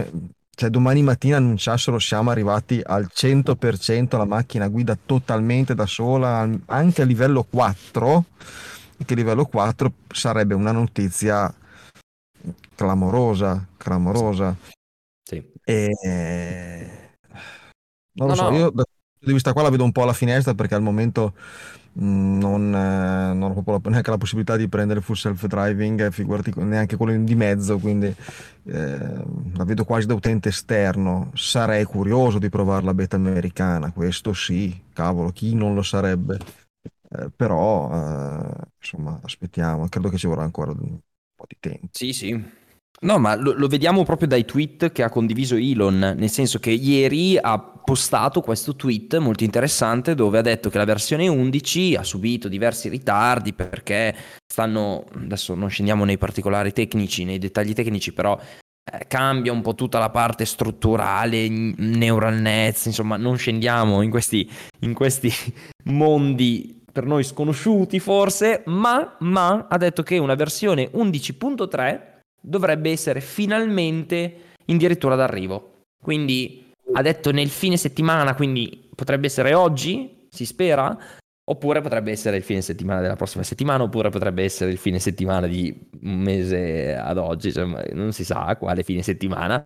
cioè, 0.55 0.71
domani 0.71 1.03
mattina 1.03 1.39
annunciassero 1.39 1.99
siamo 1.99 2.31
arrivati 2.31 2.81
al 2.81 3.09
100%, 3.13 4.17
la 4.17 4.25
macchina 4.25 4.69
guida 4.69 4.97
totalmente 5.05 5.75
da 5.75 5.87
sola, 5.87 6.49
anche 6.67 7.03
a 7.03 7.05
livello 7.05 7.43
4, 7.43 8.25
che 9.05 9.15
livello 9.17 9.47
4 9.47 9.93
sarebbe 10.13 10.55
una 10.55 10.71
notizia 10.71 11.53
clamorosa, 12.77 13.67
clamorosa. 13.77 14.57
Sì. 15.25 15.45
E... 15.65 17.17
Non 18.13 18.29
lo 18.29 18.35
no, 18.35 18.35
so, 18.35 18.51
no. 18.51 18.57
io 18.57 18.71
da 18.71 18.85
questo 18.85 19.09
punto 19.11 19.27
di 19.27 19.33
vista 19.33 19.53
qua 19.53 19.63
la 19.63 19.71
vedo 19.71 19.83
un 19.83 19.91
po' 19.91 20.03
alla 20.03 20.13
finestra 20.13 20.55
perché 20.55 20.77
al 20.77 20.83
momento 20.83 21.35
non, 21.95 22.75
eh, 22.75 23.35
non 23.35 23.53
ho 23.57 23.63
proprio 23.63 23.91
neanche 23.91 24.11
la 24.11 24.19
possibilità 24.19 24.57
di 24.57 24.69
prendere 24.69 25.01
full 25.01 25.15
self 25.15 25.47
driving, 25.47 26.11
figurati 26.11 26.53
neanche 26.57 26.97
quello 26.97 27.23
di 27.23 27.35
mezzo, 27.35 27.79
quindi 27.79 28.07
eh, 28.07 28.99
la 29.55 29.65
vedo 29.65 29.85
quasi 29.85 30.07
da 30.07 30.15
utente 30.15 30.49
esterno. 30.49 31.31
Sarei 31.35 31.85
curioso 31.85 32.39
di 32.39 32.49
provare 32.49 32.85
la 32.85 32.95
beta 32.95 33.17
americana, 33.17 33.93
questo 33.93 34.33
sì, 34.33 34.83
cavolo, 34.93 35.31
chi 35.31 35.55
non 35.55 35.75
lo 35.75 35.83
sarebbe? 35.83 36.39
Eh, 37.11 37.31
però, 37.35 37.91
eh, 37.93 38.55
insomma, 38.79 39.21
aspettiamo, 39.23 39.89
credo 39.89 40.09
che 40.09 40.17
ci 40.17 40.27
vorrà 40.27 40.43
ancora 40.43 40.71
un 40.73 40.99
po' 41.35 41.45
di 41.47 41.57
tempo. 41.61 41.89
Sì, 41.91 42.13
sì. 42.13 42.61
No, 43.01 43.19
ma 43.19 43.35
lo, 43.35 43.53
lo, 43.53 43.67
vediamo 43.67 44.05
proprio 44.05 44.29
dai 44.29 44.45
tweet 44.45 44.93
che 44.93 45.03
ha 45.03 45.09
condiviso 45.09 45.57
Elon, 45.57 46.15
nel 46.17 46.31
senso 46.31 46.61
che 46.61 46.71
ieri 46.71 47.37
ha 47.37 47.59
postato 47.59 48.41
questo 48.41 48.77
tweet 48.77 49.19
molto 49.19 49.43
interessante 49.43 50.15
dove 50.15 50.39
ha 50.39 50.43
detto 50.43 50.71
che 50.71 50.79
la 50.79 50.85
versione 50.85 51.27
11 51.27 51.97
ha 51.97 52.05
subito 52.05 52.47
diversi 52.47 52.89
ritardi 52.89 53.53
perché 53.55 54.15
stanno, 54.47 55.05
adesso 55.17 55.55
non 55.57 55.69
scendiamo 55.69 56.05
nei 56.05 56.17
particolari 56.17 56.73
tecnici, 56.73 57.25
nei 57.25 57.39
dettagli 57.39 57.73
tecnici, 57.73 58.13
però 58.13 58.39
eh, 58.39 59.07
cambia 59.09 59.53
un 59.53 59.63
po' 59.63 59.75
tutta 59.75 59.99
la 59.99 60.11
parte 60.11 60.45
strutturale, 60.45 61.49
neural 61.49 62.41
nets, 62.41 62.87
insomma 62.87 63.17
non 63.17 63.37
scendiamo 63.37 64.03
in 64.03 64.11
questi, 64.11 64.49
in 64.81 64.95
questi 64.95 65.33
mondi 65.87 66.85
per 66.93 67.07
noi 67.07 67.25
sconosciuti 67.25 67.99
forse, 67.99 68.63
ma, 68.67 69.17
ma 69.21 69.67
ha 69.69 69.79
detto 69.79 70.03
che 70.03 70.19
una 70.19 70.35
versione 70.35 70.91
11.3 70.93 72.11
dovrebbe 72.43 72.91
essere 72.91 73.21
finalmente 73.21 74.51
addirittura 74.67 75.15
d'arrivo. 75.15 75.85
Quindi 76.03 76.73
ha 76.95 77.03
detto 77.03 77.31
nel 77.31 77.49
fine 77.49 77.77
settimana, 77.77 78.35
quindi 78.35 78.89
potrebbe 78.95 79.27
essere 79.27 79.55
oggi, 79.55 80.27
si 80.29 80.45
spera, 80.45 80.97
oppure 81.45 81.81
potrebbe 81.81 82.11
essere 82.11 82.37
il 82.37 82.43
fine 82.43 82.63
settimana 82.63 83.01
della 83.01 83.17
prossima 83.17 83.43
settimana, 83.43 83.85
oppure 83.85 84.11
potrebbe 84.11 84.43
essere 84.43 84.71
il 84.71 84.79
fine 84.79 84.99
settimana 84.99 85.47
di 85.47 85.75
un 86.03 86.19
mese 86.19 86.95
ad 86.95 87.19
oggi, 87.19 87.53
cioè, 87.53 87.93
non 87.93 88.13
si 88.13 88.25
sa 88.25 88.57
quale 88.57 88.83
fine 88.83 89.03
settimana. 89.03 89.65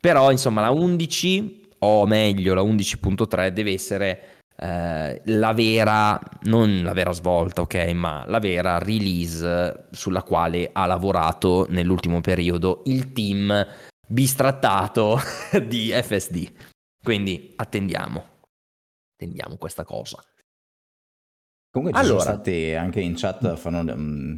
Però 0.00 0.30
insomma 0.30 0.60
la 0.62 0.70
11, 0.70 1.68
o 1.80 2.06
meglio 2.06 2.54
la 2.54 2.62
11.3 2.62 3.48
deve 3.48 3.72
essere 3.72 4.39
eh, 4.62 5.22
la 5.24 5.52
vera, 5.54 6.20
non 6.42 6.82
la 6.82 6.92
vera 6.92 7.12
svolta, 7.12 7.62
ok, 7.62 7.92
ma 7.94 8.24
la 8.26 8.38
vera 8.38 8.78
release 8.78 9.86
sulla 9.90 10.22
quale 10.22 10.68
ha 10.70 10.84
lavorato 10.84 11.66
nell'ultimo 11.70 12.20
periodo 12.20 12.82
il 12.84 13.12
team 13.12 13.66
bistrattato 14.06 15.18
di 15.66 15.90
FSD. 15.90 16.52
Quindi 17.02 17.54
attendiamo, 17.56 18.24
attendiamo 19.14 19.56
questa 19.56 19.84
cosa. 19.84 20.22
Comunque 21.72 21.98
ci 21.98 22.04
allora, 22.04 22.24
sono 22.24 22.34
stati 22.34 22.74
anche 22.74 23.00
in 23.00 23.14
chat, 23.16 23.54
fanno, 23.54 23.82
mm, 23.82 24.36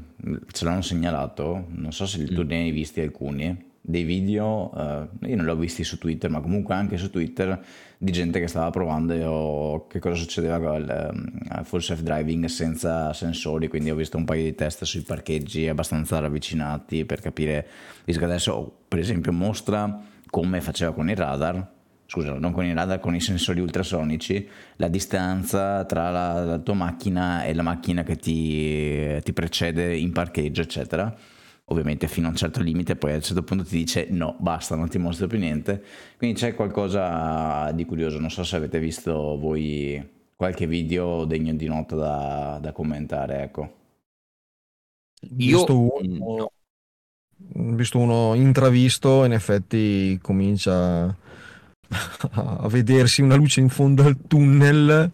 ce 0.52 0.64
l'hanno 0.64 0.82
segnalato, 0.82 1.64
non 1.68 1.90
so 1.90 2.06
se 2.06 2.26
tu 2.26 2.44
ne 2.44 2.60
hai 2.60 2.70
visti 2.70 3.00
alcuni, 3.00 3.71
dei 3.84 4.04
video, 4.04 4.72
eh, 4.76 5.28
io 5.28 5.36
non 5.36 5.44
li 5.44 5.50
ho 5.50 5.56
visti 5.56 5.82
su 5.82 5.98
Twitter, 5.98 6.30
ma 6.30 6.40
comunque 6.40 6.74
anche 6.74 6.96
su 6.96 7.10
Twitter, 7.10 7.60
di 7.98 8.12
gente 8.12 8.38
che 8.38 8.46
stava 8.46 8.70
provando 8.70 9.86
che 9.88 9.98
cosa 9.98 10.14
succedeva 10.14 10.60
con 10.60 10.80
il 10.80 11.64
full 11.64 11.80
self 11.80 12.00
driving 12.00 12.44
senza 12.44 13.12
sensori, 13.12 13.66
quindi 13.66 13.90
ho 13.90 13.96
visto 13.96 14.16
un 14.16 14.24
paio 14.24 14.44
di 14.44 14.54
test 14.54 14.84
sui 14.84 15.02
parcheggi 15.02 15.66
abbastanza 15.66 16.20
ravvicinati 16.20 17.04
per 17.04 17.20
capire, 17.20 17.66
visto 18.04 18.20
che 18.20 18.26
adesso 18.26 18.72
per 18.86 19.00
esempio 19.00 19.32
mostra 19.32 20.00
come 20.30 20.60
faceva 20.60 20.92
con 20.92 21.10
il 21.10 21.16
radar, 21.16 21.68
scusa, 22.06 22.34
non 22.34 22.52
con 22.52 22.64
il 22.64 22.74
radar, 22.74 23.00
con 23.00 23.14
i 23.14 23.20
sensori 23.20 23.60
ultrasonici, 23.60 24.48
la 24.76 24.88
distanza 24.88 25.84
tra 25.84 26.10
la, 26.10 26.44
la 26.44 26.58
tua 26.58 26.74
macchina 26.74 27.42
e 27.44 27.52
la 27.52 27.62
macchina 27.62 28.04
che 28.04 28.16
ti, 28.16 29.20
ti, 29.22 29.32
precede 29.32 29.96
in 29.96 30.12
parcheggio, 30.12 30.60
eccetera. 30.60 31.14
Ovviamente 31.66 32.08
fino 32.08 32.26
a 32.26 32.30
un 32.30 32.36
certo 32.36 32.60
limite, 32.60 32.96
poi 32.96 33.12
a 33.12 33.14
un 33.16 33.22
certo 33.22 33.42
punto 33.42 33.64
ti 33.64 33.76
dice 33.76 34.06
no, 34.10 34.36
basta, 34.38 34.74
non 34.74 34.88
ti 34.88 34.98
mostro 34.98 35.26
più 35.26 35.38
niente. 35.38 35.82
Quindi 36.18 36.38
c'è 36.38 36.54
qualcosa 36.54 37.70
di 37.72 37.84
curioso, 37.84 38.18
non 38.18 38.30
so 38.30 38.42
se 38.44 38.56
avete 38.56 38.78
visto 38.78 39.38
voi 39.38 40.20
qualche 40.34 40.66
video 40.66 41.24
degno 41.24 41.54
di 41.54 41.66
nota 41.68 41.94
da, 41.94 42.58
da 42.60 42.72
commentare, 42.72 43.42
ecco. 43.42 43.74
Io 45.38 45.58
visto 45.58 45.80
uno, 46.02 46.50
visto 47.76 47.98
uno 47.98 48.34
intravisto, 48.34 49.24
in 49.24 49.32
effetti 49.32 50.18
comincia 50.20 51.04
a 52.32 52.68
vedersi 52.68 53.22
una 53.22 53.36
luce 53.36 53.60
in 53.60 53.68
fondo 53.68 54.02
al 54.04 54.16
tunnel. 54.26 55.12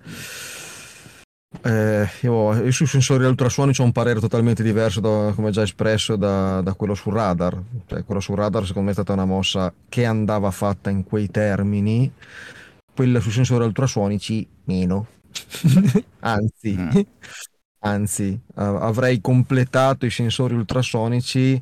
Eh, 1.62 2.06
io, 2.22 2.54
io, 2.62 2.70
sui 2.70 2.86
sensori 2.86 3.24
ultrasuonici 3.24 3.80
ho 3.80 3.84
un 3.84 3.92
parere 3.92 4.20
totalmente 4.20 4.62
diverso, 4.62 5.00
da, 5.00 5.32
come 5.34 5.50
già 5.50 5.62
espresso, 5.62 6.14
da, 6.16 6.60
da, 6.60 6.74
quello 6.74 6.94
sul 6.94 7.14
radar. 7.14 7.60
Cioè, 7.86 8.04
quello 8.04 8.20
sul 8.20 8.36
radar, 8.36 8.66
secondo 8.66 8.84
me, 8.86 8.90
è 8.90 8.94
stata 8.94 9.14
una 9.14 9.24
mossa 9.24 9.72
che 9.88 10.04
andava 10.04 10.50
fatta 10.50 10.90
in 10.90 11.04
quei 11.04 11.30
termini. 11.30 12.12
Quella 12.94 13.20
sui 13.20 13.32
sensori 13.32 13.64
ultrasuonici, 13.64 14.46
meno. 14.64 15.06
anzi, 16.20 16.76
mm. 16.76 17.00
anzi, 17.80 18.40
avrei 18.54 19.20
completato 19.20 20.04
i 20.04 20.10
sensori 20.10 20.54
ultrasonici 20.54 21.60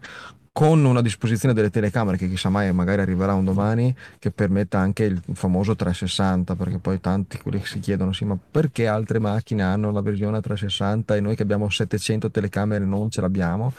con 0.57 0.83
una 0.87 1.03
disposizione 1.03 1.53
delle 1.53 1.69
telecamere 1.69 2.17
che 2.17 2.31
chissà 2.31 2.49
mai 2.49 2.73
magari 2.73 3.03
arriverà 3.03 3.35
un 3.35 3.45
domani 3.45 3.95
che 4.19 4.31
permetta 4.31 4.79
anche 4.79 5.05
il 5.05 5.21
famoso 5.35 5.77
360 5.77 6.57
perché 6.57 6.79
poi 6.79 6.99
tanti 6.99 7.37
quelli 7.37 7.63
si 7.63 7.79
chiedono 7.79 8.15
sì 8.15 8.25
ma 8.25 8.39
perché 8.51 8.87
altre 8.87 9.19
macchine 9.19 9.63
hanno 9.63 9.93
la 9.93 10.01
versione 10.01 10.41
360 10.41 11.15
e 11.15 11.21
noi 11.21 11.37
che 11.37 11.43
abbiamo 11.43 11.69
700 11.69 12.31
telecamere 12.31 12.87
non 12.87 13.11
ce 13.11 13.21
l'abbiamo? 13.21 13.71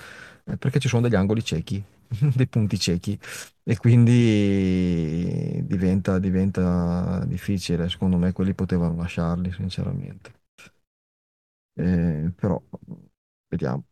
Eh, 0.43 0.57
perché 0.57 0.77
ci 0.77 0.87
sono 0.87 1.01
degli 1.01 1.15
angoli 1.15 1.43
ciechi 1.43 1.83
dei 2.35 2.47
punti 2.47 2.77
ciechi. 2.77 3.19
E 3.63 3.75
quindi 3.77 5.63
diventa, 5.65 6.19
diventa 6.19 7.23
difficile 7.25 7.89
secondo 7.89 8.17
me 8.17 8.33
quelli 8.33 8.53
potevano 8.53 8.95
lasciarli 8.97 9.51
sinceramente. 9.51 10.31
Eh, 11.73 12.31
però 12.35 12.61
vediamo 13.49 13.83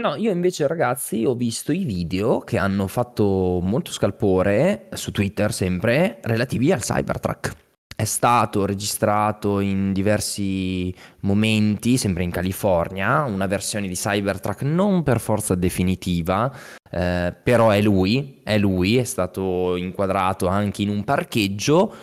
No, 0.00 0.14
io 0.14 0.30
invece 0.30 0.66
ragazzi 0.66 1.26
ho 1.26 1.34
visto 1.34 1.72
i 1.72 1.84
video 1.84 2.38
che 2.38 2.56
hanno 2.56 2.86
fatto 2.86 3.60
molto 3.62 3.92
scalpore 3.92 4.88
su 4.94 5.10
Twitter 5.10 5.52
sempre 5.52 6.20
relativi 6.22 6.72
al 6.72 6.80
Cybertruck. 6.80 7.54
È 7.94 8.04
stato 8.04 8.64
registrato 8.64 9.60
in 9.60 9.92
diversi 9.92 10.94
momenti, 11.20 11.98
sempre 11.98 12.22
in 12.22 12.30
California, 12.30 13.24
una 13.24 13.46
versione 13.46 13.88
di 13.88 13.94
Cybertruck 13.94 14.62
non 14.62 15.02
per 15.02 15.20
forza 15.20 15.54
definitiva, 15.54 16.50
eh, 16.90 17.34
però 17.42 17.68
è 17.68 17.82
lui, 17.82 18.40
è 18.42 18.56
lui, 18.56 18.96
è 18.96 19.04
stato 19.04 19.76
inquadrato 19.76 20.46
anche 20.46 20.80
in 20.80 20.88
un 20.88 21.04
parcheggio 21.04 21.94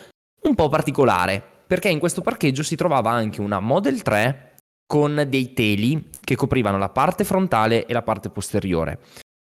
un 0.43 0.53
po' 0.53 0.69
particolare, 0.69 1.41
perché 1.65 1.89
in 1.89 1.97
questo 1.97 2.21
parcheggio 2.21 2.61
si 2.61 2.75
trovava 2.75 3.09
anche 3.09 3.41
una 3.41 3.59
Model 3.59 4.03
3 4.03 4.46
con 4.87 5.25
dei 5.27 5.53
teli 5.53 6.09
che 6.23 6.35
coprivano 6.35 6.77
la 6.77 6.89
parte 6.89 7.23
frontale 7.23 7.85
e 7.85 7.93
la 7.93 8.01
parte 8.01 8.29
posteriore. 8.29 8.99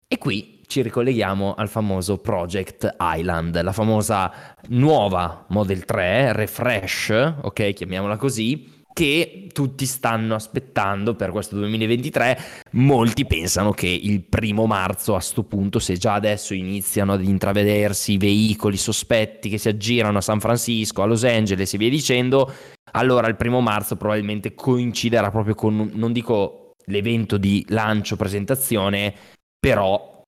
E 0.07 0.17
qui 0.17 0.63
ci 0.67 0.81
ricolleghiamo 0.81 1.55
al 1.55 1.69
famoso 1.69 2.19
Project 2.19 2.97
Island, 2.99 3.61
la 3.61 3.73
famosa 3.73 4.33
nuova 4.69 5.45
Model 5.49 5.85
3, 5.85 6.33
refresh, 6.33 7.35
ok, 7.43 7.73
chiamiamola 7.73 8.17
così, 8.17 8.74
che 8.95 9.49
tutti 9.53 9.85
stanno 9.85 10.37
aspettando 10.37 11.15
per 11.15 11.31
questo 11.31 11.57
2023. 11.57 12.39
Molti 12.73 13.27
pensano 13.27 13.73
che 13.73 13.89
il 13.89 14.23
primo 14.23 14.65
marzo 14.65 15.15
a 15.17 15.21
sto 15.21 15.43
punto, 15.43 15.79
se 15.79 15.99
già 15.99 16.15
adesso 16.15 16.55
iniziano 16.55 17.13
ad 17.13 17.25
intravedersi 17.25 18.13
i 18.13 18.19
veicoli 18.19 18.79
sospetti 18.79 19.51
che 19.51 19.59
si 19.59 19.69
aggirano 19.69 20.19
a 20.19 20.23
San 20.23 20.41
Francisco, 20.41 21.03
a 21.03 21.07
Los 21.07 21.25
Angeles 21.25 21.75
e 21.75 21.79
via 21.79 21.91
dicendo, 21.91 22.51
allora 22.93 23.27
il 23.27 23.37
primo 23.37 23.61
marzo 23.61 23.97
probabilmente 23.97 24.55
coinciderà 24.55 25.31
proprio 25.31 25.57
con, 25.57 25.91
non 25.93 26.13
dico 26.13 26.71
l'evento 26.87 27.37
di 27.37 27.65
lancio 27.69 28.15
presentazione, 28.15 29.13
però 29.59 30.23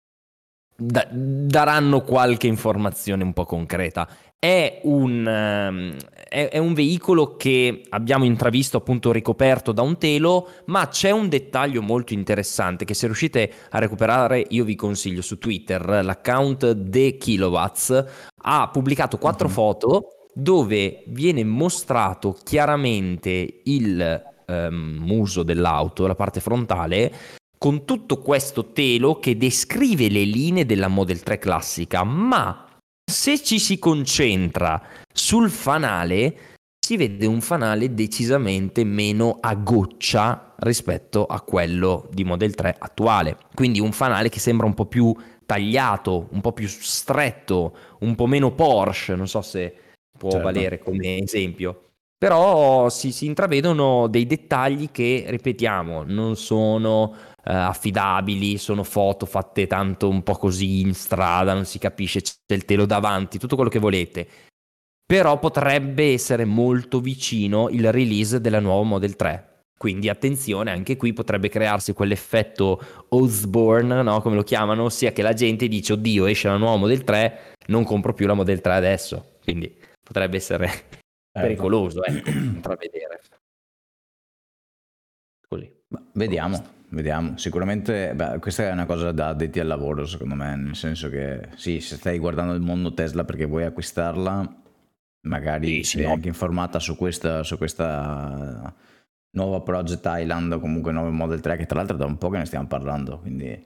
da- 0.76 1.08
daranno 1.10 2.02
qualche 2.02 2.46
informazione 2.46 3.22
un 3.22 3.32
po' 3.32 3.44
concreta. 3.44 4.08
È 4.38 4.80
un, 4.84 5.26
um, 5.26 5.96
è, 6.28 6.48
è 6.48 6.58
un, 6.58 6.74
veicolo 6.74 7.36
che 7.36 7.82
abbiamo 7.88 8.24
intravisto 8.24 8.76
appunto 8.76 9.10
ricoperto 9.10 9.72
da 9.72 9.82
un 9.82 9.98
telo, 9.98 10.48
ma 10.66 10.88
c'è 10.88 11.10
un 11.10 11.28
dettaglio 11.28 11.82
molto 11.82 12.12
interessante 12.12 12.84
che 12.84 12.94
se 12.94 13.06
riuscite 13.06 13.50
a 13.70 13.78
recuperare 13.78 14.44
io 14.50 14.64
vi 14.64 14.74
consiglio 14.74 15.22
su 15.22 15.38
Twitter, 15.38 16.04
l'account 16.04 16.88
The 16.88 17.16
Kilowatts 17.16 18.04
ha 18.42 18.68
pubblicato 18.68 19.18
quattro 19.18 19.46
mm-hmm. 19.46 19.56
foto 19.56 20.08
dove 20.34 21.02
viene 21.06 21.42
mostrato 21.44 22.36
chiaramente 22.44 23.60
il 23.64 24.22
um, 24.46 24.98
muso 25.00 25.42
dell'auto, 25.42 26.06
la 26.06 26.14
parte 26.14 26.40
frontale, 26.40 27.12
con 27.58 27.86
tutto 27.86 28.18
questo 28.18 28.72
telo 28.72 29.18
che 29.18 29.36
descrive 29.36 30.10
le 30.10 30.24
linee 30.24 30.66
della 30.66 30.88
Model 30.88 31.22
3 31.22 31.38
classica, 31.38 32.04
ma 32.04 32.65
se 33.08 33.40
ci 33.42 33.60
si 33.60 33.78
concentra 33.78 34.82
sul 35.12 35.48
fanale, 35.48 36.54
si 36.84 36.96
vede 36.96 37.26
un 37.26 37.40
fanale 37.40 37.94
decisamente 37.94 38.84
meno 38.84 39.38
a 39.40 39.54
goccia 39.54 40.54
rispetto 40.58 41.24
a 41.24 41.40
quello 41.40 42.08
di 42.12 42.24
Model 42.24 42.54
3 42.54 42.76
attuale. 42.78 43.38
Quindi 43.54 43.80
un 43.80 43.92
fanale 43.92 44.28
che 44.28 44.40
sembra 44.40 44.66
un 44.66 44.74
po' 44.74 44.86
più 44.86 45.14
tagliato, 45.44 46.28
un 46.32 46.40
po' 46.40 46.52
più 46.52 46.66
stretto, 46.68 47.76
un 48.00 48.14
po' 48.16 48.26
meno 48.26 48.52
Porsche, 48.52 49.14
non 49.14 49.28
so 49.28 49.40
se 49.40 49.74
può 50.16 50.30
certo. 50.30 50.44
valere 50.44 50.78
come 50.78 51.18
esempio. 51.18 51.82
Però 52.18 52.88
si, 52.88 53.12
si, 53.12 53.26
intravedono 53.26 54.08
dei 54.08 54.26
dettagli 54.26 54.90
che, 54.90 55.24
ripetiamo, 55.28 56.02
non 56.04 56.36
sono 56.36 57.14
affidabili, 57.52 58.58
sono 58.58 58.82
foto 58.82 59.24
fatte 59.26 59.66
tanto 59.66 60.08
un 60.08 60.22
po' 60.22 60.36
così 60.36 60.80
in 60.80 60.94
strada, 60.94 61.54
non 61.54 61.64
si 61.64 61.78
capisce, 61.78 62.20
c'è 62.20 62.54
il 62.54 62.64
telo 62.64 62.86
davanti, 62.86 63.38
tutto 63.38 63.54
quello 63.54 63.70
che 63.70 63.78
volete. 63.78 64.28
Però 65.06 65.38
potrebbe 65.38 66.12
essere 66.12 66.44
molto 66.44 67.00
vicino 67.00 67.68
il 67.68 67.92
release 67.92 68.40
della 68.40 68.58
nuova 68.58 68.82
Model 68.82 69.14
3. 69.14 69.56
Quindi 69.78 70.08
attenzione, 70.08 70.70
anche 70.70 70.96
qui 70.96 71.12
potrebbe 71.12 71.48
crearsi 71.48 71.92
quell'effetto 71.92 72.80
Osborne, 73.10 74.02
no? 74.02 74.20
come 74.22 74.34
lo 74.34 74.42
chiamano, 74.42 74.84
ossia 74.84 75.12
che 75.12 75.22
la 75.22 75.34
gente 75.34 75.68
dice 75.68 75.92
oddio 75.92 76.26
esce 76.26 76.48
la 76.48 76.56
nuova 76.56 76.76
Model 76.76 77.04
3, 77.04 77.54
non 77.66 77.84
compro 77.84 78.14
più 78.14 78.26
la 78.26 78.34
Model 78.34 78.60
3 78.60 78.72
adesso. 78.72 79.34
Quindi 79.42 79.72
potrebbe 80.02 80.38
essere 80.38 80.66
certo. 80.66 80.98
pericoloso, 81.32 82.02
ecco, 82.02 82.30
intravedere. 82.30 83.20
Così. 85.46 85.70
vediamo, 86.14 86.75
vediamo. 86.96 87.36
Sicuramente 87.36 88.12
beh, 88.14 88.38
questa 88.40 88.64
è 88.64 88.72
una 88.72 88.86
cosa 88.86 89.12
da 89.12 89.28
addetti 89.28 89.60
al 89.60 89.68
lavoro, 89.68 90.04
secondo 90.04 90.34
me, 90.34 90.56
nel 90.56 90.74
senso 90.74 91.08
che 91.08 91.48
sì, 91.54 91.80
se 91.80 91.96
stai 91.96 92.18
guardando 92.18 92.54
il 92.54 92.60
mondo 92.60 92.92
Tesla 92.94 93.24
perché 93.24 93.44
vuoi 93.44 93.64
acquistarla, 93.64 94.62
magari 95.28 95.84
sì, 95.84 95.98
sei 95.98 96.06
no. 96.06 96.14
anche 96.14 96.28
informata 96.28 96.80
su 96.80 96.96
questa, 96.96 97.42
su 97.42 97.56
questa 97.56 98.74
nuova 99.30 99.60
Project 99.60 100.04
Island 100.04 100.52
o 100.54 100.58
comunque 100.58 100.90
nuovo 100.90 101.10
Model 101.10 101.40
3, 101.40 101.56
che 101.58 101.66
tra 101.66 101.78
l'altro 101.78 101.96
da 101.96 102.06
un 102.06 102.18
po' 102.18 102.30
che 102.30 102.38
ne 102.38 102.46
stiamo 102.46 102.66
parlando, 102.66 103.18
quindi 103.20 103.46
eh, 103.46 103.64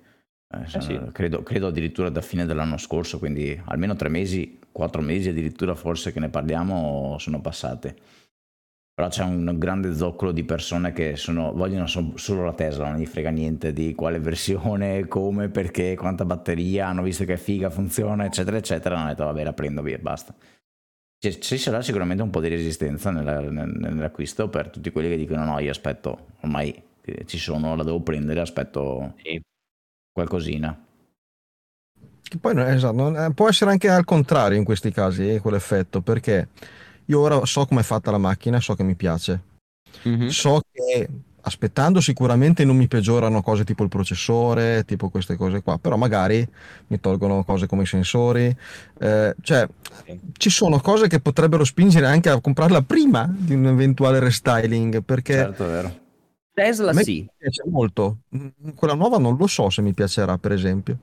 eh 0.51 0.81
sì. 0.81 1.01
credo, 1.13 1.43
credo 1.43 1.69
addirittura 1.69 2.11
da 2.11 2.21
fine 2.21 2.45
dell'anno 2.45 2.77
scorso, 2.77 3.19
quindi 3.19 3.59
almeno 3.67 3.95
tre 3.95 4.09
mesi 4.09 4.59
quattro 4.73 5.03
mesi 5.03 5.29
addirittura 5.29 5.75
forse 5.75 6.13
che 6.13 6.21
ne 6.21 6.29
parliamo 6.29 7.17
sono 7.19 7.41
passate. 7.41 7.97
Però 9.01 9.11
c'è 9.11 9.25
un 9.25 9.59
grande 9.59 9.95
zoccolo 9.95 10.31
di 10.31 10.45
persone 10.45 10.93
che 10.93 11.17
sono, 11.17 11.55
vogliono 11.55 11.87
solo 11.87 12.45
la 12.45 12.53
Tesla, 12.53 12.91
non 12.91 12.99
gli 12.99 13.07
frega 13.07 13.31
niente 13.31 13.73
di 13.73 13.95
quale 13.95 14.19
versione, 14.19 15.09
come, 15.09 15.49
perché, 15.49 15.97
quanta 15.97 16.27
batteria, 16.27 16.89
hanno 16.89 17.01
visto 17.03 17.25
che 17.25 17.33
è 17.33 17.37
figa, 17.39 17.71
funziona, 17.71 18.27
eccetera, 18.27 18.59
eccetera. 18.59 18.99
Hanno 18.99 19.09
detto 19.09 19.25
vabbè 19.25 19.43
la 19.43 19.55
prendo 19.55 19.81
via, 19.81 19.97
basta. 19.97 20.35
ci 21.19 21.57
sarà 21.57 21.81
sicuramente 21.81 22.23
un 22.23 22.29
po' 22.29 22.43
di 22.43 22.49
resistenza 22.49 23.11
nella, 23.11 23.41
nell'acquisto 23.41 24.51
per 24.51 24.69
tutti 24.69 24.91
quelli 24.91 25.09
che 25.09 25.17
dicono 25.17 25.45
no, 25.45 25.59
io 25.61 25.71
aspetto, 25.71 26.27
ormai 26.43 26.83
ci 27.25 27.39
sono, 27.39 27.75
la 27.77 27.85
devo 27.85 28.01
prendere, 28.03 28.41
aspetto 28.41 29.15
sì. 29.23 29.41
qualcosina. 30.13 30.79
Che 32.23 32.37
poi 32.37 32.55
esatto, 32.71 33.33
può 33.33 33.49
essere 33.49 33.71
anche 33.71 33.89
al 33.89 34.05
contrario 34.05 34.59
in 34.59 34.65
questi 34.65 34.93
casi, 34.93 35.27
eh, 35.31 35.41
quell'effetto, 35.41 36.03
perché 36.03 36.49
io 37.07 37.21
ora 37.21 37.45
so 37.45 37.67
come 37.67 37.81
è 37.81 37.85
fatta 37.85 38.11
la 38.11 38.19
macchina, 38.19 38.61
so 38.61 38.75
che 38.75 38.83
mi 38.83 38.95
piace. 38.95 39.43
Mm-hmm. 40.07 40.29
So 40.29 40.61
che 40.73 41.09
aspettando 41.43 42.01
sicuramente 42.01 42.65
non 42.65 42.77
mi 42.77 42.89
peggiorano 42.89 43.43
cose 43.43 43.65
tipo 43.65 43.83
il 43.83 43.89
processore, 43.89 44.85
tipo 44.85 45.09
queste 45.09 45.37
cose 45.37 45.63
qua, 45.63 45.79
però 45.79 45.97
magari 45.97 46.47
mi 46.89 47.01
tolgono 47.01 47.45
cose 47.45 47.67
come 47.67 47.83
i 47.83 47.87
sensori, 47.87 48.55
eh, 48.99 49.35
cioè 49.41 49.67
ci 50.37 50.51
sono 50.51 50.81
cose 50.81 51.09
che 51.09 51.21
potrebbero 51.21 51.65
spingere 51.65 52.07
anche 52.07 52.29
a 52.29 52.41
comprarla 52.41 52.83
prima 52.83 53.29
di 53.31 53.55
un 53.55 53.67
eventuale 53.67 54.19
restyling, 54.19 55.03
perché 55.03 55.35
certo, 55.35 55.67
vero. 55.67 55.99
Tesla 56.53 56.93
sì. 56.93 57.21
Mi 57.21 57.31
piace 57.39 57.63
molto, 57.71 58.19
quella 58.75 58.95
nuova 58.95 59.19
non 59.19 59.37
lo 59.37 59.47
so 59.47 59.71
se 59.71 59.83
mi 59.83 59.95
piacerà 59.95 60.37
per 60.37 60.53
esempio. 60.53 60.99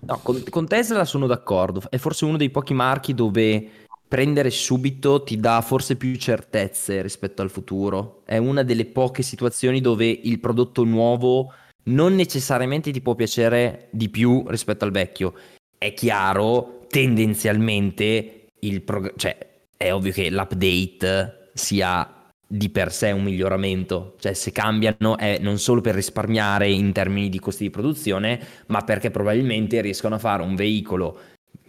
No, 0.00 0.18
con, 0.22 0.42
con 0.48 0.66
Tesla 0.66 1.04
sono 1.04 1.26
d'accordo, 1.26 1.82
è 1.90 1.96
forse 1.98 2.24
uno 2.24 2.36
dei 2.36 2.50
pochi 2.50 2.74
marchi 2.74 3.12
dove 3.12 3.86
prendere 4.08 4.50
subito 4.50 5.22
ti 5.22 5.38
dà 5.38 5.60
forse 5.60 5.96
più 5.96 6.14
certezze 6.16 7.02
rispetto 7.02 7.42
al 7.42 7.50
futuro. 7.50 8.22
È 8.24 8.38
una 8.38 8.62
delle 8.62 8.86
poche 8.86 9.22
situazioni 9.22 9.80
dove 9.80 10.06
il 10.06 10.40
prodotto 10.40 10.82
nuovo 10.84 11.52
non 11.84 12.14
necessariamente 12.14 12.90
ti 12.90 13.00
può 13.00 13.14
piacere 13.14 13.88
di 13.90 14.08
più 14.08 14.44
rispetto 14.48 14.84
al 14.84 14.90
vecchio. 14.90 15.34
È 15.76 15.92
chiaro, 15.92 16.86
tendenzialmente, 16.88 18.46
il 18.60 18.82
prog- 18.82 19.14
cioè, 19.16 19.36
è 19.76 19.92
ovvio 19.92 20.12
che 20.12 20.30
l'update 20.30 21.50
sia 21.52 22.12
di 22.50 22.70
per 22.70 22.92
sé 22.92 23.10
un 23.10 23.22
miglioramento, 23.22 24.16
cioè 24.18 24.32
se 24.32 24.52
cambiano 24.52 25.18
è 25.18 25.38
non 25.38 25.58
solo 25.58 25.82
per 25.82 25.94
risparmiare 25.94 26.70
in 26.70 26.92
termini 26.92 27.28
di 27.28 27.38
costi 27.38 27.64
di 27.64 27.70
produzione, 27.70 28.40
ma 28.68 28.80
perché 28.82 29.10
probabilmente 29.10 29.82
riescono 29.82 30.14
a 30.14 30.18
fare 30.18 30.42
un 30.42 30.54
veicolo 30.54 31.18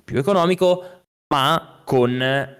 più 0.06 0.18
economico, 0.18 0.99
ma 1.34 1.82
con 1.84 2.56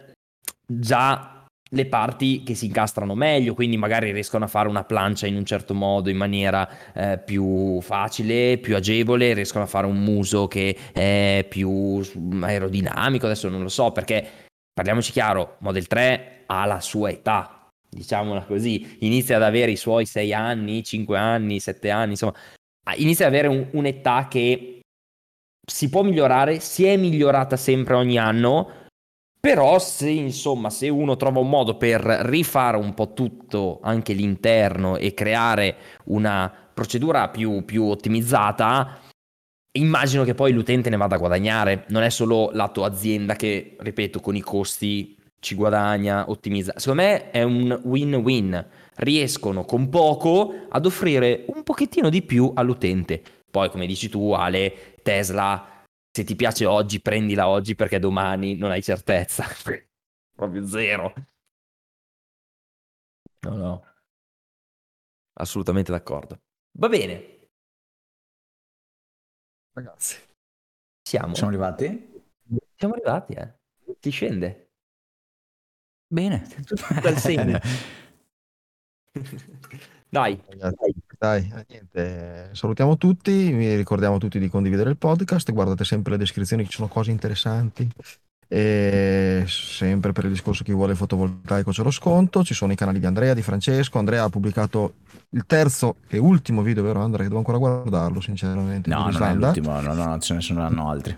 già 0.66 1.40
le 1.72 1.86
parti 1.86 2.42
che 2.44 2.56
si 2.56 2.66
incastrano 2.66 3.14
meglio, 3.14 3.54
quindi 3.54 3.78
magari 3.78 4.12
riescono 4.12 4.46
a 4.46 4.48
fare 4.48 4.68
una 4.68 4.84
plancia 4.84 5.28
in 5.28 5.36
un 5.36 5.46
certo 5.46 5.74
modo, 5.74 6.10
in 6.10 6.18
maniera 6.18 6.68
eh, 6.94 7.20
più 7.20 7.80
facile, 7.82 8.58
più 8.58 8.76
agevole, 8.76 9.34
riescono 9.34 9.66
a 9.66 9.68
fare 9.68 9.86
un 9.86 10.00
muso 10.02 10.48
che 10.48 10.76
è 10.92 11.46
più 11.48 12.02
aerodinamico, 12.42 13.26
adesso 13.26 13.50
non 13.50 13.62
lo 13.62 13.70
so, 13.70 13.92
perché 13.92 14.28
parliamoci 14.74 15.12
chiaro, 15.12 15.58
Model 15.60 15.86
3 15.86 16.44
ha 16.48 16.66
la 16.66 16.80
sua 16.82 17.12
età, 17.12 17.68
diciamola 17.88 18.46
così, 18.46 18.98
inizia 19.02 19.36
ad 19.36 19.44
avere 19.44 19.72
i 19.72 19.76
suoi 19.76 20.08
6 20.08 20.34
anni, 20.34 20.84
5 20.84 21.18
anni, 21.18 21.60
7 21.60 21.90
anni, 21.92 22.12
insomma, 22.12 22.34
inizia 22.96 23.28
ad 23.28 23.34
avere 23.34 23.48
un, 23.48 23.68
un'età 23.74 24.28
che 24.28 24.79
si 25.70 25.90
può 25.90 26.04
migliorare, 26.04 26.60
si 26.60 26.86
è 26.86 26.98
migliorata 26.98 27.56
sempre 27.56 27.94
ogni 27.94 28.18
anno, 28.18 28.72
però 29.40 29.80
se 29.80 30.10
insomma, 30.10 30.70
se 30.70 30.90
uno 30.90 31.16
trova 31.16 31.40
un 31.40 31.48
modo 31.48 31.78
per 31.78 32.02
rifare 32.02 32.76
un 32.76 32.94
po' 32.94 33.14
tutto, 33.14 33.80
anche 33.82 34.14
l'interno, 34.14 34.98
e 34.98 35.14
creare 35.14 35.76
una 36.06 36.52
procedura 36.74 37.30
più, 37.30 37.64
più 37.64 37.86
ottimizzata, 37.86 39.00
immagino 39.78 40.24
che 40.24 40.34
poi 40.34 40.52
l'utente 40.52 40.90
ne 40.90 40.98
vada 40.98 41.16
a 41.16 41.20
guadagnare. 41.20 41.86
Non 41.90 42.04
è 42.04 42.10
solo 42.10 42.50
lato 42.52 42.84
azienda 42.84 43.36
che, 43.36 43.78
ripeto, 43.80 44.20
con 44.20 44.36
i 44.36 44.42
costi 44.42 45.16
ci 45.40 45.56
guadagna, 45.56 46.30
ottimizza. 46.30 46.74
Secondo 46.76 47.04
me 47.04 47.32
è 47.32 47.44
un 47.44 47.80
win-win. 47.84 48.66
Riescono 48.96 49.64
con 49.64 49.88
poco 49.88 50.54
ad 50.68 50.86
offrire 50.86 51.46
un 51.48 51.64
pochettino 51.64 52.10
di 52.10 52.22
più 52.24 52.52
all'utente. 52.54 53.22
Poi, 53.50 53.70
come 53.70 53.86
dici 53.86 54.10
tu, 54.10 54.32
Ale, 54.32 55.00
Tesla 55.02 55.78
se 56.12 56.24
ti 56.24 56.36
piace 56.36 56.66
oggi, 56.66 57.02
prendila 57.02 57.48
oggi 57.48 57.76
perché 57.76 58.00
domani 58.00 58.56
non 58.56 58.72
hai 58.72 58.82
certezza. 58.82 59.46
Proprio 60.36 60.66
zero. 60.66 61.14
No, 63.42 63.56
no. 63.56 63.84
Assolutamente 65.34 65.92
d'accordo. 65.92 66.42
Va 66.78 66.90
bene. 66.90 67.48
Ragazzi. 69.72 70.18
Siamo. 71.02 71.36
Siamo 71.36 71.50
arrivati? 71.50 72.24
Siamo 72.76 72.96
arrivati, 72.96 73.34
eh. 73.34 73.54
Si 74.00 74.10
scende. 74.10 74.72
Bene. 76.08 76.48
Tutto 76.66 77.00
dal 77.02 77.18
segno. 77.18 77.60
Dai. 80.10 80.44
Dai, 80.58 80.94
dai, 81.20 81.52
eh, 81.54 81.66
niente. 81.68 82.50
Salutiamo 82.54 82.96
tutti, 82.98 83.52
vi 83.52 83.76
ricordiamo 83.76 84.18
tutti 84.18 84.40
di 84.40 84.48
condividere 84.48 84.90
il 84.90 84.98
podcast, 84.98 85.52
guardate 85.52 85.84
sempre 85.84 86.14
le 86.14 86.18
descrizioni, 86.18 86.66
ci 86.66 86.72
sono 86.72 86.88
cose 86.88 87.12
interessanti. 87.12 87.88
E 88.52 89.44
sempre 89.46 90.12
per 90.12 90.24
il 90.24 90.32
discorso 90.32 90.64
chi 90.64 90.72
vuole 90.72 90.96
fotovoltaico 90.96 91.70
c'è 91.70 91.84
lo 91.84 91.92
sconto, 91.92 92.44
ci 92.44 92.56
sono 92.56 92.72
i 92.72 92.76
canali 92.76 93.00
di 93.00 93.06
Andrea, 93.06 93.36
di 93.36 93.44
Francesco. 93.44 94.00
Andrea 94.00 94.24
ha 94.24 94.30
pubblicato 94.30 94.94
il 95.32 95.44
terzo 95.46 95.98
e 96.08 96.18
ultimo 96.18 96.64
video, 96.64 96.82
vero 96.82 97.02
Andrea? 97.02 97.28
Devo 97.28 97.38
ancora 97.38 97.60
guardarlo, 97.60 98.22
sinceramente. 98.22 98.90
No, 98.90 99.10
non 99.10 99.22
è 99.22 99.34
l'ultimo, 99.36 99.80
no, 99.82 99.94
no, 99.94 100.18
ce 100.20 100.34
ne 100.34 100.42
saranno 100.42 100.90
altri. 100.90 101.16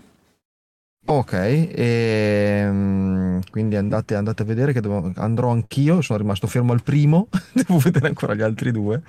Ok, 1.04 1.32
e, 1.32 1.72
ehm, 1.74 3.40
quindi 3.50 3.74
andate, 3.74 4.14
andate 4.14 4.42
a 4.42 4.44
vedere 4.44 4.72
che 4.72 4.80
devo, 4.80 5.12
andrò 5.16 5.50
anch'io, 5.50 6.00
sono 6.00 6.20
rimasto 6.20 6.46
fermo 6.46 6.72
al 6.72 6.82
primo, 6.82 7.28
devo 7.52 7.78
vedere 7.78 8.06
ancora 8.06 8.34
gli 8.34 8.40
altri 8.40 8.70
due. 8.70 9.02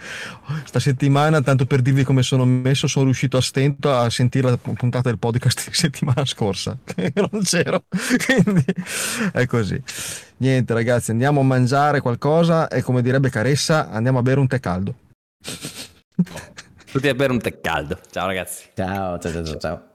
Sta 0.66 0.80
settimana, 0.80 1.42
tanto 1.42 1.68
per 1.68 1.84
dirvi 1.84 2.04
come 2.04 2.24
sono 2.24 2.46
messo, 2.46 2.88
sono 2.88 3.06
riuscito 3.06 3.38
a 3.38 3.42
stento 3.42 3.94
a 3.94 4.10
sentire 4.10 4.50
la 4.50 4.58
puntata 4.58 5.10
del 5.10 5.20
podcast 5.20 5.68
di 5.70 5.74
settimana 5.76 6.26
scorsa, 6.26 6.76
che 6.84 7.14
non 7.14 7.44
c'ero, 7.44 7.84
quindi 8.26 8.66
è 9.32 9.46
così. 9.46 9.80
Niente 10.38 10.74
ragazzi, 10.74 11.12
andiamo 11.12 11.42
a 11.42 11.44
mangiare 11.44 12.02
qualcosa 12.02 12.70
e 12.70 12.82
come 12.82 13.04
direbbe 13.04 13.30
Caressa, 13.30 13.92
andiamo 13.92 14.18
a 14.18 14.24
bere 14.24 14.40
un 14.40 14.48
tè 14.48 14.60
caldo. 14.60 14.96
Tutti 16.92 17.08
a 17.08 17.14
bere 17.14 17.32
un 17.32 17.40
tè 17.40 17.62
caldo. 17.62 18.00
Ciao 18.10 18.26
ragazzi. 18.26 18.66
Ciao, 18.74 19.20
ciao, 19.20 19.32
ciao, 19.46 19.58
ciao. 19.58 19.93